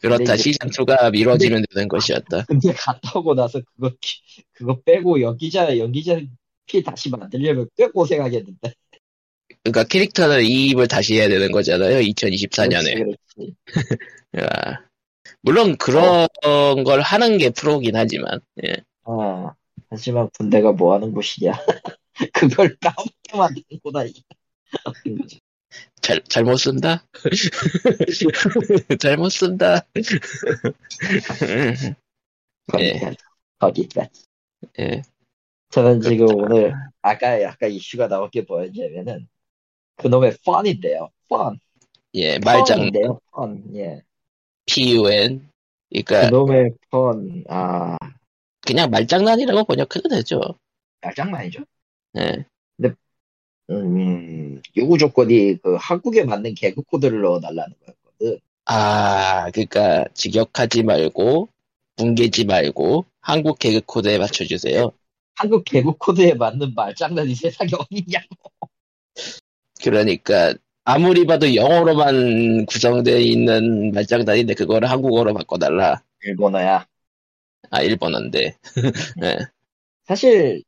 그렇다. 0.00 0.18
근데 0.18 0.34
이제- 0.34 0.42
시즌 0.42 0.68
2가 0.68 1.10
미뤄지면 1.10 1.64
되는 1.72 1.88
것이었다. 1.88 2.44
근데 2.46 2.72
갔다 2.72 3.18
오고 3.18 3.34
나서 3.34 3.60
그거, 3.74 3.90
키- 4.00 4.20
그거 4.52 4.78
빼고 4.84 5.20
연기자, 5.22 5.78
연기자 5.78 6.20
피 6.66 6.82
다시 6.82 7.10
만들려면 7.10 7.68
꽤 7.76 7.88
고생하겠는데. 7.88 8.74
그러니까 9.66 9.84
캐릭터는 9.84 10.44
이입을 10.44 10.86
다시 10.86 11.14
해야 11.14 11.28
되는 11.28 11.50
거잖아요. 11.50 11.98
2024년에. 12.00 12.94
그렇지, 12.94 13.16
그렇지. 13.34 13.54
야. 14.38 14.86
물론 15.42 15.76
그런 15.76 16.28
걸 16.84 17.00
하는 17.00 17.36
게 17.38 17.50
프로긴 17.50 17.96
하지만. 17.96 18.40
예. 18.64 18.76
어, 19.04 19.50
하지만 19.90 20.30
군대가 20.38 20.70
뭐 20.72 20.94
하는 20.94 21.12
곳이냐. 21.12 21.52
그걸 22.32 22.76
까먹게 22.80 23.36
만드는구나. 23.36 24.04
잘, 26.00 26.22
잘못 26.28 26.56
쓴다? 26.58 27.04
잘못 29.00 29.30
쓴다. 29.30 29.84
예. 32.78 33.14
거기까지. 33.58 34.22
예. 34.78 35.02
저는 35.70 36.00
지금 36.00 36.26
오늘, 36.34 36.72
아까 37.02 37.42
약간 37.42 37.70
이슈가 37.70 38.06
나올 38.08 38.30
게 38.30 38.42
뭐였냐면은, 38.42 39.26
그놈의 39.96 40.36
펀인데요. 40.44 41.10
펀. 41.28 41.58
예, 42.14 42.38
말장, 42.38 42.78
펀인데요. 42.78 43.20
펀. 43.32 43.62
예. 43.74 44.02
PUN. 44.66 45.48
그러니까 45.90 46.30
그놈의 46.30 46.70
펀. 46.90 47.44
아, 47.48 47.96
그냥 48.62 48.90
말장난이라고 48.90 49.64
번역해도 49.64 50.08
되죠. 50.08 50.40
말장난이죠. 51.02 51.64
예. 52.18 52.46
음, 53.70 54.62
요구 54.76 54.96
조건이 54.96 55.58
그 55.62 55.76
한국에 55.80 56.24
맞는 56.24 56.54
개그 56.54 56.82
코드를 56.82 57.20
넣어 57.22 57.40
달라는 57.40 57.74
거였거든. 57.84 58.38
아, 58.66 59.50
그러니까 59.50 60.04
직역하지 60.14 60.84
말고 60.84 61.48
뭉개지 61.96 62.44
말고 62.44 63.06
한국 63.20 63.58
개그 63.58 63.80
코드에 63.86 64.18
맞춰 64.18 64.44
주세요. 64.44 64.92
한국 65.34 65.64
개그 65.64 65.92
코드에 65.92 66.34
맞는 66.34 66.74
말장난이 66.74 67.34
세상에 67.34 67.70
어딨냐고. 67.78 68.50
그러니까 69.86 70.52
아무리 70.82 71.24
봐도 71.26 71.54
영어로만 71.54 72.66
구성되어 72.66 73.18
있는 73.18 73.92
말장난인데 73.92 74.54
그거를 74.54 74.90
한국어로 74.90 75.32
바꿔달라. 75.32 76.02
일본어야. 76.24 76.84
아 77.70 77.82
일본어인데. 77.82 78.56
예. 79.22 79.36
사실, 80.04 80.64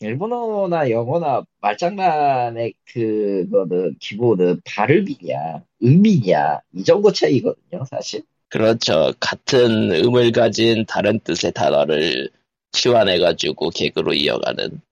일본어나 0.00 0.90
영어나 0.90 1.44
말장난의 1.60 2.74
그거는 2.92 3.96
기본은 4.00 4.60
발음이냐, 4.66 5.62
의미냐 5.80 6.60
이 6.74 6.84
정도 6.84 7.10
차이거든요, 7.10 7.86
사실. 7.88 8.22
그렇죠. 8.50 9.14
같은 9.18 9.92
음을 9.92 10.32
가진 10.32 10.84
다른 10.86 11.18
뜻의 11.20 11.52
단어를 11.52 12.28
치환해가지고 12.72 13.70
개그로 13.70 14.12
이어가는. 14.12 14.82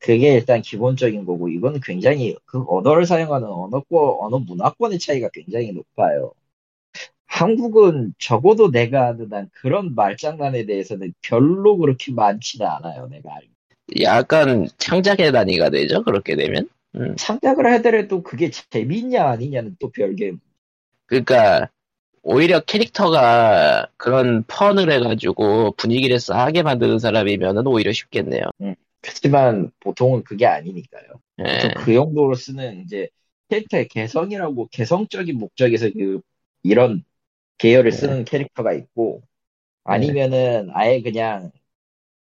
그게 0.00 0.34
일단 0.34 0.62
기본적인 0.62 1.26
거고 1.26 1.48
이거는 1.48 1.80
굉장히 1.82 2.34
그 2.46 2.64
언어를 2.66 3.04
사용하는 3.04 3.46
언어권, 3.46 4.16
언어 4.18 4.38
문화권의 4.38 4.98
차이가 4.98 5.28
굉장히 5.32 5.72
높아요. 5.72 6.32
한국은 7.26 8.14
적어도 8.18 8.70
내가 8.70 9.08
아는 9.08 9.32
한 9.32 9.50
그런 9.52 9.94
말장난에 9.94 10.66
대해서는 10.66 11.12
별로 11.22 11.76
그렇게 11.76 12.12
많지는 12.12 12.66
않아요, 12.66 13.06
내가 13.08 13.34
알고. 13.34 13.48
약간 14.00 14.68
창작의 14.78 15.32
단위가 15.32 15.70
되죠. 15.70 16.02
그렇게 16.02 16.34
되면. 16.34 16.68
음. 16.96 17.14
창작을 17.16 17.66
하더라도 17.74 18.22
그게 18.22 18.50
재밌냐 18.50 19.24
아니냐는 19.24 19.76
또 19.78 19.90
별개. 19.90 20.32
그러니까 21.06 21.68
오히려 22.22 22.60
캐릭터가 22.60 23.86
그런 23.96 24.44
펀을 24.46 24.90
해가지고 24.90 25.72
분위기를 25.72 26.18
싸하게 26.18 26.62
만드는 26.62 26.98
사람이면은 26.98 27.66
오히려 27.66 27.92
쉽겠네요. 27.92 28.42
그 28.58 28.74
렇지만 29.02 29.70
보통은 29.80 30.24
그게 30.24 30.46
아니니까요. 30.46 31.06
예. 31.40 31.70
그 31.76 31.94
용도로 31.94 32.34
쓰는 32.34 32.80
이제 32.82 33.08
캐릭터의 33.48 33.88
개성이라고 33.88 34.68
개성적인 34.72 35.38
목적에서 35.38 35.90
그 35.92 36.20
이런 36.62 37.04
계열을 37.58 37.92
쓰는 37.92 38.24
캐릭터가 38.24 38.72
있고 38.74 39.22
아니면은 39.84 40.70
아예 40.74 41.02
그냥 41.02 41.52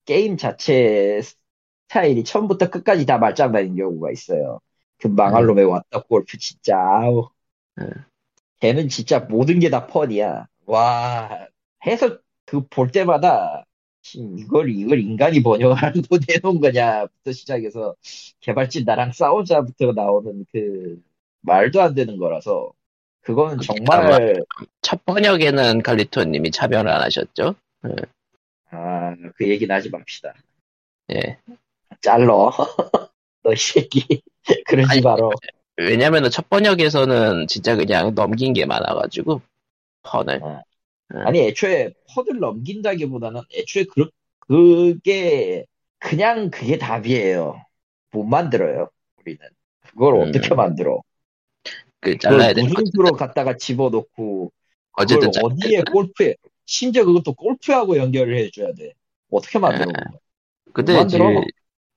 게임 0.06 0.38
자체 0.38 1.22
스타일이 1.90 2.24
처음부터 2.24 2.70
끝까지 2.70 3.06
다 3.06 3.18
말장난인 3.18 3.76
경우가 3.76 4.12
있어요. 4.12 4.60
그 5.00 5.08
망할 5.08 5.46
놈의 5.46 5.66
왔다 5.66 6.02
골프 6.04 6.38
진짜 6.38 6.78
아우. 6.78 7.30
네. 7.78 7.86
걔는 8.60 8.90
진짜 8.90 9.20
모든 9.20 9.60
게 9.60 9.70
다 9.70 9.88
펀이야. 9.88 10.48
와 10.66 11.48
해서 11.86 12.20
그 12.46 12.68
볼 12.70 12.92
때마다 12.92 13.66
씨, 13.66 13.73
이걸 14.16 14.70
이걸 14.70 15.00
인간이 15.00 15.42
번역하고 15.42 16.02
내놓은 16.28 16.60
거냐부터 16.62 17.32
시작해서 17.32 17.96
개발진 18.42 18.84
나랑 18.86 19.12
싸우자부터 19.14 19.94
나오는 19.94 20.46
그 20.52 21.02
말도 21.42 21.82
안 21.82 21.94
되는 21.96 22.18
거라서 22.18 22.74
그거는 23.22 23.60
정말 23.60 24.44
첫 24.82 25.06
번역에는 25.06 25.82
칼리토님이 25.82 26.52
참여를 26.52 26.92
안 26.92 27.02
하셨죠? 27.02 27.56
아그 28.70 29.50
얘기는 29.50 29.74
하지 29.74 29.90
맙시다. 29.90 30.34
예. 31.14 31.38
잘러 32.02 32.52
너이 33.44 33.56
새끼 33.56 34.22
그러지 34.68 34.90
아니, 34.92 35.02
마라. 35.02 35.30
왜냐면은 35.78 36.30
첫 36.30 36.50
번역에서는 36.50 37.48
진짜 37.48 37.76
그냥 37.76 38.14
넘긴 38.14 38.54
게 38.54 38.66
많아가지고 38.66 39.42
펀을. 40.04 40.44
아 40.44 40.62
니 41.32 41.40
애초에 41.40 41.94
퍼들 42.10 42.40
넘긴다기보다는 42.40 43.42
애초에 43.54 43.86
그, 43.86 44.10
그게 44.40 45.66
그냥 46.00 46.50
그게 46.50 46.78
답이에요. 46.78 47.64
못 48.12 48.24
만들어요. 48.24 48.90
우리는 49.22 49.40
그걸 49.82 50.16
음. 50.16 50.30
어떻게 50.30 50.54
만들어? 50.54 51.02
그 52.00 52.18
잘라야 52.18 52.54
되는 52.54 52.70
무슨수로 52.70 53.14
갖다가 53.14 53.56
집어넣고 53.56 54.52
어쨌든 54.94 55.30
어디에 55.42 55.84
골프에 55.92 56.36
심지어 56.66 57.06
그것도 57.06 57.34
골프하고 57.34 57.98
연결을 57.98 58.38
해줘야 58.38 58.74
돼. 58.74 58.94
어떻게 59.32 59.60
만들어? 59.60 59.86
네. 59.86 60.18
근데 60.74 60.94
만들어. 60.94 61.32
이제 61.32 61.42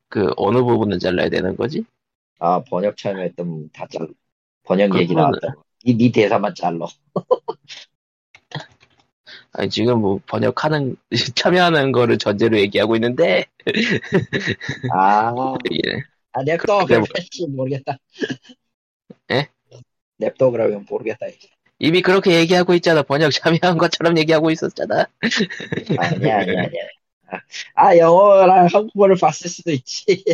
그 0.08 0.32
어느 0.36 0.62
부분은 0.62 0.98
잘라야 0.98 1.28
되는 1.28 1.56
거지? 1.56 1.84
아 2.38 2.62
번역 2.62 2.96
참여했던 2.96 3.46
분다 3.46 3.86
잘라. 3.88 4.08
번역 4.62 4.98
얘기 4.98 5.14
나왔다. 5.14 5.54
이, 5.84 5.96
네 5.96 6.10
대사만 6.12 6.54
잘라. 6.54 6.86
아니 9.58 9.70
지금 9.70 10.00
뭐 10.00 10.20
번역하는 10.26 10.96
참여하는 11.34 11.92
거를 11.92 12.18
전제로 12.18 12.58
얘기하고 12.58 12.94
있는데 12.96 13.46
아, 14.92 15.32
예. 15.72 16.02
아 16.32 16.42
냅둬. 16.42 16.84
그래, 16.86 16.98
뭐- 16.98 17.06
모르겠다. 17.56 17.96
예? 19.32 19.48
냅둬 20.18 20.50
그러면 20.50 20.84
모르겠다. 20.88 21.26
이제. 21.28 21.48
이미 21.78 22.02
그렇게 22.02 22.34
얘기하고 22.38 22.74
있잖아. 22.74 23.02
번역 23.02 23.30
참여한 23.32 23.78
것처럼 23.78 24.16
얘기하고 24.18 24.50
있었잖아. 24.50 25.06
아니야, 25.98 26.38
아니야, 26.38 26.62
아니야. 26.62 26.82
아, 27.28 27.38
아, 27.74 27.96
영어랑 27.96 28.66
한국어를 28.66 29.16
봤을 29.16 29.50
수도 29.50 29.70
있지. 29.72 30.24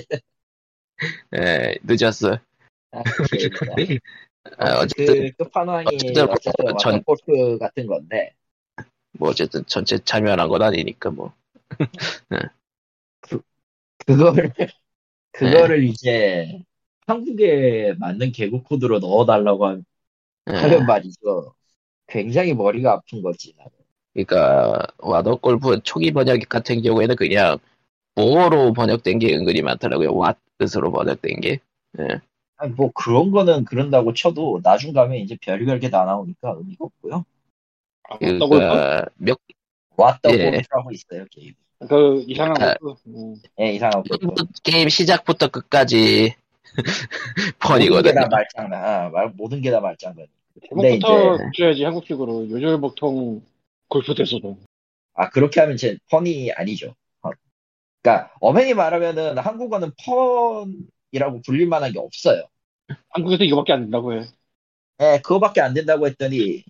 예, 1.36 1.74
늦었어. 1.82 2.38
아, 2.92 3.02
오케이. 3.20 3.98
아, 4.58 4.78
어쨌든 4.80 5.30
그 5.36 5.44
끝판왕이 5.44 5.86
어쨌든 5.94 6.28
어쨌든 6.28 6.52
뭐 6.64 6.76
전- 6.76 6.92
와터골프 6.94 7.58
같은 7.58 7.86
건데 7.86 8.34
뭐 9.18 9.30
어쨌든 9.30 9.64
전체 9.66 9.98
참여한 9.98 10.48
건 10.48 10.62
아니니까 10.62 11.10
뭐. 11.10 11.32
그거를 14.06 14.52
네. 14.58 14.68
그거를 15.32 15.84
이제 15.84 16.62
한국에 17.06 17.94
맞는 17.98 18.32
개그 18.32 18.62
코드로 18.62 18.98
넣어달라고 19.00 19.66
하- 19.66 19.82
예. 20.48 20.52
하면 20.54 20.86
말이죠. 20.86 21.54
굉장히 22.08 22.54
머리가 22.54 22.94
아픈 22.94 23.22
거지. 23.22 23.54
나는. 23.56 23.72
그러니까 24.12 24.86
와더 24.98 25.36
골프 25.36 25.80
초기 25.82 26.12
번역 26.12 26.38
같은 26.48 26.82
경우에는 26.82 27.16
그냥 27.16 27.58
모어로 28.16 28.72
번역된 28.74 29.18
게 29.20 29.34
은근히 29.36 29.62
많더라고요. 29.62 30.10
왓 30.12 30.36
뜻으로 30.58 30.92
번역된 30.92 31.40
게. 31.40 31.60
아니, 32.56 32.72
뭐 32.74 32.90
그런 32.92 33.30
거는 33.30 33.64
그런다고 33.64 34.14
쳐도 34.14 34.60
나중 34.62 34.92
가면 34.92 35.18
이제 35.18 35.36
별별 35.40 35.80
게 35.80 35.90
다 35.90 36.04
나오니까 36.04 36.54
의미가 36.58 36.84
없고요. 36.84 37.24
아? 38.10 38.18
그러니까 38.18 39.06
몇 39.16 39.38
왔다 39.96 40.30
예. 40.32 40.50
골프라고 40.50 40.90
있어요 40.92 41.24
게임. 41.30 41.54
그 41.88 42.22
이상한 42.26 42.62
아, 42.62 42.74
골프. 42.74 43.00
음. 43.08 43.36
예, 43.60 43.72
이상한 43.72 44.02
골프. 44.02 44.44
게임 44.62 44.88
시작부터 44.88 45.48
끝까지 45.48 46.34
모든 47.90 48.12
게. 48.14 48.20
다 48.20 48.28
말장난. 48.28 48.84
아, 48.84 49.08
말- 49.10 49.32
모든 49.34 49.60
게 49.60 49.70
다 49.70 49.80
말장난. 49.80 50.26
제목부터 50.68 51.38
줘야지 51.56 51.82
한국식으로 51.84 52.50
요절복통 52.50 53.42
골프 53.88 54.14
대소동. 54.14 54.58
아 55.14 55.28
그렇게 55.30 55.60
하면 55.60 55.76
제 55.76 55.98
펀이 56.10 56.52
아니죠. 56.52 56.94
어. 57.22 57.30
그러니까 58.02 58.32
엄연히 58.40 58.74
말하면은 58.74 59.38
한국어는 59.38 59.90
펀이라고 60.04 61.42
불릴 61.44 61.66
만한 61.66 61.92
게 61.92 61.98
없어요. 61.98 62.44
한국에서 63.10 63.44
이거밖에 63.44 63.72
안 63.72 63.82
된다고 63.82 64.12
해. 64.14 64.26
예, 65.00 65.20
그거밖에 65.22 65.60
안 65.60 65.74
된다고 65.74 66.06
했더니 66.06 66.64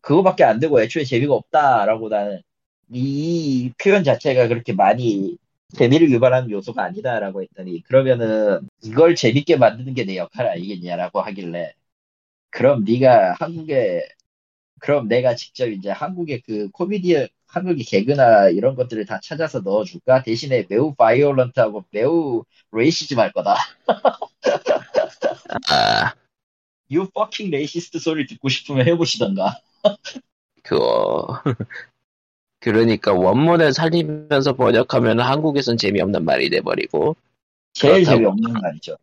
그거밖에 0.00 0.44
안 0.44 0.60
되고 0.60 0.80
애초에 0.82 1.04
재미가 1.04 1.34
없다라고 1.34 2.08
나는 2.08 2.42
이 2.92 3.72
표현 3.82 4.04
자체가 4.04 4.48
그렇게 4.48 4.72
많이 4.72 5.36
재미를 5.76 6.10
유발하는 6.10 6.50
요소가 6.50 6.84
아니다라고 6.84 7.42
했더니 7.42 7.82
그러면은 7.84 8.68
이걸 8.82 9.14
재밌게 9.14 9.56
만드는 9.56 9.94
게 9.94 10.04
내 10.04 10.16
역할 10.16 10.48
아니겠냐라고 10.48 11.20
하길래 11.20 11.74
그럼 12.50 12.84
네가 12.84 13.36
한국에 13.40 14.08
그럼 14.80 15.08
내가 15.08 15.34
직접 15.36 15.68
이제 15.68 15.90
한국의 15.90 16.42
그 16.42 16.70
코미디 16.70 17.28
한국의 17.48 17.84
개그나 17.84 18.48
이런 18.50 18.76
것들을 18.76 19.04
다 19.06 19.20
찾아서 19.22 19.60
넣어줄까 19.60 20.22
대신에 20.22 20.66
매우 20.68 20.94
바이올런트하고 20.94 21.84
매우 21.92 22.44
레이시즘 22.72 23.18
할 23.18 23.32
거다. 23.32 23.56
아, 25.68 26.14
You 26.90 27.08
fucking 27.16 27.54
racist 27.54 27.98
소리 28.00 28.26
듣고 28.26 28.48
싶으면 28.48 28.86
해보시던가. 28.88 29.56
그거. 30.62 31.42
그러니까 32.60 33.12
원문을 33.12 33.72
살리면서 33.72 34.54
번역하면 34.54 35.20
한국에선 35.20 35.78
재미없는 35.78 36.24
말이 36.24 36.50
돼버리고 36.50 37.16
제일. 37.72 38.04
재미없는 38.04 38.52
말이죠. 38.52 38.96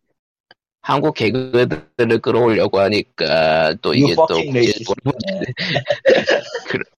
한국 0.80 1.14
개그들을 1.14 2.20
끌어오려고 2.22 2.78
하니까 2.78 3.74
또 3.82 3.94
이게 3.94 4.14
또 4.14 4.26
국제 4.26 4.72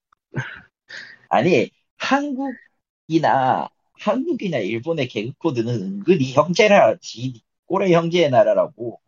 아니 1.28 1.70
한국이나 1.97 3.68
한국이나 3.95 4.59
일본의 4.59 5.09
개그 5.09 5.33
코드는 5.39 5.74
은근히 5.74 6.33
형제라 6.33 6.97
지 7.01 7.41
꼬레 7.66 7.93
형제의 7.93 8.31
나라라고 8.31 9.01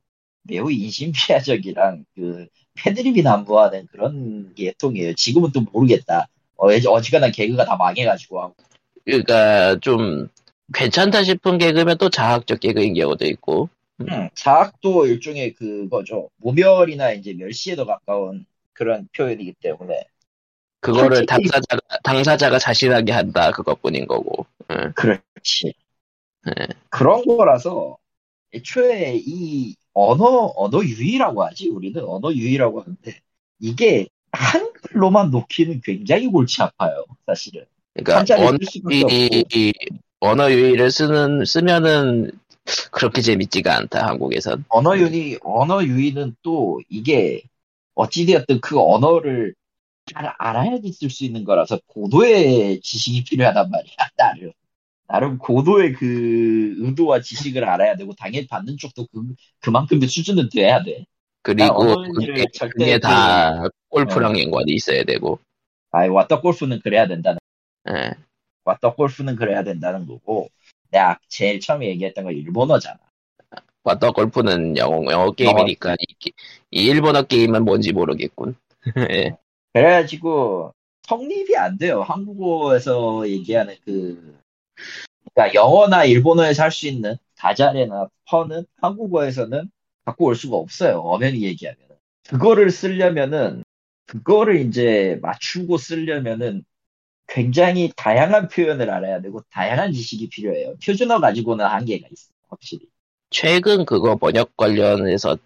매우 0.42 0.70
인신피하적이랑 0.70 2.04
그 2.14 2.46
패드립이 2.74 3.22
난무하는 3.22 3.88
그런 3.90 4.54
계통이에요. 4.54 5.14
지금은 5.14 5.50
또 5.52 5.60
모르겠다. 5.72 6.28
어, 6.56 6.68
어지간한 6.68 7.32
개그가 7.32 7.64
다 7.64 7.76
망해가지고 7.76 8.54
그러니까 9.04 9.76
좀 9.80 10.28
괜찮다 10.72 11.24
싶은 11.24 11.58
개그면 11.58 11.98
또 11.98 12.08
자학적 12.08 12.60
개그인 12.60 12.94
경우도 12.94 13.26
있고 13.26 13.68
음, 14.00 14.28
자학도 14.34 15.06
일종의 15.06 15.54
그거죠. 15.54 16.30
모멸이나 16.36 17.12
이제 17.12 17.34
멸시에 17.34 17.76
더 17.76 17.84
가까운 17.84 18.46
그런 18.72 19.08
표현이기 19.16 19.54
때문에 19.60 20.04
그거를 20.80 21.26
당사자가 21.26 21.80
당사자가 22.02 22.58
자신하게 22.58 23.12
한다 23.12 23.50
그것뿐인 23.52 24.06
거고 24.06 24.46
응. 24.70 24.92
그렇지. 24.94 25.74
네. 26.44 26.66
그런 26.90 27.24
거라서 27.24 27.98
애초에 28.54 29.16
이 29.16 29.74
언어 29.94 30.52
언어 30.56 30.82
유희라고 30.82 31.44
하지 31.44 31.68
우리는. 31.68 32.02
언어 32.04 32.32
유희라고 32.32 32.80
하는데 32.80 33.20
이게 33.60 34.08
한글로만 34.32 35.30
놓기는 35.30 35.80
굉장히 35.84 36.26
골치 36.26 36.62
아파요 36.62 37.04
사실은. 37.26 37.64
그러니까 37.94 38.36
언어 38.38 38.56
유희, 38.60 39.72
언어 40.20 40.50
유희를 40.50 40.90
쓰는 40.90 41.44
쓰면은 41.44 42.30
그렇게 42.90 43.20
재밌지가 43.20 43.76
않다 43.76 44.06
한국에선. 44.06 44.64
언어 44.68 44.96
유희 44.96 45.38
언어 45.42 45.84
유희는 45.84 46.36
또 46.42 46.80
이게 46.88 47.42
어찌되었든 47.94 48.60
그 48.60 48.80
언어를 48.80 49.54
잘 50.12 50.32
알아야지 50.38 50.92
쓸 50.92 51.10
수 51.10 51.24
있는 51.24 51.44
거라서 51.44 51.78
고도의 51.86 52.80
지식이 52.80 53.24
필요하단 53.24 53.70
말이야 53.70 53.94
나름 54.16 54.52
나름 55.12 55.36
고도의 55.36 55.92
그 55.92 56.74
의도와 56.78 57.20
지식을 57.20 57.68
알아야 57.68 57.96
되고 57.96 58.14
당연히 58.14 58.46
받는 58.46 58.78
쪽도 58.78 59.08
그, 59.12 59.34
그만큼의 59.60 60.08
수준은 60.08 60.48
돼야 60.50 60.82
돼 60.82 61.04
그리고 61.42 61.82
언어 61.82 61.96
그게, 62.14 62.46
그게 62.58 62.98
다 62.98 63.62
어. 63.62 63.68
골프랑 63.90 64.40
연관이 64.40 64.72
있어야 64.72 65.04
되고. 65.04 65.38
아이 65.90 66.08
왓더 66.08 66.40
골프는 66.40 66.80
그래야 66.80 67.06
된다는 67.06 67.38
예. 67.90 68.12
왓더 68.64 68.96
골프는 68.96 69.36
그래야 69.36 69.62
된다는 69.62 70.06
거고 70.06 70.48
내가 70.90 71.18
제일 71.28 71.60
처음에 71.60 71.88
얘기했던 71.88 72.24
건 72.24 72.32
일본어잖아 72.32 72.98
왓더 73.84 74.14
골프는 74.14 74.78
영어, 74.78 75.12
영어 75.12 75.30
게임이니까 75.32 75.96
이, 75.98 76.30
이 76.70 76.84
일본어 76.86 77.24
게임은 77.24 77.66
뭔지 77.66 77.92
모르겠군. 77.92 78.54
예. 79.10 79.36
그래가지고 79.74 80.72
성립이 81.02 81.54
안 81.58 81.76
돼요. 81.76 82.00
한국어에서 82.00 83.28
얘기하는 83.28 83.74
그 83.84 84.41
그러니까 85.34 85.54
영어나 85.54 86.04
일본어에서 86.04 86.62
할 86.64 86.70
수 86.70 86.86
있는 86.86 87.16
다자레나 87.36 88.08
퍼는 88.28 88.64
한국어에서는 88.80 89.70
갖고 90.04 90.26
올 90.26 90.36
수가 90.36 90.56
없어요. 90.56 91.00
엄연히 91.00 91.42
얘기하면 91.42 91.78
그거를 92.28 92.70
쓰려면은 92.70 93.64
그거를 94.06 94.60
이제 94.60 95.18
맞추고 95.22 95.78
쓰려면은 95.78 96.64
굉장히 97.28 97.92
다양한 97.96 98.48
표현을 98.48 98.90
알아야 98.90 99.20
되고 99.20 99.42
다양한 99.50 99.92
지식이 99.92 100.28
필요해요. 100.28 100.76
표준어 100.84 101.20
가지고는 101.20 101.64
한계가 101.64 102.06
있어 102.10 102.30
확실히. 102.48 102.86
최근 103.30 103.84
그거 103.84 104.16
번역 104.16 104.56
관련해서 104.56 105.38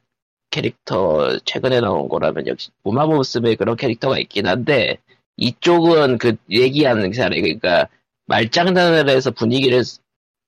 캐릭터 0.51 1.39
최근에 1.45 1.81
나온 1.81 2.09
거라면 2.09 2.47
역시 2.47 2.71
우마보스에 2.83 3.55
그런 3.57 3.77
캐릭터가 3.77 4.19
있긴 4.19 4.47
한데 4.47 4.99
이쪽은 5.37 6.19
그 6.19 6.37
얘기하는 6.51 7.13
사례 7.13 7.41
그러니까 7.41 7.89
말장난을 8.27 9.09
해서 9.09 9.31
분위기를 9.31 9.83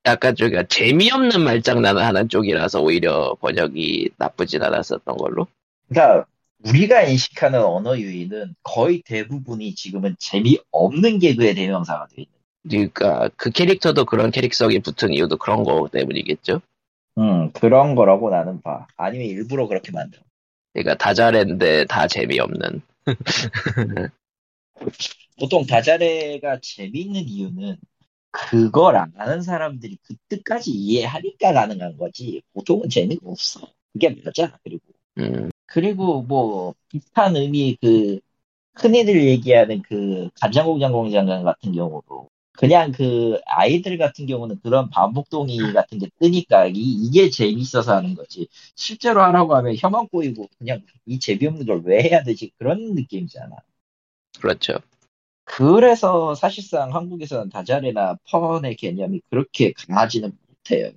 약간 0.07 0.35
좀 0.35 0.49
그러니까 0.49 0.69
재미없는 0.69 1.43
말장난을 1.43 2.05
하는 2.05 2.29
쪽이라서 2.29 2.81
오히려 2.81 3.35
번역이 3.41 4.11
나쁘진 4.17 4.63
않았었던 4.63 5.17
걸로 5.17 5.47
그러니까 5.89 6.27
우리가 6.65 7.03
인식하는 7.03 7.63
언어 7.63 7.99
유희는 7.99 8.55
거의 8.63 9.03
대부분이 9.03 9.75
지금은 9.75 10.17
재미없는 10.19 11.19
개그의 11.21 11.55
대명사가 11.55 12.09
돼 12.09 12.23
있는. 12.23 12.33
그러니까 12.69 13.31
그 13.37 13.51
캐릭터도 13.51 14.05
그런 14.05 14.31
캐릭성이 14.31 14.81
붙은 14.81 15.13
이유도 15.13 15.37
그런 15.37 15.63
거 15.63 15.89
때문이겠죠 15.93 16.61
음 17.19 17.53
그런 17.53 17.95
거라고 17.95 18.31
나는 18.31 18.61
봐. 18.61 18.87
아니면 18.97 19.27
일부러 19.29 19.69
그렇게 19.69 19.93
만들어. 19.93 20.23
그러니까 20.73 20.97
다 20.97 21.15
잘했는데 21.15 21.87
다 21.87 22.07
재미없는 22.07 22.83
보통 25.39 25.67
다자레가 25.67 26.61
재미있는 26.63 27.29
이유는 27.29 27.77
그걸 28.33 28.97
안 28.97 29.13
하는 29.17 29.43
사람들이 29.43 29.99
그 30.03 30.15
뜻까지 30.29 30.71
이해하니까 30.73 31.53
가능한 31.55 31.97
거지. 31.99 32.43
보통은 32.55 32.89
재미가 32.91 33.29
없어. 33.31 33.69
그게 33.93 34.11
맞아. 34.25 34.59
그리고. 34.65 34.83
음, 35.19 35.51
그리고 35.67 36.23
뭐 36.23 36.75
비슷한 36.89 37.37
의미 37.37 37.77
그 37.81 38.21
흔히들 38.77 39.25
얘기하는 39.27 39.83
그 39.83 40.31
간장공장 40.41 40.93
공장장 40.93 41.45
같은 41.45 41.73
경우도 41.73 42.29
그냥 42.53 42.93
그 42.93 43.41
아이들 43.47 43.99
같은 43.99 44.27
경우는 44.27 44.61
그런 44.63 44.91
반복 44.91 45.31
동의 45.31 45.59
같은 45.75 45.99
게 45.99 46.09
뜨니까 46.21 46.67
이, 46.69 46.75
이게 46.75 47.31
재밌어서 47.31 47.97
하는 47.97 48.15
거지. 48.15 48.49
실제로 48.77 49.23
하라고 49.23 49.55
하면 49.57 49.77
혀만 49.79 50.09
꼬이고 50.09 50.49
그냥 50.59 50.83
이 51.07 51.19
재미없는 51.21 51.67
걸 51.67 51.83
왜 51.85 52.03
해야 52.03 52.23
되지? 52.25 52.53
그런 52.59 52.95
느낌이잖아. 52.95 53.57
그렇죠 54.41 54.79
그래서 55.49 56.35
사실상 56.35 56.95
한국에서는 56.95 57.49
다자레나 57.49 58.19
펀의 58.31 58.77
개념이 58.77 59.23
그렇게 59.31 59.73
강하지는 59.73 60.31
못해요. 60.47 60.91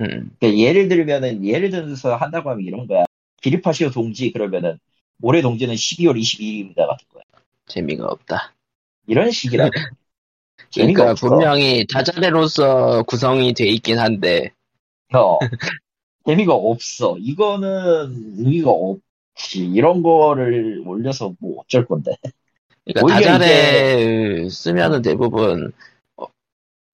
음, 0.00 0.30
그러니까 0.38 0.58
예를 0.58 0.88
들면은 0.88 1.44
예를 1.44 1.70
들어서 1.70 2.14
한다고 2.14 2.50
하면 2.50 2.64
이런 2.64 2.86
거야. 2.86 3.04
기립하시오 3.40 3.90
동지 3.90 4.32
그러면은 4.32 4.78
올해 5.22 5.40
동지는 5.40 5.74
12월 5.74 6.20
22일입니다 6.20 6.86
같은 6.86 7.06
거야. 7.10 7.22
재미가 7.66 8.06
없다. 8.06 8.54
이런 9.06 9.30
재미가 10.70 11.02
그러니까 11.02 11.10
없어. 11.12 11.28
분명히 11.28 11.86
다자레로서 11.86 13.04
구성이 13.04 13.54
돼 13.54 13.66
있긴 13.66 13.98
한데. 13.98 14.52
어, 15.14 15.38
재미가 16.26 16.52
없어. 16.52 17.16
이거는 17.18 18.36
의미가 18.38 18.70
없지. 18.70 19.64
이런 19.64 20.02
거를 20.02 20.82
올려서 20.86 21.34
뭐 21.40 21.62
어쩔 21.62 21.86
건데 21.86 22.12
그러니까 22.84 23.14
다자레 23.14 24.48
쓰면은 24.48 25.02
대부분 25.02 25.72
어, 26.16 26.26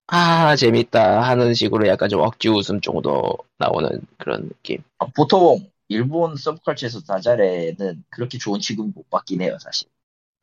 아 0.06 0.56
재밌다 0.56 1.22
하는 1.22 1.54
식으로 1.54 1.86
약간 1.88 2.08
좀 2.08 2.20
억지 2.20 2.48
웃음 2.48 2.80
정도 2.80 3.36
나오는 3.58 3.88
그런 4.18 4.48
느낌. 4.48 4.82
보통 5.16 5.70
일본 5.88 6.36
서브컬처에서 6.36 7.00
다자레는 7.00 8.04
그렇게 8.10 8.38
좋은 8.38 8.60
취급을 8.60 8.92
못 8.94 9.08
받긴 9.10 9.42
해요 9.42 9.56
사실. 9.60 9.88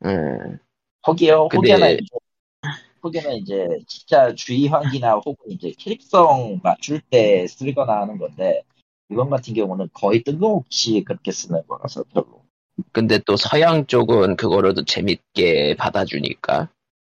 음, 0.04 0.58
허기요 1.06 1.48
근데- 1.48 1.72
혹여나 1.72 1.88
이제 1.88 2.04
이제 3.36 3.68
진짜 3.86 4.34
주의 4.34 4.66
환기나 4.66 5.14
혹은 5.24 5.52
이제 5.52 5.72
캐릭성 5.78 6.60
맞출 6.62 7.00
때 7.00 7.46
쓰거나 7.46 8.00
하는 8.02 8.18
건데 8.18 8.62
이번 9.10 9.30
같은 9.30 9.54
경우는 9.54 9.88
거의 9.92 10.22
뜬금없이 10.22 11.02
그렇게 11.06 11.30
쓰는 11.30 11.62
거라서 11.66 12.02
별로 12.12 12.42
근데 12.92 13.18
또 13.26 13.36
서양 13.36 13.86
쪽은 13.86 14.36
그거로도 14.36 14.84
재밌게 14.84 15.76
받아주니까 15.78 16.68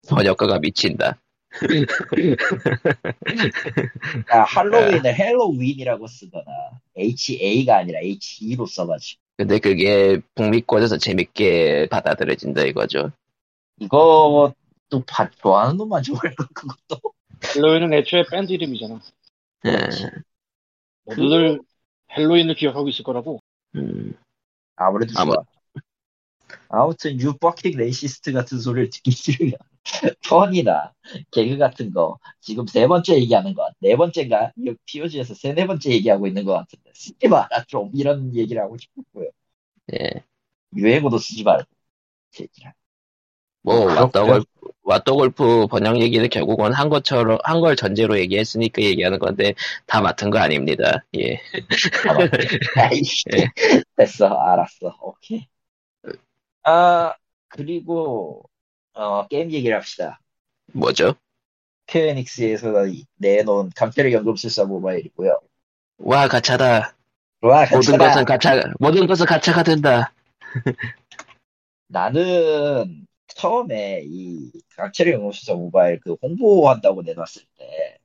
번역가가 0.08 0.58
미친다. 0.58 1.18
아, 4.30 4.38
할로윈을 4.40 5.14
헬로윈이라고 5.14 6.06
쓰거나 6.06 6.44
HA가 6.96 7.78
아니라 7.78 8.00
HE로 8.00 8.66
써가지고 8.66 9.20
근데 9.36 9.58
그게 9.58 10.20
북미권에서 10.34 10.98
재밌게 10.98 11.88
받아들여진다 11.90 12.62
이거죠. 12.64 13.12
이것도 13.78 14.54
바- 15.06 15.30
좋아하는 15.30 15.76
놈만 15.76 16.02
좋아할 16.02 16.34
거 16.34 16.46
그것도 16.54 17.00
헬로윈은 17.56 17.92
애초에 17.94 18.24
밴드 18.30 18.52
이름이잖아. 18.52 19.00
음, 19.66 19.70
모두들 21.04 21.60
헬로윈을 22.16 22.54
기억하고 22.54 22.88
있을 22.88 23.04
거라고. 23.04 23.40
음, 23.76 24.14
아무래도 24.76 25.12
아무- 25.16 25.32
좋 25.34 25.44
아 26.68 26.82
아무튼 26.84 27.20
you 27.20 27.34
fucking 27.38 27.76
racist 27.76 28.32
같은 28.32 28.61
소리를 28.61 28.90
듣기 28.90 29.11
싫으면 29.11 29.55
pun이나 30.28 30.92
개그 31.32 31.59
같은 31.59 31.92
거 31.92 32.18
지금 32.40 32.66
세 32.66 32.86
번째 32.86 33.16
얘기하는 33.16 33.55
거네 33.55 33.96
번째가 33.96 34.53
이 34.59 34.74
POG에서 34.86 35.34
세네 35.34 35.66
번째 35.66 35.90
얘기하고 35.92 36.26
있는 36.26 36.44
것 36.44 36.55
같은데 36.55 36.90
쓰지 36.94 37.28
마라 37.28 37.64
좀 37.68 37.90
이런 37.94 38.34
얘기를 38.36 38.62
하고 38.62 38.76
싶고요 38.78 39.28
예. 39.92 40.24
유행어도 40.76 41.18
쓰지 41.18 41.42
말고 41.44 41.64
새끼야. 42.32 42.74
뭐 43.62 43.86
그렇구나. 43.86 44.12
왓더 44.12 44.26
골프, 44.26 44.55
왓더 44.84 45.68
번역 45.70 46.00
얘기는 46.00 46.28
결국은 46.28 46.72
한 46.72 46.88
것처럼 46.88 47.38
한 47.44 47.61
걸 47.61 47.76
전제로 47.76 48.18
얘기했으니까 48.18 48.82
얘기하는 48.82 49.18
건데 49.20 49.55
다 49.86 50.00
맡은 50.00 50.30
거 50.30 50.38
아닙니다. 50.38 51.05
예. 51.16 51.40
가만. 52.03 52.28
아이씨. 52.76 53.24
예. 53.36 53.48
됐어, 53.96 54.26
알았어, 54.28 54.96
오케이. 55.00 55.48
아, 56.64 57.14
그리고, 57.48 58.42
어, 58.94 59.26
게임 59.28 59.50
얘기를 59.50 59.76
합시다. 59.76 60.20
뭐죠? 60.72 61.14
퀘어닉스에서 61.86 62.72
내놓은 63.16 63.70
강태력 63.74 64.12
연금 64.12 64.36
술사 64.36 64.64
모바일이고요. 64.64 65.38
와 65.98 66.28
가차다. 66.28 66.96
와, 67.42 67.60
모든 67.64 67.80
괜찮아. 67.80 68.08
것은 68.08 68.24
가차 68.24 68.62
모든 68.78 69.06
것은 69.06 69.26
가차가 69.26 69.62
된다. 69.62 70.12
나는 71.88 73.06
처음에 73.26 74.02
이 74.04 74.50
강철의 74.76 75.14
연금 75.14 75.32
술사 75.32 75.54
모바일 75.54 76.00
그 76.00 76.16
홍보한다고 76.22 77.02
내놨을 77.02 77.42
때, 77.58 77.98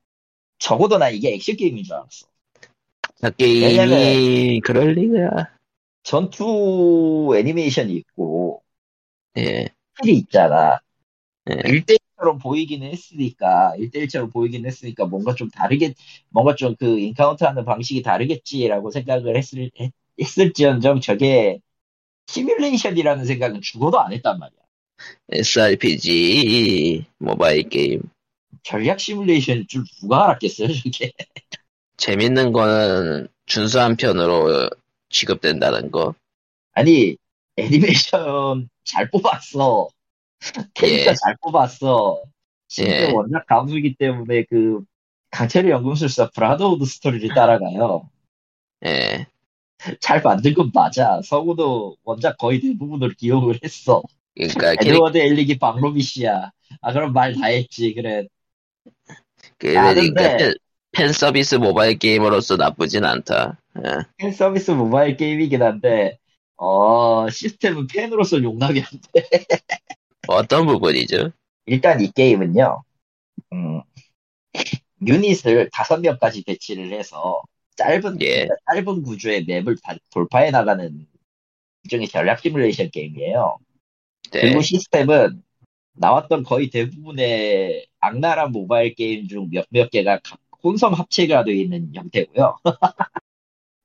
적어도 0.60 0.97
난 0.97 1.14
이게 1.14 1.34
액션 1.34 1.55
게임인 1.55 1.84
줄 1.84 1.93
알았어. 1.93 2.28
그 3.22 3.32
게임이 3.36 3.66
왜냐면- 3.66 4.62
그럴 4.64 4.93
리가. 4.93 5.57
전투 6.08 7.34
애니메이션이 7.38 7.93
있고, 7.95 8.64
예. 9.38 9.68
스킬이 9.97 10.18
있잖아. 10.20 10.80
예. 11.49 11.55
1대1처럼 11.66 12.41
보이기는 12.41 12.88
했으니까 12.91 13.74
1대1처럼 13.78 14.32
보이긴 14.32 14.66
했으니까 14.66 15.05
뭔가 15.05 15.36
좀 15.36 15.49
다르게 15.49 15.93
뭔가 16.30 16.55
좀 16.55 16.76
그 16.80 16.99
인카운트하는 16.99 17.66
방식이 17.66 18.03
다르겠지라고 18.03 18.91
생각을 18.91 19.38
했을 19.38 19.70
했, 19.80 19.91
했을지언정 20.20 21.01
저게 21.01 21.60
시뮬레이션이라는 22.28 23.26
생각은 23.26 23.62
죽어도 23.62 23.99
안 23.99 24.14
했단 24.14 24.39
말이야. 24.39 24.60
SRPG 25.32 27.05
모바일 27.20 27.70
게임 27.70 28.01
전략 28.64 28.99
시뮬레이션 28.99 29.66
줄 29.68 29.84
누가 30.01 30.26
알았겠어요, 30.26 30.70
저게. 30.70 31.12
재밌는 31.97 32.51
거는 32.51 33.28
준수 33.45 33.80
한 33.80 33.95
편으로 33.97 34.70
취급된다는 35.10 35.91
거. 35.91 36.14
아니 36.74 37.16
애니메이션 37.58 38.70
잘 38.84 39.10
뽑았어. 39.10 39.88
캐릭터 40.74 41.12
예. 41.12 41.16
잘 41.16 41.36
뽑았어. 41.41 42.22
심지어 42.68 42.93
예. 42.95 43.12
원작 43.12 43.45
가수이기 43.47 43.95
때문에 43.95 44.43
그 44.49 44.84
강철의 45.32 45.72
연금술사 45.72 46.30
Brotherhood 46.32 46.86
스토리를 46.86 47.30
따라가요. 47.34 48.10
예. 48.86 49.26
잘 49.99 50.22
만든 50.22 50.53
건 50.53 50.72
맞아. 50.74 51.22
성우도 51.24 51.97
원작 52.03 52.38
거의 52.38 52.60
대부분으로 52.60 53.14
기억을 53.18 53.60
했어. 53.64 54.01
그러니까 54.36 54.76
캐릭, 54.76 54.89
에드워드 54.93 55.18
엘릭이 55.18 55.58
박로미 55.60 56.02
씨야. 56.01 56.51
아 56.82 56.93
그럼 56.93 57.14
말 57.14 57.34
다 57.34 57.47
했지. 57.47 57.93
그래. 57.93 58.28
그, 59.58 59.78
아, 59.78 59.93
그러니까 59.93 60.22
근데- 60.22 60.38
팬, 60.38 60.53
팬 60.91 61.14
서비스 61.14 61.55
모바일 61.55 61.97
게임으로서 61.97 62.55
나쁘진 62.58 63.05
않다. 63.05 63.60
예. 63.86 63.92
팬 64.18 64.32
서비스 64.32 64.72
모바일 64.72 65.18
게임이긴 65.18 65.62
한데 65.62 66.18
어 66.56 67.30
시스템은 67.30 67.88
팬으로서 67.88 68.42
용납이 68.42 68.82
안 68.82 68.88
돼. 69.14 69.22
어떤 70.28 70.66
부분이죠? 70.66 71.32
일단 71.66 72.02
이 72.02 72.12
게임은요. 72.12 72.84
음, 73.54 73.82
유닛을 75.06 75.70
다섯 75.72 76.00
명까지 76.00 76.44
배치를 76.44 76.92
해서 76.92 77.42
짧은 77.76 78.22
예. 78.22 78.48
짧은 78.74 79.04
구조의 79.04 79.46
맵을 79.46 79.78
다- 79.84 79.96
돌파해 80.12 80.50
나가는 80.52 81.06
일종의 81.84 82.08
전략 82.08 82.40
시뮬레이션 82.40 82.90
게임이에요. 82.90 83.58
네. 84.32 84.42
그리고 84.42 84.62
시스템은 84.62 85.44
나왔던 85.94 86.44
거의 86.44 86.70
대부분의 86.70 87.88
악랄한 88.00 88.52
모바일 88.52 88.96
게임 88.96 89.28
중 89.28 89.50
몇몇 89.52 89.90
개가 89.92 90.20
가- 90.20 90.38
혼성 90.64 90.94
합체가 90.94 91.44
되어 91.44 91.54
있는 91.54 91.92
형태고요. 91.94 92.58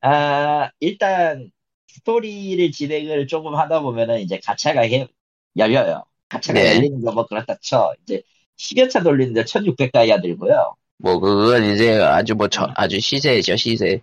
아, 0.03 0.71
일단 0.81 1.51
스토리를 1.89 2.71
진행을 2.73 3.27
조금 3.29 3.55
하다 3.57 3.81
보면은 3.83 4.21
이제 4.21 4.39
가차가 4.45 4.83
해- 4.83 5.09
열려요. 5.57 6.05
가차가 6.29 6.61
네. 6.61 6.67
열리는 6.67 7.01
거 7.03 7.13
뭐 7.13 7.27
그렇다 7.27 7.57
쳐. 7.61 7.95
이제 8.03 8.23
10연차 8.57 9.03
돌리는데 9.03 9.45
1600가이아 9.45 10.21
들고요. 10.23 10.77
뭐 10.99 11.19
그건 11.21 11.65
이제 11.65 11.99
아주 11.99 12.35
뭐 12.35 12.49
저- 12.49 12.73
아주 12.77 12.99
시세죠 13.01 13.57
시세. 13.57 14.01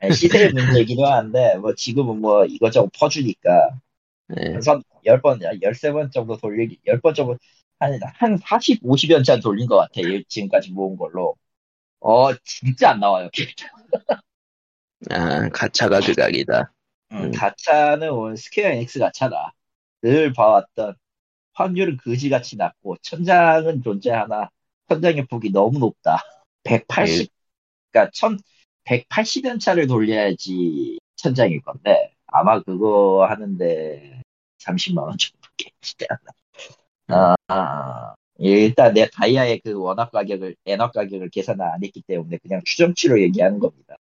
네, 0.00 0.12
시세의 0.12 0.52
문제이기도 0.52 1.06
한데 1.06 1.56
뭐 1.58 1.74
지금은 1.74 2.20
뭐 2.20 2.44
이것저것 2.44 2.90
퍼주니까 2.98 3.70
예. 4.36 4.66
우선 4.66 4.82
10번, 5.06 5.40
13번 5.62 6.10
정도 6.12 6.36
돌리기, 6.36 6.80
10번 6.86 7.14
정도, 7.14 7.38
한, 7.80 8.00
한 8.16 8.38
40, 8.38 8.82
50연차 8.84 9.40
돌린 9.42 9.66
것 9.68 9.76
같아. 9.76 10.02
요 10.02 10.22
지금까지 10.28 10.72
모은 10.72 10.96
걸로. 10.96 11.36
어, 12.00 12.34
진짜 12.44 12.90
안 12.92 13.00
나와요. 13.00 13.30
아 15.10 15.48
가차가 15.50 16.00
극악이다. 16.00 16.72
음, 17.12 17.16
음. 17.16 17.32
가차는 17.32 18.10
오늘 18.10 18.36
스퀘어 18.36 18.68
에닉스 18.68 18.98
가차다. 18.98 19.54
늘 20.02 20.32
봐왔던 20.32 20.96
확률은 21.54 21.96
그지같이 21.96 22.56
낮고, 22.56 22.96
천장은 23.02 23.82
존재하나, 23.82 24.50
천장의 24.88 25.26
폭이 25.26 25.50
너무 25.50 25.78
높다. 25.78 26.22
180, 26.64 27.28
그니까 27.90 28.10
천, 28.12 28.38
180연차를 28.84 29.88
돌려야지 29.88 30.98
천장일 31.16 31.62
건데, 31.62 32.12
아마 32.26 32.60
그거 32.62 33.26
하는데 33.28 34.20
30만 34.58 34.98
원 34.98 35.16
정도밖에 35.16 35.70
되지 35.80 36.06
않나. 37.08 37.36
아, 37.48 38.14
일단 38.38 38.92
내 38.92 39.08
다이아의 39.08 39.60
그 39.64 39.72
원화 39.72 40.10
가격을, 40.10 40.56
엔화 40.66 40.90
가격을 40.90 41.30
계산을 41.30 41.64
안 41.64 41.82
했기 41.82 42.02
때문에 42.02 42.38
그냥 42.38 42.60
추정치로 42.64 43.20
얘기하는 43.22 43.58
겁니다. 43.58 43.96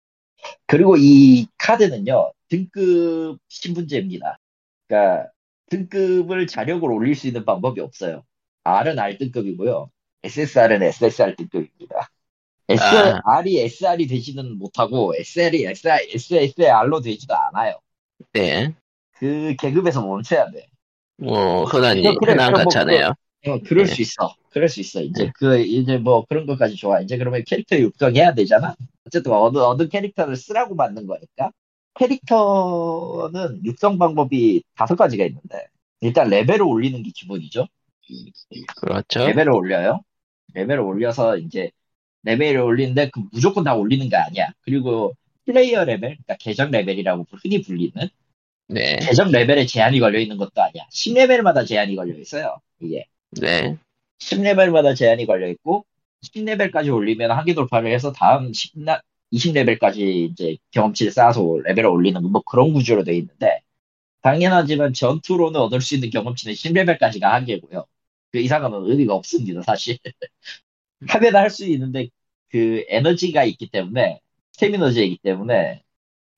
그리고 0.67 0.97
이 0.97 1.47
카드는요, 1.59 2.33
등급 2.49 3.39
신분제입니다. 3.49 4.39
그러니까 4.87 5.31
등급을 5.71 6.47
자력을 6.47 6.91
올릴 6.91 7.15
수 7.15 7.27
있는 7.27 7.45
방법이 7.45 7.81
없어요. 7.81 8.25
R은 8.65 8.99
R 8.99 9.19
등급이고요. 9.19 9.91
SSR은 10.23 10.83
SSR 10.83 11.37
등급입니다. 11.37 12.09
SR이 12.69 13.61
SR이 13.61 14.07
되지는 14.07 14.59
못하고 14.59 15.15
SR이 15.17 15.67
SR, 15.67 16.09
SSR로 16.15 17.01
되지도 17.01 17.35
않아요. 17.35 17.79
네. 18.33 18.75
그 19.13 19.55
계급에서 19.59 20.05
멈춰야 20.05 20.51
돼. 20.51 20.67
뭐 21.19 21.65
흔한 21.65 21.97
그래, 21.97 22.15
그래, 22.19 22.33
흔한 22.33 22.53
가차네요. 22.53 23.15
어, 23.47 23.59
그럴 23.67 23.87
네. 23.87 23.95
수 23.95 24.03
있어. 24.03 24.35
그럴 24.51 24.69
수 24.69 24.81
있어. 24.81 25.03
이제 25.03 25.25
네. 25.25 25.33
그 25.35 25.59
이제 25.59 25.99
뭐 25.99 26.25
그런 26.27 26.47
것까지 26.47 26.77
좋아. 26.77 27.01
이제 27.01 27.19
그러면 27.19 27.45
캐릭터 27.47 27.77
육성해야 27.77 28.35
되잖아. 28.35 28.75
어쨌든 29.07 29.33
어느 29.33 29.59
어느 29.59 29.89
캐릭터를 29.89 30.37
쓰라고 30.37 30.75
만든 30.75 31.07
거니까. 31.07 31.53
캐릭터는 31.95 33.65
육성 33.65 33.99
방법이 33.99 34.63
다섯 34.75 34.97
가지가 34.97 35.25
있는데 35.27 35.67
일단 36.01 36.29
레벨을 36.29 36.63
올리는 36.63 37.03
게 37.03 37.11
기본이죠. 37.15 37.67
그렇죠. 38.77 39.21
레벨을 39.21 39.51
올려요. 39.51 40.01
레벨을 40.55 40.81
올려서 40.81 41.39
이제 41.39 41.71
레벨을 42.25 42.61
올리는데 42.61 43.11
그 43.11 43.23
무조건 43.33 43.65
다 43.65 43.75
올리는 43.75 44.09
게 44.09 44.17
아니야. 44.17 44.53
그리고 44.63 45.15
플레이어 45.47 45.85
레벨, 45.85 46.17
그러니까 46.17 46.37
계정 46.39 46.71
레벨이라고 46.71 47.27
흔히 47.31 47.63
불리는 47.63 48.09
네. 48.69 48.97
계정 48.97 49.31
레벨에 49.31 49.67
제한이 49.67 50.01
걸려 50.01 50.19
있는 50.19 50.37
것도 50.37 50.63
아니야. 50.63 50.87
10레벨마다 50.91 51.67
제한이 51.67 51.97
걸려 51.97 52.19
있어요. 52.19 52.57
이게. 52.81 53.07
네. 53.31 53.77
10레벨마다 54.19 54.97
제한이 54.97 55.27
걸려 55.27 55.49
있고 55.49 55.85
10레벨까지 56.25 56.95
올리면 56.95 57.31
한계 57.33 57.55
돌파를 57.55 57.93
해서 57.93 58.13
다음 58.13 58.53
10, 58.53 58.75
20레벨까지 59.33 59.99
이제 60.31 60.57
경험치를 60.73 61.13
쌓아서 61.13 61.43
레벨을 61.65 61.89
올리는 61.89 62.23
뭐 62.31 62.43
그런 62.43 62.73
구조로 62.73 63.05
되어 63.05 63.15
있는데 63.15 63.61
당연하지만 64.23 64.93
전투로는 64.95 65.61
얻을 65.61 65.81
수 65.81 65.95
있는 65.95 66.11
경험치는 66.11 66.55
10레벨까지가 66.55 67.23
한계고요. 67.23 67.87
그 68.33 68.39
이상은 68.39 68.73
의미가 68.75 69.15
없습니다, 69.15 69.63
사실. 69.63 69.99
하면 71.09 71.37
할 71.37 71.51
수 71.51 71.67
있는데 71.67 72.09
그 72.51 72.85
에너지가 72.89 73.45
있기 73.45 73.69
때문에 73.71 74.21
스태미너제이기 74.53 75.19
때문에 75.23 75.83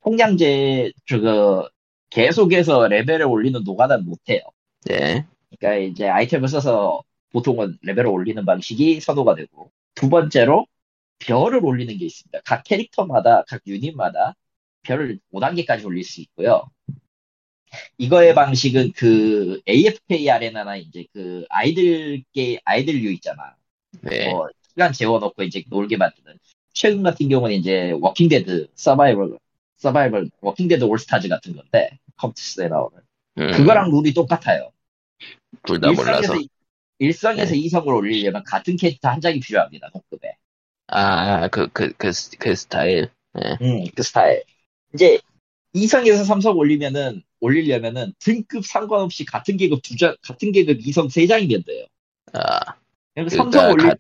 폭량제 0.03 0.93
저거 1.07 1.68
계속해서 2.11 2.89
레벨을 2.89 3.26
올리는 3.26 3.62
노가다는 3.64 4.07
못해요. 4.07 4.41
네. 4.87 5.26
그러니까 5.59 5.76
이제 5.93 6.09
아이템을 6.09 6.49
써서 6.49 7.03
보통은 7.32 7.78
레벨을 7.82 8.08
올리는 8.08 8.44
방식이 8.44 9.00
선호가 9.00 9.34
되고 9.34 9.70
두 9.94 10.08
번째로 10.08 10.66
별을 11.18 11.64
올리는 11.64 11.96
게 11.98 12.06
있습니다. 12.06 12.40
각 12.44 12.64
캐릭터마다 12.64 13.44
각 13.48 13.62
유닛마다 13.66 14.34
별을 14.82 15.18
5단계까지 15.32 15.84
올릴 15.84 16.04
수 16.04 16.20
있고요. 16.22 16.68
이거의 17.98 18.34
방식은 18.34 18.92
그 18.92 19.60
AFK 19.68 20.30
아레나나 20.30 20.76
이제 20.76 21.06
그 21.12 21.44
idle 21.50 22.22
게 22.32 22.60
idle류 22.64 23.11
있잖아. 23.12 23.56
네. 24.02 24.30
뭐 24.30 24.48
시간 24.70 24.92
재워놓고 24.92 25.42
이제 25.42 25.64
놀게 25.68 25.96
만드는 25.96 26.38
최근 26.72 27.02
같은 27.02 27.28
경우는 27.28 27.56
이제 27.56 27.92
워킹데드 28.00 28.68
서바이벌 28.74 29.38
서바이벌 29.78 30.30
워킹데드 30.40 30.84
올스타즈 30.84 31.28
같은 31.28 31.56
건데 31.56 31.98
컴투스에 32.16 32.68
나오는 32.68 32.98
음, 33.38 33.50
그거랑 33.52 33.90
룰이 33.90 34.12
똑같아요. 34.14 34.70
둘 35.66 35.80
다 35.80 35.92
몰라서. 35.92 36.34
일성에서, 36.99 37.55
일성에서 37.55 37.55
네. 37.55 37.59
이성을 37.59 37.92
올리려면 37.92 38.42
같은 38.44 38.76
캐릭터 38.76 39.09
한 39.09 39.20
장이 39.20 39.40
필요합니다, 39.40 39.90
동급에. 39.90 40.36
아, 40.88 41.49
그, 41.49 41.68
그, 41.72 41.92
그, 41.97 42.12
스- 42.12 42.36
그 42.38 42.55
스타일. 42.55 43.11
네. 43.34 43.59
음, 43.61 43.84
그 43.94 44.03
스타일. 44.03 44.44
이제, 44.94 45.18
이성에서 45.72 46.24
삼성 46.24 46.57
올리면은, 46.57 47.22
올리려면은, 47.40 48.14
등급 48.18 48.64
상관없이 48.64 49.24
같은 49.24 49.57
계급 49.57 49.82
두 49.82 49.97
장, 49.97 50.16
같은 50.22 50.53
계급 50.53 50.78
이성 50.86 51.09
세 51.09 51.26
장이면 51.26 51.64
돼요. 51.64 51.86
아, 52.32 52.59
그러니까 53.14 53.34
그러니까 53.36 53.36
삼성 53.36 53.70
올리, 53.72 53.82
가- 53.82 53.88
뭐 53.88 53.97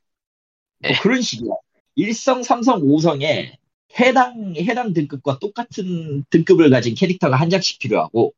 네. 0.78 0.94
그런 1.02 1.20
식이야. 1.22 1.52
일성, 1.96 2.42
삼성, 2.42 2.82
오성에 2.82 3.58
해당, 3.98 4.54
해당 4.56 4.92
등급과 4.92 5.38
똑같은 5.38 6.24
등급을 6.30 6.70
가진 6.70 6.94
캐릭터가 6.94 7.36
한 7.36 7.50
장씩 7.50 7.78
필요하고, 7.78 8.34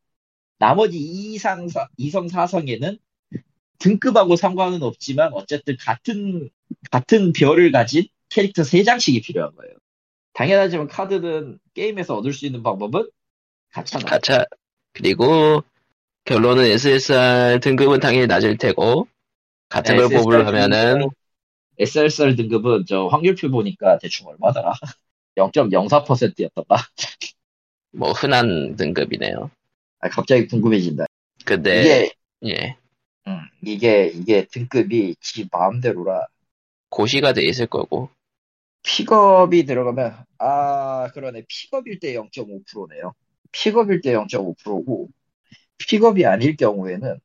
나머지 0.59 0.99
이상, 0.99 1.69
사- 1.69 1.89
이성, 1.97 2.29
사성에는 2.29 2.99
등급하고 3.79 4.37
상관은 4.37 4.83
없지만, 4.83 5.33
어쨌든 5.33 5.76
같은, 5.79 6.51
같은 6.91 7.33
별을 7.33 7.72
가진 7.72 8.07
캐릭터 8.29 8.64
세 8.64 8.83
장씩이 8.83 9.20
필요한 9.22 9.55
거예요. 9.55 9.74
당연하지만 10.35 10.89
카드는 10.89 11.59
게임에서 11.74 12.16
얻을 12.16 12.33
수 12.33 12.47
있는 12.47 12.62
방법은 12.62 13.09
가차다. 13.72 14.07
가차. 14.07 14.45
그리고, 14.93 15.62
결론은 16.24 16.64
SSR 16.64 17.61
등급은 17.61 18.01
당연히 18.01 18.26
낮을 18.26 18.59
테고, 18.59 19.09
같은 19.68 19.97
걸 19.97 20.09
뽑으려면은 20.09 21.09
SSR 21.79 22.37
등급은 22.37 22.85
저 22.87 23.07
확률표 23.07 23.51
보니까 23.51 23.99
대충 23.99 24.26
얼마더라? 24.26 24.72
0.04%였던가? 25.37 26.76
뭐 27.93 28.12
흔한 28.12 28.76
등급이네요. 28.76 29.51
아, 30.01 30.09
갑자기 30.09 30.47
궁금해진다. 30.47 31.07
근데 31.45 31.81
이게 31.81 32.12
예 32.45 32.76
음, 33.29 33.41
이게 33.62 34.07
이게 34.07 34.47
등급이 34.47 35.14
지 35.20 35.47
마음대로라 35.53 36.26
고시가 36.89 37.35
돼 37.35 37.43
있을 37.45 37.66
거고 37.66 38.09
픽업이 38.83 39.64
들어가면 39.66 40.24
아 40.39 41.11
그러네 41.12 41.43
픽업일 41.47 41.99
때 42.01 42.14
0.5%네요. 42.14 43.12
픽업일 43.53 44.01
때 44.01 44.12
0.5%고 44.14 45.09
픽업이 45.79 46.24
아닐 46.24 46.57
경우에는 46.57 47.20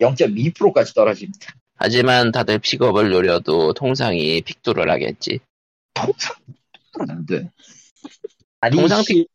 0.2%까지 0.00 0.92
떨어집니다. 0.92 1.54
하지만 1.76 2.32
다들 2.32 2.58
픽업을 2.58 3.10
노려도 3.10 3.72
통상이 3.72 4.42
픽뚫을 4.42 4.90
하겠지. 4.90 5.38
통상 5.94 6.34
안 7.08 7.24
돼. 7.24 7.50
아니 8.60 8.76
통상 8.76 9.02
시- 9.02 9.26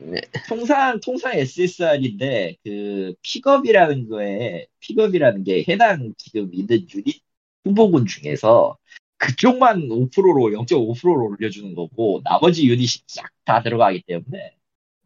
네. 0.00 0.20
통상 0.48 0.98
통상 1.00 1.34
SSR인데 1.34 2.56
그 2.64 3.14
픽업이라는 3.22 4.08
거에 4.08 4.66
픽업이라는 4.80 5.44
게 5.44 5.64
해당 5.68 6.14
지금 6.16 6.50
있는 6.52 6.86
유닛 6.94 7.22
후보군 7.64 8.06
중에서 8.06 8.78
그쪽만 9.18 9.88
5%로 9.88 10.50
0.5%로 10.64 11.26
올려주는 11.26 11.74
거고 11.74 12.22
나머지 12.24 12.66
유닛이 12.66 13.02
싹다 13.06 13.62
들어가기 13.62 14.02
때문에 14.06 14.56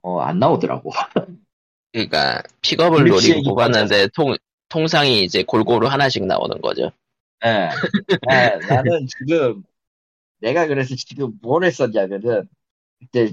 어 0.02 0.20
안 0.20 0.38
나오더라고. 0.38 0.90
그러니까 1.92 2.42
픽업을 2.60 3.08
노리고 3.08 3.42
뽑았는데 3.50 4.08
통 4.14 4.36
통상이 4.68 5.24
이제 5.24 5.42
골고루 5.42 5.88
하나씩 5.88 6.24
나오는 6.26 6.60
거죠. 6.60 6.92
예. 7.44 7.70
예, 8.30 8.58
나는 8.68 9.06
지금 9.06 9.64
내가 10.40 10.66
그래서 10.66 10.94
지금 10.94 11.38
뭘 11.40 11.64
했었냐면은 11.64 12.48
그때 13.00 13.32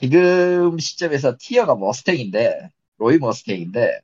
지금 0.00 0.78
시점에서 0.78 1.36
티어가 1.38 1.74
머스탱인데 1.76 2.70
로이 2.98 3.18
머스탱인데 3.18 4.00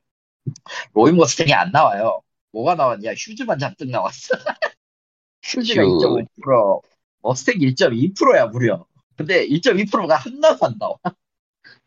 로이 0.93 1.11
머스탱이 1.13 1.53
안 1.53 1.71
나와요. 1.71 2.21
뭐가 2.51 2.75
나왔냐? 2.75 3.13
휴즈만 3.13 3.59
잔뜩 3.59 3.89
나왔어. 3.89 4.35
휴즈가 5.43 5.83
휴. 5.83 5.87
2.5%, 5.99 6.81
머스탱 7.21 7.59
1.2%야 7.59 8.47
무려. 8.47 8.85
근데 9.17 9.45
1.2%가 9.47 10.15
하나도 10.15 10.65
안 10.65 10.77
나와. 10.79 10.95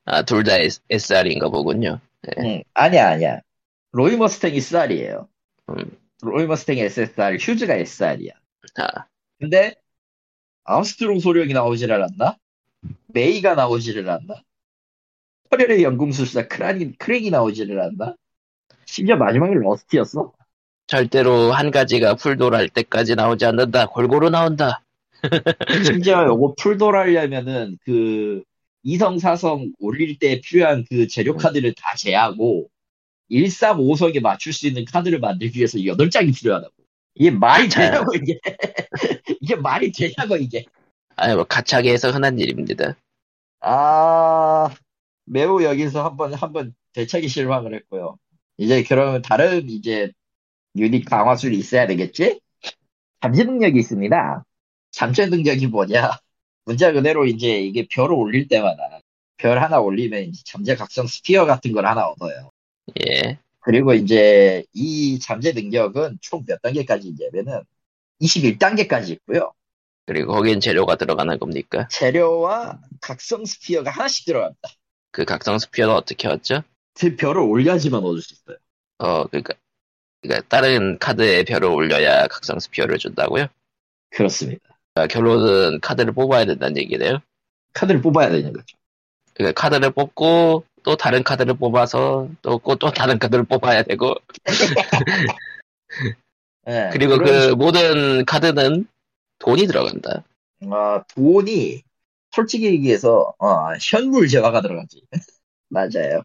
아 0.05 0.23
둘 0.23 0.45
다 0.45 0.53
SR인가 0.91 1.49
보군요. 1.49 2.01
응, 2.39 2.63
아니야 2.75 3.09
아니야. 3.11 3.41
로이 3.93 4.17
머스탱이 4.17 4.59
SR이에요. 4.59 5.29
음. 5.71 5.99
로이 6.23 6.47
머스탱이 6.47 6.81
SSR, 6.81 7.37
휴즈가 7.41 7.75
SR이야. 7.75 8.33
아 8.79 9.07
근데 9.39 9.75
암스트롱 10.65 11.21
소령이 11.21 11.53
나오질 11.53 11.93
않았나? 11.93 12.37
메이가 13.17 13.55
나오지를 13.55 14.11
않나? 14.11 14.43
터렐의 15.49 15.83
연금술사 15.83 16.49
크란이, 16.49 16.99
크랙이 16.99 17.31
나오지를 17.31 17.81
않나? 17.81 18.15
심지어 18.85 19.17
마지막에 19.17 19.55
러스티였어? 19.55 20.33
절대로 20.87 21.51
한 21.51 21.71
가지가 21.71 22.15
풀돌할 22.15 22.69
때까지 22.69 23.15
나오지 23.15 23.47
않는다. 23.47 23.87
골고루 23.87 24.29
나온다. 24.29 24.85
심지어 25.85 26.27
요거 26.27 26.57
풀돌하려면은 26.59 27.79
그 27.85 28.43
2성, 28.85 29.19
4성 29.19 29.73
올릴 29.79 30.19
때 30.19 30.41
필요한 30.43 30.85
그 30.89 31.09
재료 31.09 31.37
카드를 31.37 31.73
다 31.75 31.97
제하고 31.97 32.69
1, 33.29 33.51
3, 33.51 33.79
5성에 33.79 34.21
맞출 34.21 34.53
수 34.53 34.67
있는 34.67 34.85
카드를 34.85 35.21
만들기 35.21 35.59
위해서 35.59 35.79
8장이 35.79 36.37
필요하다고. 36.39 36.75
이게 37.15 37.31
말이 37.31 37.69
자. 37.71 37.91
되냐고 37.91 38.15
이게. 38.15 38.39
이게 39.41 39.57
말이 39.57 39.91
되냐고 39.91 40.37
이게. 40.37 40.67
아니 41.17 41.35
뭐 41.35 41.45
가차기에서 41.45 42.11
흔한 42.11 42.39
일입니다. 42.39 42.95
아, 43.69 44.71
매우 45.25 45.63
여기서 45.65 46.05
한번, 46.05 46.35
한번 46.35 46.75
대차게 46.95 47.29
실망을 47.29 47.75
했고요. 47.75 48.17
이제 48.59 48.85
그러면 48.85 49.23
다른 49.23 49.69
이제 49.69 50.13
유닛 50.77 51.05
강화술이 51.05 51.59
있어야 51.59 51.87
되겠지? 51.89 52.41
잠재 53.23 53.45
능력이 53.45 53.79
있습니다. 53.81 54.45
잠재 54.93 55.27
능력이 55.27 55.69
뭐냐? 55.69 56.13
문자 56.67 56.93
그대로 56.93 57.27
이제 57.27 57.61
이게 57.61 57.87
별을 57.91 58.13
올릴 58.15 58.49
때마다 58.49 59.01
별 59.39 59.63
하나 59.63 59.81
올리면 59.81 60.23
이제 60.25 60.43
잠재 60.47 60.77
각성 60.77 61.07
sphere 61.09 61.47
같은 61.47 61.73
걸 61.73 61.87
하나 61.87 62.07
얻어요. 62.09 62.51
예. 63.07 63.39
그리고 63.61 63.95
이제 63.95 64.65
이 64.75 65.19
잠재 65.21 65.53
능력은 65.53 66.19
총 66.23 66.45
몇 66.47 66.63
단계까지 66.63 67.09
있냐면은 67.09 67.63
21단계까지 68.21 69.11
있고요. 69.11 69.53
그리고 70.07 70.33
거긴 70.33 70.61
재료가 70.61 70.97
들어가는 70.97 71.39
겁니까? 71.39 71.89
재료와 71.89 72.79
각성 73.01 73.45
sphere가 73.45 73.91
하나씩 73.91 74.25
들어갑니다. 74.27 74.69
그 75.11 75.25
각성 75.25 75.59
sphere는 75.59 75.95
어떻게 75.95 76.29
얻죠? 76.29 76.63
그 76.99 77.17
별을 77.17 77.39
올려야지만 77.41 78.03
얻을 78.03 78.23
수 78.23 78.35
있어요. 78.35 78.57
어 78.99 79.25
그러니까 79.27 79.55
그러니까 80.23 80.47
다른 80.49 80.99
카드에 80.99 81.45
별을 81.45 81.69
올려야 81.69 82.27
각성 82.29 82.59
sphere를 82.59 82.99
준다고요? 82.99 83.47
그렇습니다. 84.11 84.61
그러니까 84.95 85.13
결론은 85.13 85.81
카드를 85.81 86.13
뽑아야 86.13 86.47
된다는 86.47 86.77
얘기네요. 86.79 87.19
카드를 87.75 88.01
뽑아야 88.01 88.31
되는 88.31 88.53
거죠. 88.53 88.77
그러니까 89.35 89.61
카드를 89.61 89.91
뽑고 89.91 90.65
또 90.83 90.97
다른 90.97 91.23
카드를 91.23 91.55
뽑아서 91.55 92.29
또 92.43 92.59
또 92.59 92.91
다른 92.93 93.19
카드를 93.19 93.45
뽑아야 93.45 93.83
되고 93.83 94.15
예, 96.69 96.89
그리고 96.93 97.19
그런 97.19 97.33
그 97.33 97.41
식- 97.43 97.57
모든 97.59 98.25
카드는 98.25 98.87
돈이 99.39 99.67
들어간다. 99.67 100.25
어, 100.63 101.03
돈이 101.15 101.83
솔직히 102.33 102.67
얘기해서 102.67 103.35
어, 103.39 103.75
현물 103.81 104.29
재화가 104.29 104.63
들어가지. 104.63 105.03
맞아요. 105.69 106.23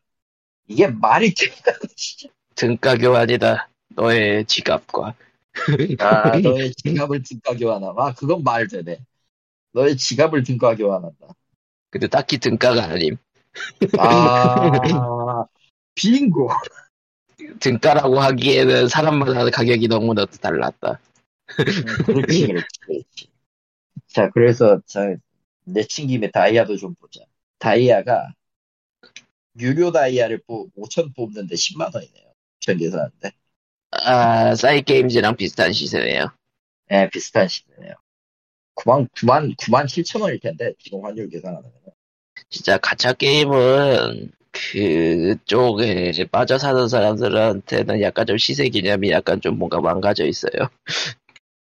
이게 0.67 0.87
말이 0.87 1.33
되나 1.33 1.77
진짜. 1.95 2.33
등가 2.55 2.95
교환이다. 2.95 3.69
너의 3.95 4.45
지갑과 4.45 5.15
아, 5.99 6.37
너의 6.39 6.73
지갑을 6.75 7.23
등가 7.23 7.55
교환함. 7.57 7.97
아, 7.99 8.13
그건 8.13 8.43
말 8.43 8.67
되네. 8.67 8.99
너의 9.73 9.97
지갑을 9.97 10.43
등가 10.43 10.75
교환한다. 10.75 11.27
근데 11.89 12.07
딱히 12.07 12.37
등가가 12.37 12.83
아님. 12.85 13.17
아, 13.97 15.45
빙고. 15.95 16.49
등가라고 17.59 18.19
하기에는 18.19 18.87
사람마다 18.87 19.49
가격이 19.49 19.87
너무나 19.87 20.25
달랐다. 20.25 20.99
음, 21.59 22.03
그렇지, 22.05 22.47
그렇지, 22.47 22.79
그렇지. 22.81 23.27
자, 24.07 24.29
그래서 24.33 24.81
자, 24.85 25.15
내친 25.65 26.07
김에 26.07 26.29
다이아도 26.31 26.77
좀 26.77 26.95
보자. 26.95 27.21
다이아가 27.59 28.33
유료 29.59 29.91
다이아를 29.91 30.41
뽑, 30.47 30.71
5천 30.75 31.13
뽑는데 31.13 31.55
10만 31.55 31.91
원이네요. 31.93 32.33
전 32.59 32.77
계산하는데. 32.77 33.31
아 33.91 34.55
사이게임즈랑 34.55 35.35
비슷한 35.35 35.73
시세네요. 35.73 36.31
예, 36.91 37.09
비슷한 37.11 37.47
시대네요. 37.47 37.93
9만, 38.75 39.07
9만, 39.13 39.55
9만 39.57 39.85
7천 39.85 40.21
원일 40.21 40.39
텐데, 40.39 40.73
지금 40.79 41.03
환율 41.03 41.29
계산하면. 41.29 41.71
진짜 42.49 42.77
가챠 42.77 43.13
게임은 43.13 44.31
그쪽에 44.51 46.09
이제 46.09 46.25
빠져 46.25 46.57
사는 46.57 46.87
사람들한테는 46.87 48.01
약간 48.01 48.25
좀 48.25 48.37
시세 48.37 48.67
개념이 48.67 49.09
약간 49.11 49.39
좀 49.39 49.57
뭔가 49.57 49.79
망가져 49.79 50.25
있어요. 50.25 50.51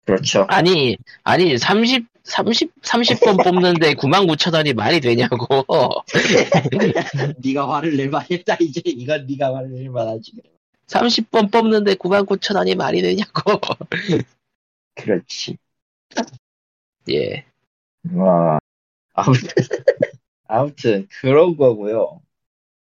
그렇죠. 0.07 0.47
아니, 0.49 0.97
아니, 1.25 1.59
30, 1.59 2.07
30, 2.25 2.71
30번 2.83 3.43
뽑는데 3.43 3.95
99,000원이 3.95 4.73
말이 4.75 5.01
되냐고. 5.01 5.65
네가 7.45 7.69
화를 7.75 7.97
낼 7.97 8.09
만 8.11 8.25
했다, 8.31 8.57
이제. 8.61 8.81
이건 8.87 9.27
네가 9.27 9.55
화를 9.55 9.71
낼 9.73 9.91
만 9.91 10.09
하지. 10.09 10.33
30번 10.87 11.51
뽑는데 11.51 11.95
99,000원이 11.97 12.77
말이 12.77 13.03
되냐고. 13.03 13.61
그렇지. 14.95 15.59
예. 17.11 17.45
와. 18.15 18.59
아무튼, 19.15 19.49
아무튼, 20.49 21.09
그런 21.21 21.57
거고요. 21.57 22.21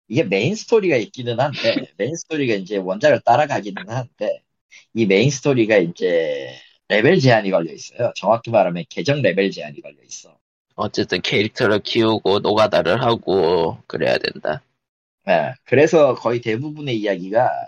이게 0.07 0.23
메인 0.23 0.55
스토리가 0.55 0.97
있기는 0.97 1.39
한데, 1.39 1.91
메인 1.97 2.15
스토리가 2.15 2.55
이제 2.55 2.77
원작을 2.77 3.21
따라가기는 3.25 3.89
한데, 3.89 4.43
이 4.93 5.05
메인 5.07 5.31
스토리가 5.31 5.77
이제 5.77 6.55
레벨 6.87 7.19
제한이 7.19 7.51
걸려 7.51 7.71
있어요. 7.73 8.11
정확히 8.15 8.51
말하면 8.51 8.83
계정 8.89 9.21
레벨 9.21 9.51
제한이 9.51 9.81
걸려 9.81 9.95
있어. 10.03 10.37
어쨌든 10.75 11.21
캐릭터를 11.21 11.79
키우고 11.79 12.39
노가다를 12.39 13.01
하고 13.01 13.77
그래야 13.87 14.17
된다. 14.17 14.61
예, 15.27 15.53
그래서 15.63 16.13
거의 16.13 16.41
대부분의 16.41 16.97
이야기가 16.99 17.67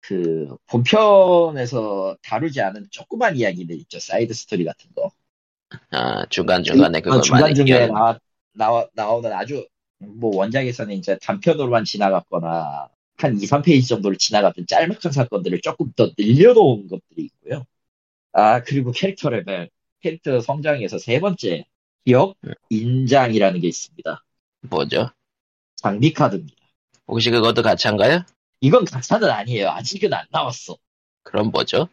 그 0.00 0.56
본편에서 0.68 2.16
다루지 2.22 2.60
않은 2.60 2.86
조그만 2.90 3.36
이야기들 3.36 3.76
있죠. 3.80 3.98
사이드 3.98 4.32
스토리 4.32 4.64
같은 4.64 4.88
거. 4.94 5.10
아, 5.90 6.24
중간 6.30 6.62
중간에 6.62 7.00
그걸 7.00 7.20
중간 7.22 7.42
많이 7.42 7.54
중간에 7.54 7.86
끼워. 7.86 7.98
나와, 7.98 8.18
나와 8.52 8.86
나오는 8.94 9.32
아주 9.32 9.66
뭐 9.98 10.36
원작에서는 10.36 10.94
이제 10.94 11.18
단편으로만 11.20 11.84
지나갔거나 11.84 12.88
한 13.16 13.40
2, 13.40 13.46
3페이지 13.46 13.88
정도를 13.88 14.18
지나갔던 14.18 14.66
짤막한 14.66 15.10
사건들을 15.10 15.60
조금 15.62 15.92
더 15.96 16.10
늘려놓은 16.16 16.88
것들이 16.88 17.24
있고요. 17.24 17.64
아, 18.38 18.60
그리고 18.62 18.92
캐릭터 18.92 19.30
레벨, 19.30 19.70
캐릭터 20.02 20.40
성장에서 20.40 20.98
세 20.98 21.20
번째, 21.20 21.64
기억 22.04 22.36
음. 22.44 22.52
인장이라는 22.68 23.60
게 23.60 23.68
있습니다. 23.68 24.22
뭐죠? 24.68 25.08
장비 25.76 26.12
카드입니다. 26.12 26.54
혹시 27.08 27.30
그것도 27.30 27.62
가차인가요? 27.62 28.24
이건 28.60 28.84
가차는 28.84 29.30
아니에요. 29.30 29.70
아직은 29.70 30.12
안 30.12 30.26
나왔어. 30.30 30.76
그럼 31.22 31.50
뭐죠? 31.50 31.88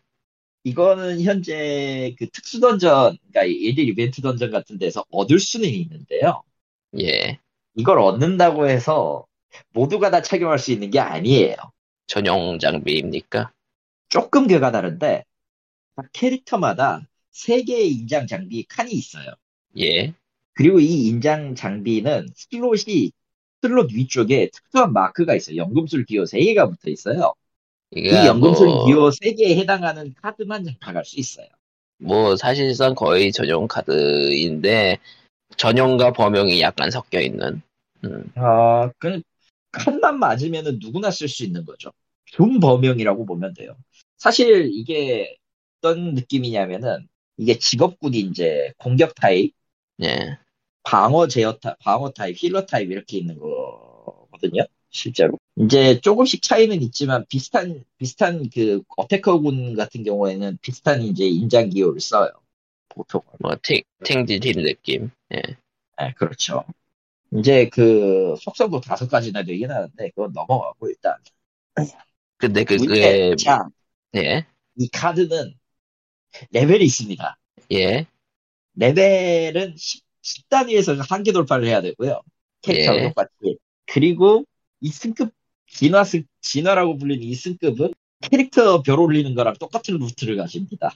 이거는 0.65 1.21
현재 1.21 2.13
그 2.19 2.29
특수 2.29 2.59
던전, 2.59 3.17
그러니까 3.31 3.49
예전 3.49 3.85
이벤트 3.85 4.21
던전 4.21 4.51
같은 4.51 4.77
데서 4.77 5.05
얻을 5.11 5.39
수는 5.39 5.69
있는데요. 5.69 6.43
예. 6.99 7.39
이걸 7.75 7.99
얻는다고 7.99 8.67
해서 8.67 9.25
모두가 9.71 10.11
다 10.11 10.21
착용할 10.21 10.59
수 10.59 10.73
있는 10.73 10.89
게 10.89 10.99
아니에요. 10.99 11.55
전용 12.07 12.59
장비입니까? 12.59 13.53
조금 14.09 14.47
궤가 14.47 14.71
다른데 14.71 15.23
각 15.23 15.32
캐릭터마다 16.11 17.07
세 17.31 17.63
개의 17.63 17.91
인장 17.91 18.27
장비 18.27 18.63
칸이 18.63 18.91
있어요. 18.91 19.33
예. 19.79 20.13
그리고 20.53 20.79
이 20.79 21.07
인장 21.07 21.55
장비는 21.55 22.27
슬롯이 22.35 23.11
슬롯 23.61 23.91
위쪽에 23.93 24.49
특수한 24.53 24.93
마크가 24.93 25.35
있어요. 25.35 25.57
연금술 25.57 26.05
기호 26.05 26.25
3개가 26.25 26.69
붙어 26.69 26.89
있어요. 26.89 27.33
이 27.95 27.99
이게 27.99 28.25
연금술 28.25 28.67
뭐, 28.67 28.85
기호 28.85 29.09
3개에 29.09 29.57
해당하는 29.57 30.13
카드만 30.21 30.65
장착할 30.65 31.05
수 31.05 31.19
있어요. 31.19 31.47
뭐 31.97 32.35
사실상 32.35 32.93
거의 32.93 33.31
전용 33.31 33.67
카드인데 33.67 34.99
전용과 35.55 36.11
범용이 36.13 36.59
약간 36.61 36.91
섞여 36.91 37.21
있는. 37.21 37.61
음. 38.03 38.31
어, 38.35 38.89
그 38.97 39.21
칸만 39.71 40.19
맞으면 40.19 40.79
누구나 40.79 41.09
쓸 41.09 41.27
수 41.27 41.43
있는 41.43 41.65
거죠. 41.65 41.91
준범용이라고 42.25 43.25
보면 43.25 43.53
돼요. 43.53 43.75
사실 44.17 44.69
이게 44.73 45.37
어떤 45.83 46.13
느낌이냐면은 46.13 47.09
이게 47.35 47.59
직업군이 47.59 48.19
이제 48.19 48.71
공격 48.77 49.15
타입, 49.15 49.53
예. 50.01 50.37
방어 50.83 51.27
제어 51.27 51.57
타 51.57 51.75
방어 51.79 52.11
타입, 52.11 52.41
healer 52.41 52.65
타입 52.65 52.89
이렇게 52.89 53.17
있는 53.17 53.37
거거든요. 53.37 54.63
실제로. 54.89 55.37
이제 55.57 55.99
조금씩 55.99 56.41
차이는 56.41 56.81
있지만 56.83 57.25
비슷한 57.27 57.83
비슷한 57.97 58.49
그 58.53 58.81
attacker군 58.95 59.75
같은 59.75 60.03
경우에는 60.03 60.57
비슷한 60.61 61.01
이제 61.01 61.25
인장 61.25 61.69
기호를 61.69 61.99
써요. 61.99 62.29
보통. 62.87 63.21
뭐 63.39 63.55
팅, 63.61 63.81
팅디딘 64.05 64.63
느낌. 64.63 65.09
예. 65.33 65.41
네, 65.99 66.13
그렇죠. 66.15 66.63
이제 67.35 67.67
그 67.69 68.35
속성도 68.39 68.79
다섯 68.79 69.07
가지나 69.07 69.43
되긴 69.43 69.71
하는데 69.71 70.09
그건 70.11 70.31
넘어가고 70.33 70.87
일단 70.87 71.15
근데 72.37 72.63
그게 72.63 72.85
문제, 72.85 73.35
자, 73.43 73.67
예. 74.15 74.45
이 74.77 74.87
카드는 74.89 75.55
레벨이 76.51 76.83
있습니다. 76.85 77.37
예. 77.71 78.05
레벨은 78.75 79.75
10, 79.77 80.49
단위에서 80.49 80.95
한계 81.09 81.31
돌파를 81.31 81.67
해야 81.67 81.81
되고요. 81.81 82.21
캐릭터랑 82.61 82.99
예. 83.03 83.07
똑같이. 83.09 83.57
그리고 83.85 84.45
이 84.81 84.89
승급 84.89 85.31
진화 85.67 86.03
승 86.03 86.23
진화라고 86.41 86.97
불리는 86.97 87.23
이 87.23 87.33
승급은 87.35 87.93
캐릭터 88.21 88.81
별 88.81 88.99
올리는 88.99 89.33
거랑 89.35 89.55
똑같은 89.59 89.97
루트를 89.97 90.37
가집니다. 90.37 90.93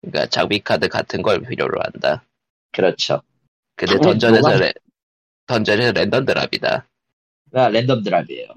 그러니까 0.00 0.26
장비 0.28 0.60
카드 0.60 0.88
같은 0.88 1.22
걸 1.22 1.40
필요로 1.42 1.80
한다. 1.82 2.24
그렇죠. 2.72 3.22
근데 3.76 3.98
던전에서 3.98 4.48
뭐가- 4.48 4.60
레, 4.60 4.72
던전에서 5.46 5.92
랜덤 5.92 6.24
drop이다. 6.24 6.86
아, 7.52 7.68
랜덤 7.68 8.02
drop이에요. 8.02 8.48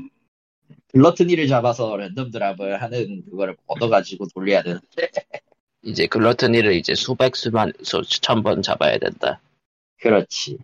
글러트니를 0.89 1.47
잡아서 1.47 1.95
랜덤 1.97 2.31
drop을 2.31 2.81
하는 2.81 3.23
그거를 3.25 3.55
얻어가지고 3.67 4.27
돌려야 4.33 4.63
되는데 4.63 5.09
이제 5.87 6.05
글러트니를 6.07 6.73
이제 6.73 6.95
수백 6.95 7.35
수만 7.35 7.71
수, 7.81 8.01
수천 8.03 8.43
번 8.43 8.61
잡아야 8.61 8.97
된다. 8.97 9.39
그렇지. 10.01 10.57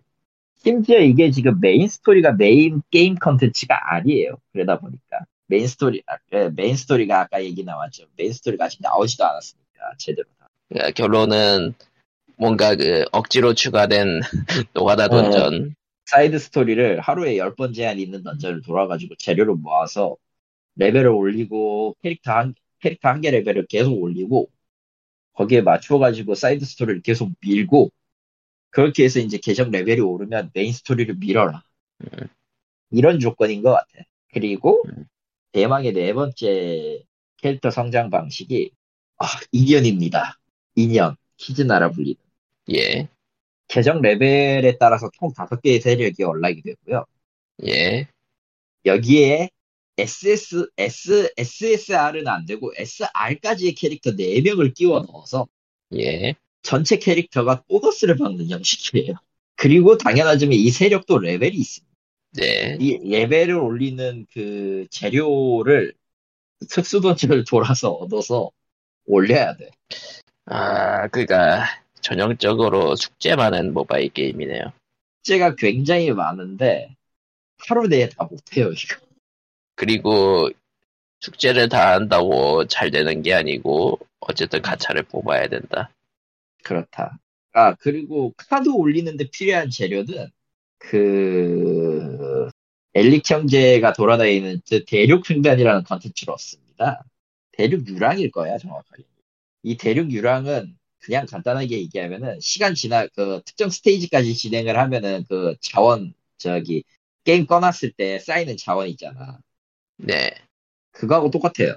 심지어 0.62 0.98
이게 1.00 1.30
지금 1.30 1.60
메인 1.60 1.88
스토리가 1.88 2.32
메인 2.32 2.82
게임 2.90 3.14
컨텐츠가 3.16 3.94
아니에요. 3.94 4.36
그러다 4.52 4.78
보니까. 4.78 5.20
메인 5.46 5.66
스토리, 5.66 6.02
아, 6.06 6.16
예, 6.32 6.48
메인 6.50 6.76
스토리가 6.76 7.20
아까 7.20 7.42
얘기 7.42 7.64
나왔죠. 7.64 8.04
메인 8.16 8.32
스토리가 8.32 8.66
아직 8.66 8.80
나오지도 8.82 9.24
않았으니까, 9.24 9.92
제대로. 9.98 10.26
다. 10.38 10.48
그러니까 10.68 10.90
결론은 10.92 11.74
뭔가 12.36 12.74
그 12.74 13.04
억지로 13.12 13.54
추가된 13.54 14.20
노가다 14.72 15.08
던전. 15.08 15.74
사이드 16.06 16.38
스토리를 16.38 17.00
하루에 17.00 17.36
10번 17.36 17.74
제한 17.74 17.98
있는 17.98 18.22
던전을 18.22 18.62
돌아가지고 18.62 19.14
재료를 19.16 19.54
모아서 19.54 20.16
레벨을 20.76 21.08
올리고 21.08 21.96
캐릭터 22.02 22.32
한, 22.32 22.54
캐릭터 22.80 23.08
한 23.08 23.20
개 23.20 23.30
레벨을 23.30 23.66
계속 23.68 23.92
올리고 24.02 24.48
거기에 25.34 25.60
맞춰 25.60 25.98
가지고 25.98 26.34
사이드 26.34 26.64
스토리를 26.64 27.02
계속 27.02 27.32
밀고 27.40 27.90
그렇게 28.70 29.04
해서 29.04 29.20
이제 29.20 29.38
계정 29.38 29.70
레벨이 29.70 30.00
오르면 30.00 30.50
메인 30.54 30.72
스토리를 30.72 31.16
밀어라. 31.16 31.62
음. 32.00 32.28
이런 32.90 33.20
조건인 33.20 33.62
것 33.62 33.72
같아. 33.72 34.04
그리고 34.32 34.82
음. 34.88 35.04
대망의 35.52 35.92
네 35.92 36.12
번째 36.12 37.04
캐릭터 37.36 37.70
성장 37.70 38.10
방식이 38.10 38.72
아, 39.18 39.26
2년입니다. 39.52 40.36
2년. 40.76 41.16
키즈나라 41.36 41.90
불리는. 41.90 42.16
예. 42.72 43.08
계정 43.68 44.00
레벨에 44.00 44.76
따라서 44.78 45.10
총 45.14 45.32
5개의 45.32 45.80
세력이 45.80 46.22
연락이 46.22 46.62
되고요. 46.62 47.04
예. 47.66 48.08
여기에 48.84 49.50
SS, 49.96 50.70
S, 50.76 51.32
SSR은 51.36 52.26
안 52.26 52.46
되고 52.46 52.72
SR까지의 52.76 53.74
캐릭터 53.74 54.10
4명을 54.10 54.74
끼워 54.74 55.00
넣어서 55.00 55.46
예. 55.94 56.34
전체 56.62 56.98
캐릭터가 56.98 57.62
보너스를 57.68 58.16
받는 58.16 58.50
형식이에요. 58.50 59.14
그리고 59.56 59.96
당연하지만 59.96 60.54
이 60.54 60.70
세력도 60.70 61.18
레벨이 61.18 61.56
있습니다. 61.56 61.94
네. 62.36 62.76
이 62.80 62.98
레벨을 63.08 63.54
올리는 63.54 64.26
그 64.32 64.86
재료를 64.90 65.94
특수던지를 66.68 67.44
돌아서 67.44 67.90
얻어서 67.90 68.50
올려야 69.06 69.56
돼. 69.56 69.70
아, 70.46 71.08
그니까, 71.08 71.64
전형적으로 72.00 72.96
숙제 72.96 73.36
많은 73.36 73.72
모바일 73.72 74.10
게임이네요. 74.10 74.72
숙제가 75.22 75.54
굉장히 75.56 76.10
많은데 76.10 76.94
하루 77.66 77.86
내에 77.86 78.08
다 78.10 78.24
못해요 78.30 78.70
이거. 78.72 78.96
그리고, 79.74 80.48
숙제를 81.20 81.68
다 81.68 81.92
한다고 81.94 82.66
잘 82.66 82.90
되는 82.90 83.22
게 83.22 83.34
아니고, 83.34 83.98
어쨌든 84.20 84.62
가차를 84.62 85.04
뽑아야 85.04 85.48
된다. 85.48 85.90
그렇다. 86.62 87.18
아, 87.52 87.74
그리고 87.74 88.32
카드 88.36 88.68
올리는데 88.68 89.30
필요한 89.30 89.70
재료는 89.70 90.28
그 90.78 92.50
엘릭 92.94 93.28
형제가 93.30 93.92
돌아다니는 93.92 94.62
그 94.68 94.84
대륙 94.84 95.28
횡단이라는 95.30 95.84
컨텐츠로 95.84 96.32
얻습니다. 96.32 97.04
대륙 97.52 97.86
유랑일 97.88 98.30
거야, 98.30 98.58
정확하게. 98.58 99.04
이 99.62 99.76
대륙 99.76 100.10
유랑은 100.10 100.76
그냥 100.98 101.26
간단하게 101.26 101.78
얘기하면은 101.78 102.38
시간 102.40 102.74
지나 102.74 103.06
그 103.08 103.42
특정 103.44 103.70
스테이지까지 103.70 104.34
진행을 104.34 104.78
하면은 104.78 105.24
그 105.28 105.54
자원 105.60 106.14
저기 106.38 106.84
게임 107.24 107.46
꺼놨을 107.46 107.92
때 107.96 108.18
쌓이는 108.18 108.56
자원 108.56 108.88
있잖아. 108.88 109.38
네. 109.96 110.34
그거하고 110.92 111.30
똑같아요. 111.30 111.76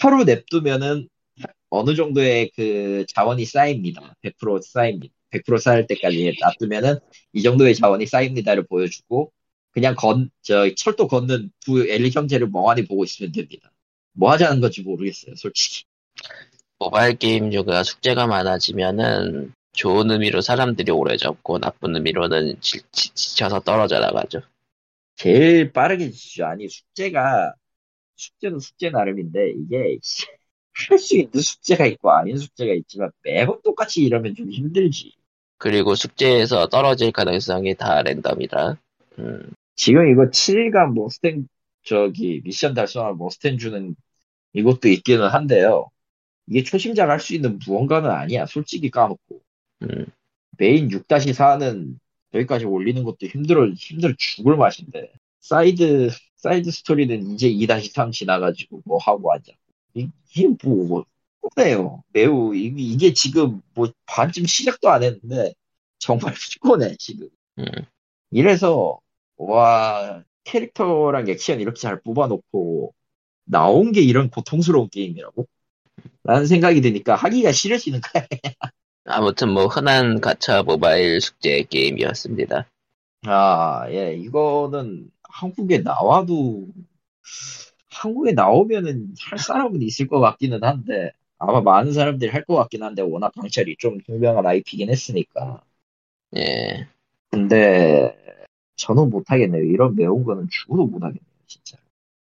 하루 0.00 0.24
냅두면은 0.24 1.08
어느 1.70 1.94
정도의 1.94 2.50
그 2.54 3.04
자원이 3.08 3.44
쌓입니다. 3.44 4.14
100% 4.22 4.62
쌓입니다. 4.62 5.14
100% 5.30 5.58
쌓일 5.58 5.86
때까지 5.86 6.36
놔두면은 6.40 6.98
이 7.32 7.42
정도의 7.42 7.74
자원이 7.74 8.06
쌓입니다를 8.06 8.66
보여주고 8.66 9.32
그냥 9.76 9.94
건, 9.94 10.30
저 10.40 10.74
철도 10.74 11.06
걷는 11.06 11.50
두 11.60 11.86
엘리 11.86 12.10
형제를 12.10 12.48
멍하니 12.48 12.86
보고 12.86 13.04
있으면 13.04 13.32
됩니다. 13.32 13.70
뭐 14.12 14.30
하자는 14.32 14.62
건지 14.62 14.80
모르겠어요, 14.80 15.34
솔직히. 15.36 15.84
모바일 16.78 17.16
게임류가 17.18 17.82
숙제가 17.82 18.26
많아지면은, 18.26 19.52
좋은 19.72 20.10
의미로 20.10 20.40
사람들이 20.40 20.90
오래 20.90 21.18
접고, 21.18 21.58
나쁜 21.58 21.94
의미로는 21.94 22.58
지, 22.62 22.80
지, 22.90 23.12
지쳐서 23.12 23.60
떨어져 23.60 23.98
나가죠. 23.98 24.40
제일 25.16 25.72
빠르게 25.72 26.10
지죠. 26.10 26.46
아니, 26.46 26.68
숙제가, 26.68 27.54
숙제는 28.16 28.58
숙제 28.60 28.90
나름인데, 28.90 29.50
이게, 29.52 29.98
할 30.74 30.98
수 30.98 31.16
있는 31.16 31.40
숙제가 31.40 31.86
있고 31.86 32.10
아닌 32.12 32.36
숙제가 32.36 32.74
있지만 32.74 33.10
매번 33.24 33.60
똑같이 33.62 34.02
이러면 34.04 34.34
좀 34.34 34.50
힘들지. 34.50 35.12
그리고 35.58 35.94
숙제에서 35.94 36.68
떨어질 36.68 37.12
가능성이 37.12 37.74
다 37.74 38.02
랜덤이라. 38.02 38.76
음, 39.18 39.50
지금 39.74 40.10
이거 40.10 40.28
7일간 40.30 40.92
머스탱 40.92 41.48
저기 41.82 42.42
미션 42.44 42.74
달성할 42.74 43.14
머스탱 43.14 43.58
주는 43.58 43.96
이것도 44.52 44.88
있기는 44.88 45.26
한데요. 45.28 45.90
이게 46.46 46.62
초심자가 46.62 47.12
할 47.12 47.20
수 47.20 47.34
있는 47.34 47.58
무언가는 47.66 48.10
아니야. 48.10 48.46
솔직히 48.46 48.90
까놓고. 48.90 49.40
음, 49.82 50.06
메인 50.58 50.90
6-4는 50.90 51.98
여기까지 52.36 52.64
올리는 52.66 53.02
것도 53.04 53.26
힘들어, 53.26 53.68
힘들어 53.70 54.12
죽을 54.18 54.56
맛인데. 54.56 55.12
사이드, 55.40 56.10
사이드 56.36 56.70
스토리는 56.70 57.32
이제 57.32 57.48
2-3 57.48 58.12
지나가지고 58.12 58.82
뭐 58.84 58.98
하고 58.98 59.32
하자. 59.32 59.52
이게 59.94 60.48
뭐, 60.64 60.86
뭐, 60.86 61.04
피곤해요. 61.42 62.02
매우 62.12 62.54
이- 62.54 62.72
이게 62.76 63.12
지금 63.12 63.62
뭐 63.74 63.88
반쯤 64.06 64.46
시작도 64.46 64.90
안 64.90 65.02
했는데 65.02 65.54
정말 65.98 66.34
피곤해 66.52 66.96
지금. 66.98 67.28
음. 67.58 67.64
이래서 68.30 69.00
와 69.36 70.22
캐릭터랑 70.44 71.28
액션 71.28 71.60
이렇게 71.60 71.80
잘 71.80 72.00
뽑아놓고 72.02 72.94
나온 73.44 73.92
게 73.92 74.00
이런 74.02 74.30
고통스러운 74.30 74.88
게임이라고? 74.90 75.46
라는 76.24 76.46
생각이 76.46 76.80
드니까 76.82 77.14
하기가 77.16 77.52
싫어지는 77.52 78.00
거야. 78.00 78.26
아무튼 79.06 79.50
뭐 79.52 79.66
흔한 79.66 80.20
가챠 80.20 80.62
모바일 80.64 81.20
숙제 81.20 81.62
게임이었습니다. 81.62 82.68
아, 83.26 83.86
예, 83.90 84.14
이거는 84.14 85.10
한국에 85.24 85.78
나와도 85.78 86.68
한국에 87.90 88.32
나오면은 88.32 89.14
할 89.20 89.38
사람은 89.38 89.82
있을 89.82 90.06
것 90.08 90.20
같기는 90.20 90.62
한데 90.62 91.12
아마 91.38 91.60
많은 91.60 91.92
사람들이 91.92 92.30
할 92.30 92.44
것 92.44 92.54
같긴 92.56 92.82
한데 92.82 93.02
워낙 93.02 93.32
강철이 93.34 93.76
좀 93.78 93.98
유명한 94.08 94.46
IP긴 94.46 94.90
했으니까. 94.90 95.62
예. 96.36 96.88
근데 97.30 98.16
저는 98.76 99.10
못하겠네요. 99.10 99.62
이런 99.64 99.96
매운 99.96 100.24
거는 100.24 100.48
죽어도 100.50 100.86
못하겠네요, 100.86 101.22
진짜. 101.46 101.78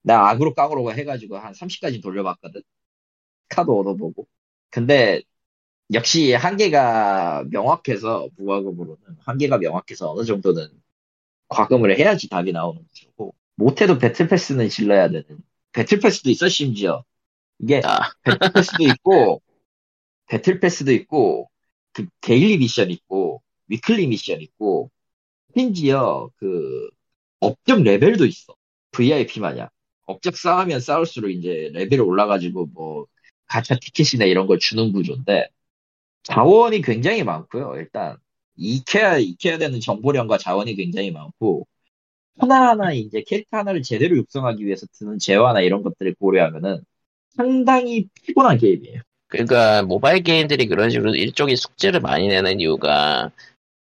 나 0.04 0.30
악으로 0.30 0.54
깡으로 0.56 0.94
해가지고 0.94 1.38
한 1.38 1.54
30까지 1.54 2.02
돌려봤거든. 2.02 2.62
카드 3.50 3.72
얻어보고. 3.72 4.28
근데 4.72 5.22
역시 5.94 6.34
한계가 6.34 7.46
명확해서 7.50 8.30
무과금으로는 8.38 8.98
한계가 9.26 9.58
명확해서 9.58 10.12
어느 10.12 10.26
정도는 10.26 10.70
과금을 11.50 11.98
해야지 11.98 12.30
답이 12.30 12.54
나오는 12.54 12.82
거고 13.18 13.36
못해도 13.56 13.98
battle 13.98 14.29
pass는 14.29 14.70
질러야 14.70 15.10
되는 15.10 15.26
battle 15.74 16.02
pass도 16.02 16.30
있어 16.30 16.50
심지어. 16.50 17.04
이게 17.60 17.82
아, 17.84 18.12
배틀패스도 18.24 18.84
있고 18.84 19.42
배틀패스도 20.28 20.92
있고 20.94 21.50
그 21.94 22.08
daily 22.22 22.58
mission 22.58 22.90
있고 22.92 23.42
weekly 23.68 24.08
mission 24.08 24.42
있고 24.42 24.92
심지어 25.56 26.30
그 26.38 26.90
업적 27.40 27.82
레벨도 27.84 28.26
있어. 28.26 28.56
VIP 28.92 29.40
마냥. 29.42 29.70
업적 30.06 30.38
쌓으면 30.38 30.80
쌓을수록 30.80 31.32
이제 31.32 31.70
레벨이 31.74 32.02
올라가지고 32.02 32.68
뭐 32.68 33.08
가챠 33.48 33.80
티켓이나 33.82 34.26
이런 34.26 34.48
걸 34.48 34.60
주는 34.60 34.92
구조인데 34.92 35.50
자원이 36.24 36.82
굉장히 36.82 37.24
많고요 37.24 37.76
일단 37.78 38.18
익혀야 38.58 39.18
익혀야 39.18 39.58
되는 39.58 39.80
정보량과 39.80 40.38
자원이 40.38 40.76
굉장히 40.76 41.12
많고 41.12 41.68
하나하나 42.38 42.94
이제 42.94 43.24
캐릭터 43.26 43.58
하나를 43.58 43.82
제대로 43.82 44.18
육성하기 44.18 44.66
위해서 44.66 44.88
드는 44.94 45.20
재화나 45.20 45.62
이런 45.62 45.84
것들을 45.84 46.16
고려하면은 46.16 46.84
상당히 47.36 48.08
피곤한 48.24 48.58
게임이에요. 48.58 49.02
그러니까 49.28 49.84
모바일 49.84 50.24
게임들이 50.24 50.68
그런 50.68 50.90
식으로 50.90 51.16
일종의 51.16 51.56
숙제를 51.56 52.02
많이 52.02 52.28
내는 52.28 52.60
이유가 52.60 53.32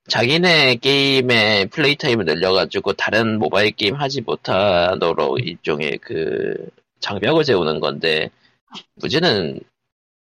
자기네 0.07 0.75
게임의 0.75 1.67
play 1.67 1.95
time을 1.95 2.25
늘려가지고 2.25 2.93
다른 2.93 3.39
모바일 3.39 3.71
게임 3.71 3.95
하지 3.95 4.21
못하도록 4.21 5.39
일종의 5.45 5.97
그 5.97 6.69
장벽을 6.99 7.43
세우는 7.43 7.79
건데 7.79 8.29
문제는 8.95 9.59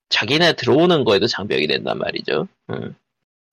자기네 0.09 0.55
들어오는 0.55 1.05
거에도 1.05 1.27
장벽이 1.27 1.67
된단 1.67 1.99
말이죠. 1.99 2.49
음. 2.71 2.95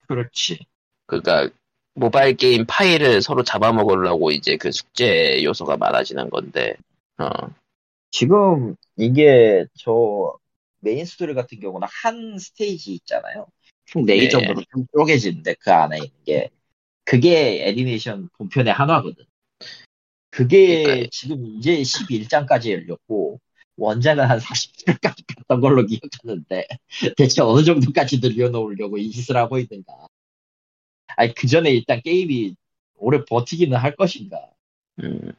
그렇지. 0.08 0.58
그러니까 1.06 1.48
모바일 1.94 2.36
게임 2.36 2.64
파이를 2.66 3.22
서로 3.22 3.42
잡아먹으려고 3.42 4.30
이제 4.30 4.56
그 4.56 4.72
숙제 4.72 5.42
요소가 5.42 5.76
많아지는 5.76 6.30
건데 6.30 6.74
어 7.18 7.28
지금 8.10 8.76
이게 8.96 9.66
저 9.78 10.36
메인 10.80 11.04
스토리 11.04 11.34
같은 11.34 11.60
경우는 11.60 11.86
한 11.90 12.38
스테이지 12.38 12.92
있잖아요. 12.94 13.46
총 13.86 14.04
4개 14.06 14.20
네. 14.24 14.28
정도로 14.28 14.62
좀 14.72 14.86
쪼개지는데 14.92 15.54
그 15.60 15.72
안에 15.72 15.96
있는 15.98 16.10
게 16.24 16.50
그게 17.04 17.66
애니메이션 17.68 18.28
본편의 18.38 18.72
한 18.72 18.83
화거든. 18.83 19.24
그게 20.30 20.82
그러니까- 20.82 21.08
지금 21.12 21.46
이제 21.58 21.80
11장까지 21.82 22.72
열렸고 22.72 23.40
원작은 23.76 24.24
한 24.24 24.38
40장까지 24.38 25.24
갔던 25.36 25.60
걸로 25.60 25.84
기억하는데 25.86 26.66
대체 27.16 27.42
어느 27.42 27.64
정도까지 27.64 28.20
늘려놓으려고 28.20 28.98
이 28.98 29.10
짓을 29.10 29.36
하고 29.36 29.58
있는가. 29.58 29.92
아니 31.16 31.34
그 31.34 31.46
전에 31.46 31.70
일단 31.70 32.00
게임이 32.02 32.54
오래 32.96 33.24
버티기는 33.24 33.76
할 33.76 33.96
것인가. 33.96 34.50
음, 35.02 35.32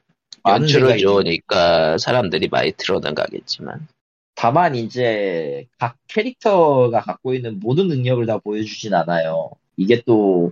연출을 0.48 0.98
좋으니까 0.98 1.98
사람들이 1.98 2.50
많이 2.50 2.72
들어는 2.74 3.16
가겠지만 3.16 3.88
다만 4.36 4.76
이제 4.76 5.66
각 5.78 5.98
캐릭터가 6.08 7.02
갖고 7.02 7.34
있는 7.34 7.60
모든 7.60 7.88
능력을 7.88 8.26
다 8.26 8.38
보여주진 8.38 8.94
않아요. 8.94 9.52
이게 9.78 10.02
또 10.06 10.52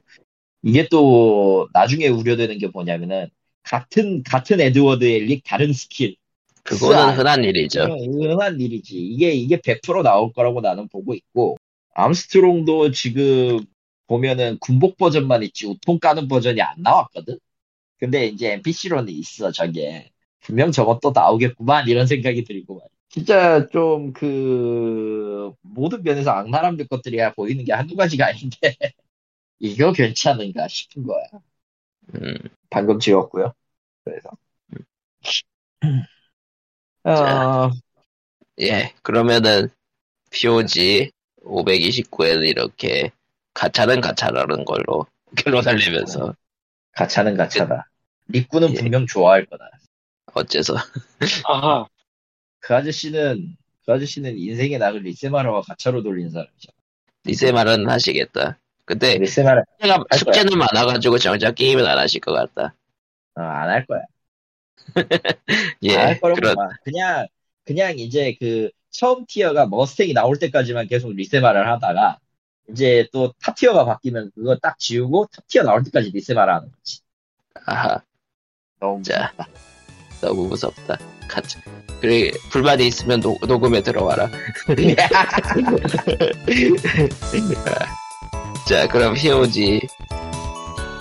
이게 0.64 0.88
또 0.90 1.68
나중에 1.74 2.08
우려되는 2.08 2.58
게 2.58 2.68
뭐냐면은 2.68 3.30
같은 3.64 4.24
같은 4.24 4.62
에드워드 4.62 5.26
엘릭 5.26 5.44
다른 5.44 5.74
스킬 5.74 6.16
그거는. 6.64 7.18
흔한 7.18 7.44
일이죠. 7.44 7.82
흔한 7.84 8.60
일이지. 8.60 8.98
이게 8.98 9.32
이게 9.34 9.60
100% 9.62 10.02
나올 10.04 10.32
거라고 10.34 10.62
나는 10.62 10.88
보고 10.88 11.14
있고 11.14 11.58
암스트롱도 11.96 12.92
지금 12.92 13.60
보면은 14.08 14.58
군복 14.60 14.98
버전만 14.98 15.44
있지 15.44 15.68
웃통 15.68 16.00
까는 16.00 16.28
버전이 16.28 16.62
안 16.62 16.76
나왔거든. 16.82 17.38
근데 18.00 18.28
이제 18.28 18.54
NPC로는 18.54 19.14
있어 19.14 19.52
저게 19.52 20.12
분명 20.42 20.72
저것도 20.72 21.12
나오겠구만 21.16 21.88
이런 21.88 22.08
생각이 22.08 22.44
들고 22.44 22.76
말이야. 22.76 22.88
진짜 23.10 23.68
좀 23.70 24.14
그 24.14 25.54
모든 25.62 26.04
면에서 26.04 26.32
악랄함들 26.32 26.88
것들이 26.88 27.18
보이는 27.36 27.64
게 27.66 27.74
한두 27.74 27.96
가지가 27.96 28.28
아닌데 28.28 28.58
이거 29.60 29.94
괜찮은가 29.94 30.68
싶은 30.68 31.04
거야. 31.04 31.26
음, 32.16 32.34
방금 32.70 33.00
지웠고요. 33.00 33.54
그래서 34.04 34.30
자. 35.82 36.23
어, 37.04 37.72
예, 38.62 38.94
그러면은 39.02 39.70
POG 40.32 41.12
529에는 41.44 42.48
이렇게 42.48 43.12
가차는 43.54 44.02
가차라는 44.02 44.66
걸로 44.66 45.06
결론을 45.38 45.78
내면서 45.78 46.34
가차는 46.94 47.36
가차다. 47.38 47.90
리꾸는 48.28 48.72
예. 48.72 48.80
분명 48.80 49.06
좋아할 49.06 49.46
거다. 49.46 49.70
어째서 50.34 50.76
아하. 51.46 51.86
그 52.60 52.76
아저씨는 52.76 53.56
그 53.86 53.92
아저씨는 53.92 54.38
인생의 54.38 54.80
낙을 54.80 55.02
리세마라와 55.02 55.62
가차로 55.62 56.04
돌린 56.04 56.30
사람이잖아. 56.30 56.74
리세마라는 57.26 57.90
하시겠다. 57.90 58.60
근데 58.86 59.18
리세마라 59.18 59.64
숙제가, 59.80 60.04
숙제는 60.18 60.58
많아가지고 60.58 61.18
정작 61.18 61.56
게임은 61.56 61.86
안 61.86 61.98
하실 61.98 62.22
것 62.22 62.34
같다. 62.34 62.76
안할 63.36 63.86
거야. 63.86 64.02
예, 65.84 66.18
거라고 66.20 66.36
그런 66.36 66.56
봐. 66.56 66.70
그냥 66.84 67.28
그냥 67.66 67.98
이제 68.00 68.36
그 68.40 68.70
처음 68.92 69.26
tier가 69.26 69.68
머스탱이 69.68 70.14
나올 70.14 70.38
때까지만 70.40 70.88
계속 70.88 71.12
리세마를 71.14 71.68
하다가 71.70 72.18
이제 72.70 73.08
또 73.12 73.34
top 73.42 73.56
tier가 73.56 73.86
바뀌면 73.86 74.32
그거 74.36 74.56
딱 74.62 74.78
지우고 74.80 75.28
top 75.34 75.48
tier 75.48 75.64
나올 75.64 75.84
때까지 75.84 76.12
리세마를 76.14 76.54
하는 76.54 76.70
거지. 76.72 77.00
아하 77.66 78.02
너무 78.80 79.02
자. 79.04 79.32
너무 80.22 80.48
무섭다. 80.48 80.98
가차. 81.28 81.60
그래 82.00 82.32
불만이 82.52 82.86
있으면 82.88 83.20
노, 83.22 83.38
녹음에 83.48 83.82
들어와라. 83.82 84.30
자, 88.68 88.88
그럼 88.88 89.14
POG, 89.16 89.82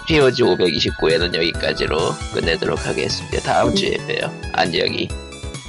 POG 0.07 0.43
529에는 0.43 1.35
여기까지로 1.35 1.97
끝내도록 2.35 2.87
하겠습니다. 2.87 3.41
다음 3.41 3.75
주에 3.75 3.97
봬요. 4.07 4.33
안녕히. 4.53 5.09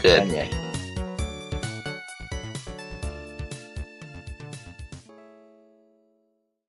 끝. 0.02 0.20
아니야. 0.20 0.63